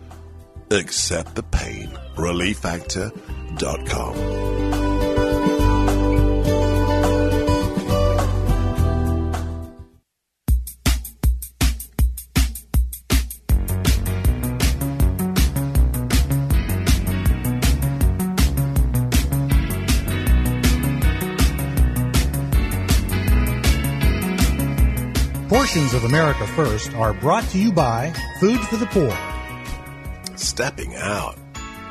Accept 0.70 1.34
the 1.34 1.42
pain. 1.42 1.88
Relieffactor.com. 2.16 4.69
Portions 25.70 25.94
of 25.94 26.02
America 26.02 26.44
First 26.48 26.92
are 26.94 27.14
brought 27.14 27.44
to 27.50 27.58
you 27.58 27.70
by 27.70 28.12
Food 28.40 28.58
for 28.58 28.76
the 28.76 28.86
Poor. 28.86 30.36
Stepping 30.36 30.96
out. 30.96 31.36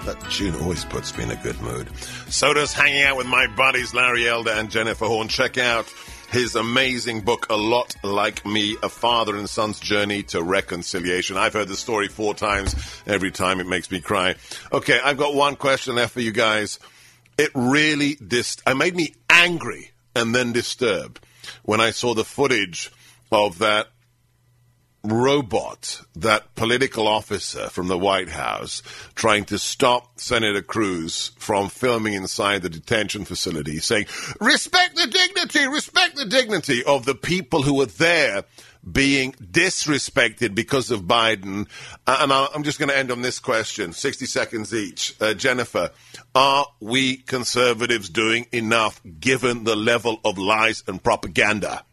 That 0.04 0.20
tune 0.30 0.54
always 0.56 0.84
puts 0.84 1.18
me 1.18 1.24
in 1.24 1.32
a 1.32 1.38
good 1.38 1.58
mood. 1.62 1.90
So 2.28 2.54
does 2.54 2.74
hanging 2.74 3.04
out 3.04 3.16
with 3.16 3.28
my 3.28 3.48
buddies 3.48 3.94
Larry 3.94 4.28
Elder 4.28 4.52
and 4.52 4.70
Jennifer 4.70 5.06
Horn. 5.06 5.30
Check 5.30 5.58
out 5.58 5.88
his 6.30 6.56
amazing 6.56 7.22
book, 7.22 7.48
A 7.50 7.56
Lot 7.56 7.96
Like 8.04 8.46
Me, 8.46 8.76
A 8.84 8.90
Father 8.90 9.38
and 9.38 9.50
Son's 9.50 9.80
Journey 9.80 10.24
to 10.24 10.44
Reconciliation. 10.44 11.38
I've 11.38 11.54
heard 11.54 11.70
the 11.70 11.78
story 11.78 12.10
four 12.10 12.34
times. 12.34 12.76
Every 13.08 13.32
time 13.32 13.62
it 13.62 13.68
makes 13.68 13.90
me 13.90 14.02
cry. 14.02 14.36
Okay, 14.74 15.00
I've 15.02 15.18
got 15.18 15.36
one 15.36 15.56
question 15.56 15.96
left 15.96 16.12
for 16.12 16.20
you 16.20 16.34
guys. 16.34 16.80
It 17.38 17.52
really 17.56 18.16
dist- 18.16 18.62
I 18.68 18.74
made 18.74 18.98
me 18.98 19.14
angry 19.30 19.92
and 20.18 20.36
then 20.36 20.52
disturbed 20.52 21.22
when 21.64 21.80
I 21.80 21.92
saw 21.92 22.14
the 22.14 22.26
footage 22.26 22.92
of 23.32 23.60
that 23.60 23.88
robot, 25.04 26.02
that 26.16 26.56
political 26.56 27.08
officer 27.08 27.70
from 27.70 27.88
the 27.88 27.98
White 27.98 28.30
House, 28.30 28.84
trying 29.16 29.46
to 29.46 29.58
stop 29.58 30.20
Senator 30.20 30.62
Cruz 30.62 31.32
from 31.38 31.70
filming 31.70 32.14
inside 32.14 32.62
the 32.62 32.70
detention 32.70 33.24
facility, 33.26 33.80
saying, 33.80 34.08
respect 34.42 34.96
the 34.96 35.08
dignity, 35.08 35.68
respect 35.68 36.16
the 36.16 36.26
dignity 36.26 36.84
of 36.84 37.06
the 37.06 37.16
people 37.16 37.64
who 37.64 37.76
were 37.76 37.86
there 37.86 38.44
being 38.90 39.34
disrespected 39.34 40.56
because 40.56 40.92
of 40.92 41.02
Biden. 41.02 41.68
Uh, 42.08 42.18
and 42.22 42.32
I'm 42.32 42.64
just 42.64 42.80
going 42.80 42.90
to 42.90 42.98
end 42.98 43.12
on 43.12 43.22
this 43.22 43.40
question 43.40 43.94
60 43.94 44.26
seconds 44.26 44.74
each. 44.74 45.16
Uh, 45.20 45.34
Jennifer, 45.34 45.92
are 46.34 46.66
we 46.80 47.18
conservatives 47.18 48.10
doing 48.10 48.48
enough 48.52 49.02
given 49.20 49.64
the 49.64 49.76
level 49.76 50.20
of 50.24 50.38
lies 50.38 50.84
and 50.88 51.02
propaganda? 51.02 51.84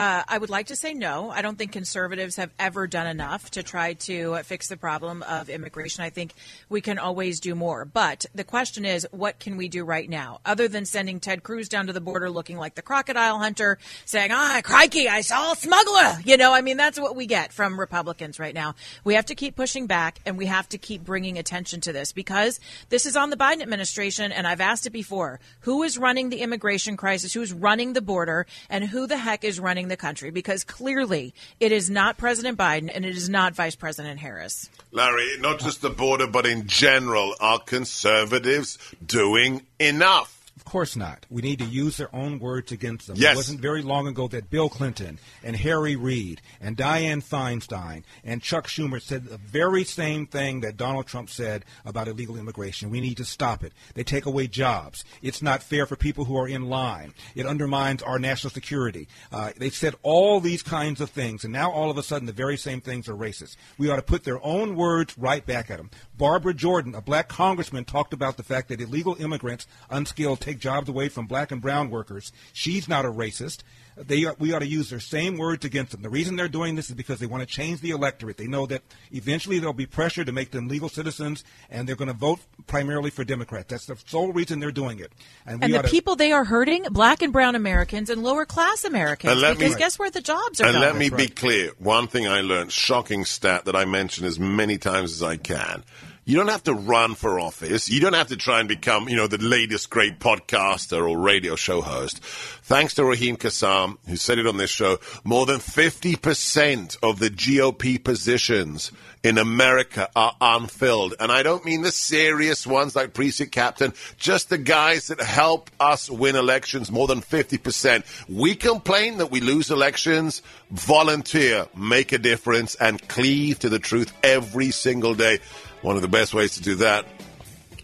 Uh, 0.00 0.24
I 0.26 0.38
would 0.38 0.48
like 0.48 0.68
to 0.68 0.76
say 0.76 0.94
no. 0.94 1.28
I 1.28 1.42
don't 1.42 1.58
think 1.58 1.72
conservatives 1.72 2.36
have 2.36 2.50
ever 2.58 2.86
done 2.86 3.06
enough 3.06 3.50
to 3.50 3.62
try 3.62 3.92
to 3.92 4.38
fix 4.44 4.66
the 4.66 4.78
problem 4.78 5.22
of 5.24 5.50
immigration. 5.50 6.02
I 6.02 6.08
think 6.08 6.32
we 6.70 6.80
can 6.80 6.98
always 6.98 7.38
do 7.38 7.54
more. 7.54 7.84
But 7.84 8.24
the 8.34 8.42
question 8.42 8.86
is, 8.86 9.06
what 9.10 9.38
can 9.38 9.58
we 9.58 9.68
do 9.68 9.84
right 9.84 10.08
now? 10.08 10.40
Other 10.46 10.68
than 10.68 10.86
sending 10.86 11.20
Ted 11.20 11.42
Cruz 11.42 11.68
down 11.68 11.86
to 11.88 11.92
the 11.92 12.00
border 12.00 12.30
looking 12.30 12.56
like 12.56 12.76
the 12.76 12.80
crocodile 12.80 13.38
hunter, 13.40 13.76
saying, 14.06 14.30
ah, 14.32 14.62
crikey, 14.64 15.06
I 15.06 15.20
saw 15.20 15.52
a 15.52 15.56
smuggler. 15.56 16.18
You 16.24 16.38
know, 16.38 16.54
I 16.54 16.62
mean, 16.62 16.78
that's 16.78 16.98
what 16.98 17.14
we 17.14 17.26
get 17.26 17.52
from 17.52 17.78
Republicans 17.78 18.38
right 18.38 18.54
now. 18.54 18.76
We 19.04 19.16
have 19.16 19.26
to 19.26 19.34
keep 19.34 19.54
pushing 19.54 19.86
back 19.86 20.18
and 20.24 20.38
we 20.38 20.46
have 20.46 20.66
to 20.70 20.78
keep 20.78 21.04
bringing 21.04 21.36
attention 21.36 21.82
to 21.82 21.92
this 21.92 22.12
because 22.12 22.58
this 22.88 23.04
is 23.04 23.18
on 23.18 23.28
the 23.28 23.36
Biden 23.36 23.60
administration. 23.60 24.32
And 24.32 24.46
I've 24.46 24.62
asked 24.62 24.86
it 24.86 24.94
before 24.94 25.40
who 25.60 25.82
is 25.82 25.98
running 25.98 26.30
the 26.30 26.40
immigration 26.40 26.96
crisis? 26.96 27.34
Who's 27.34 27.52
running 27.52 27.92
the 27.92 28.00
border? 28.00 28.46
And 28.70 28.84
who 28.84 29.06
the 29.06 29.18
heck 29.18 29.44
is 29.44 29.60
running 29.60 29.89
the 29.90 29.96
country? 29.96 30.30
Because 30.30 30.64
clearly 30.64 31.34
it 31.60 31.72
is 31.72 31.90
not 31.90 32.16
President 32.16 32.56
Biden 32.56 32.90
and 32.92 33.04
it 33.04 33.16
is 33.16 33.28
not 33.28 33.54
Vice 33.54 33.76
President 33.76 34.20
Harris. 34.20 34.70
Larry, 34.92 35.26
not 35.40 35.60
just 35.60 35.82
the 35.82 35.90
border, 35.90 36.26
but 36.26 36.46
in 36.46 36.66
general, 36.66 37.34
are 37.40 37.58
conservatives 37.58 38.78
doing 39.04 39.66
enough? 39.78 40.39
Of 40.70 40.72
course 40.72 40.94
not. 40.94 41.26
We 41.28 41.42
need 41.42 41.58
to 41.58 41.64
use 41.64 41.96
their 41.96 42.14
own 42.14 42.38
words 42.38 42.70
against 42.70 43.08
them. 43.08 43.16
Yes. 43.18 43.32
It 43.32 43.36
wasn't 43.38 43.60
very 43.60 43.82
long 43.82 44.06
ago 44.06 44.28
that 44.28 44.50
Bill 44.50 44.68
Clinton 44.68 45.18
and 45.42 45.56
Harry 45.56 45.96
Reid 45.96 46.40
and 46.60 46.76
Dianne 46.76 47.24
Feinstein 47.24 48.04
and 48.22 48.40
Chuck 48.40 48.68
Schumer 48.68 49.02
said 49.02 49.24
the 49.24 49.38
very 49.38 49.82
same 49.82 50.28
thing 50.28 50.60
that 50.60 50.76
Donald 50.76 51.08
Trump 51.08 51.28
said 51.28 51.64
about 51.84 52.06
illegal 52.06 52.36
immigration. 52.36 52.88
We 52.88 53.00
need 53.00 53.16
to 53.16 53.24
stop 53.24 53.64
it. 53.64 53.72
They 53.94 54.04
take 54.04 54.26
away 54.26 54.46
jobs. 54.46 55.04
It's 55.22 55.42
not 55.42 55.64
fair 55.64 55.86
for 55.86 55.96
people 55.96 56.26
who 56.26 56.38
are 56.38 56.46
in 56.46 56.68
line. 56.68 57.14
It 57.34 57.46
undermines 57.46 58.04
our 58.04 58.20
national 58.20 58.52
security. 58.52 59.08
Uh, 59.32 59.50
they've 59.56 59.74
said 59.74 59.96
all 60.04 60.38
these 60.38 60.62
kinds 60.62 61.00
of 61.00 61.10
things, 61.10 61.42
and 61.42 61.52
now 61.52 61.72
all 61.72 61.90
of 61.90 61.98
a 61.98 62.02
sudden 62.04 62.26
the 62.26 62.32
very 62.32 62.56
same 62.56 62.80
things 62.80 63.08
are 63.08 63.16
racist. 63.16 63.56
We 63.76 63.90
ought 63.90 63.96
to 63.96 64.02
put 64.02 64.22
their 64.22 64.38
own 64.46 64.76
words 64.76 65.18
right 65.18 65.44
back 65.44 65.68
at 65.68 65.78
them. 65.78 65.90
Barbara 66.20 66.52
Jordan, 66.52 66.94
a 66.94 67.00
black 67.00 67.28
congressman, 67.28 67.86
talked 67.86 68.12
about 68.12 68.36
the 68.36 68.42
fact 68.42 68.68
that 68.68 68.78
illegal 68.78 69.16
immigrants, 69.18 69.66
unskilled, 69.88 70.38
take 70.40 70.58
jobs 70.58 70.86
away 70.90 71.08
from 71.08 71.26
black 71.26 71.50
and 71.50 71.62
brown 71.62 71.88
workers. 71.88 72.30
She's 72.52 72.86
not 72.86 73.06
a 73.06 73.08
racist. 73.10 73.62
They, 73.96 74.26
we 74.38 74.52
ought 74.52 74.58
to 74.60 74.66
use 74.66 74.90
their 74.90 75.00
same 75.00 75.38
words 75.38 75.64
against 75.64 75.92
them. 75.92 76.02
The 76.02 76.10
reason 76.10 76.36
they're 76.36 76.46
doing 76.48 76.74
this 76.74 76.90
is 76.90 76.94
because 76.94 77.20
they 77.20 77.26
want 77.26 77.40
to 77.42 77.46
change 77.46 77.80
the 77.80 77.90
electorate. 77.90 78.36
They 78.36 78.46
know 78.46 78.66
that 78.66 78.82
eventually 79.12 79.58
there'll 79.58 79.72
be 79.74 79.86
pressure 79.86 80.22
to 80.24 80.30
make 80.32 80.50
them 80.50 80.68
legal 80.68 80.88
citizens, 80.90 81.42
and 81.70 81.88
they're 81.88 81.96
going 81.96 82.08
to 82.08 82.14
vote 82.14 82.40
primarily 82.66 83.08
for 83.10 83.24
Democrats. 83.24 83.68
That's 83.68 83.86
the 83.86 83.96
sole 84.06 84.32
reason 84.32 84.60
they're 84.60 84.70
doing 84.70 85.00
it. 85.00 85.12
And, 85.46 85.62
we 85.62 85.72
the 85.72 85.82
to- 85.82 85.88
people 85.88 86.16
they 86.16 86.32
are 86.32 86.44
hurting, 86.44 86.84
black 86.90 87.22
and 87.22 87.32
brown 87.32 87.54
Americans 87.56 88.10
and 88.10 88.22
lower 88.22 88.44
class 88.44 88.84
Americans. 88.84 89.32
And 89.32 89.40
let 89.40 89.56
me- 89.58 89.64
because 89.64 89.76
guess 89.76 89.98
where 89.98 90.10
the 90.10 90.20
jobs 90.22 90.60
are 90.60 90.64
And 90.66 90.74
going? 90.74 90.82
let 90.84 90.96
me 90.96 91.08
be 91.10 91.28
clear. 91.28 91.72
One 91.78 92.06
thing 92.08 92.28
I 92.28 92.40
learned, 92.42 92.72
shocking 92.72 93.24
stat 93.24 93.64
that 93.64 93.74
I 93.76 93.86
mention 93.86 94.24
as 94.26 94.38
many 94.38 94.76
times 94.78 95.12
as 95.12 95.22
I 95.22 95.36
can. 95.38 95.82
You 96.26 96.36
don't 96.36 96.48
have 96.48 96.64
to 96.64 96.74
run 96.74 97.14
for 97.14 97.40
office. 97.40 97.88
You 97.88 98.00
don't 98.00 98.12
have 98.12 98.28
to 98.28 98.36
try 98.36 98.60
and 98.60 98.68
become, 98.68 99.08
you 99.08 99.16
know, 99.16 99.26
the 99.26 99.38
latest 99.38 99.90
great 99.90 100.20
podcaster 100.20 101.08
or 101.08 101.18
radio 101.18 101.56
show 101.56 101.80
host. 101.80 102.22
Thanks 102.22 102.94
to 102.94 103.04
Raheem 103.04 103.36
Kassam, 103.36 103.96
who 104.06 104.16
said 104.16 104.38
it 104.38 104.46
on 104.46 104.58
this 104.58 104.70
show, 104.70 104.98
more 105.24 105.46
than 105.46 105.58
50% 105.58 106.98
of 107.02 107.18
the 107.18 107.30
GOP 107.30 108.02
positions 108.02 108.92
in 109.22 109.38
America 109.38 110.08
are 110.14 110.36
unfilled. 110.40 111.14
And 111.18 111.32
I 111.32 111.42
don't 111.42 111.64
mean 111.64 111.82
the 111.82 111.90
serious 111.92 112.66
ones 112.66 112.94
like 112.94 113.14
precinct 113.14 113.52
captain, 113.52 113.92
just 114.18 114.50
the 114.50 114.58
guys 114.58 115.08
that 115.08 115.20
help 115.20 115.70
us 115.80 116.10
win 116.10 116.36
elections, 116.36 116.90
more 116.90 117.06
than 117.06 117.22
50%. 117.22 118.04
We 118.28 118.54
complain 118.54 119.18
that 119.18 119.30
we 119.30 119.40
lose 119.40 119.70
elections. 119.70 120.42
Volunteer, 120.70 121.66
make 121.74 122.12
a 122.12 122.18
difference, 122.18 122.76
and 122.76 123.06
cleave 123.08 123.58
to 123.60 123.68
the 123.68 123.78
truth 123.80 124.12
every 124.22 124.70
single 124.70 125.14
day. 125.14 125.40
One 125.82 125.96
of 125.96 126.02
the 126.02 126.08
best 126.08 126.34
ways 126.34 126.54
to 126.56 126.62
do 126.62 126.74
that 126.76 127.06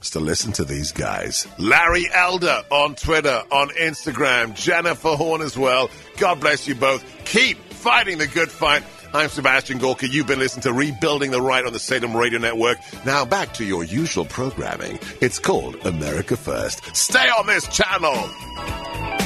is 0.01 0.11
to 0.11 0.21
listen 0.21 0.53
to 0.53 0.65
these 0.65 0.93
guys. 0.93 1.47
Larry 1.59 2.07
Elder 2.13 2.63
on 2.71 2.95
Twitter, 2.95 3.43
on 3.51 3.69
Instagram, 3.71 4.55
Jennifer 4.55 5.17
Horn 5.17 5.41
as 5.41 5.57
well. 5.57 5.91
God 6.19 6.41
bless 6.41 6.69
you 6.69 6.75
both. 6.75 7.05
Keep 7.25 7.59
fighting 7.73 8.19
the 8.19 8.27
good 8.27 8.51
fight. 8.51 8.83
I'm 9.15 9.29
Sebastian 9.31 9.79
Gorka. 9.79 10.09
You've 10.09 10.27
been 10.27 10.39
listening 10.39 10.65
to 10.65 10.73
Rebuilding 10.73 11.31
the 11.31 11.41
Right 11.41 11.65
on 11.65 11.73
the 11.73 11.79
Salem 11.79 12.15
Radio 12.15 12.39
Network. 12.39 12.77
Now 13.07 13.25
back 13.25 13.55
to 13.55 13.65
your 13.65 13.83
usual 13.85 14.27
programming. 14.27 14.99
It's 15.23 15.39
called 15.39 15.77
America 15.87 16.37
First. 16.37 16.95
Stay 16.95 17.29
on 17.29 17.47
this 17.47 17.67
channel. 17.69 19.26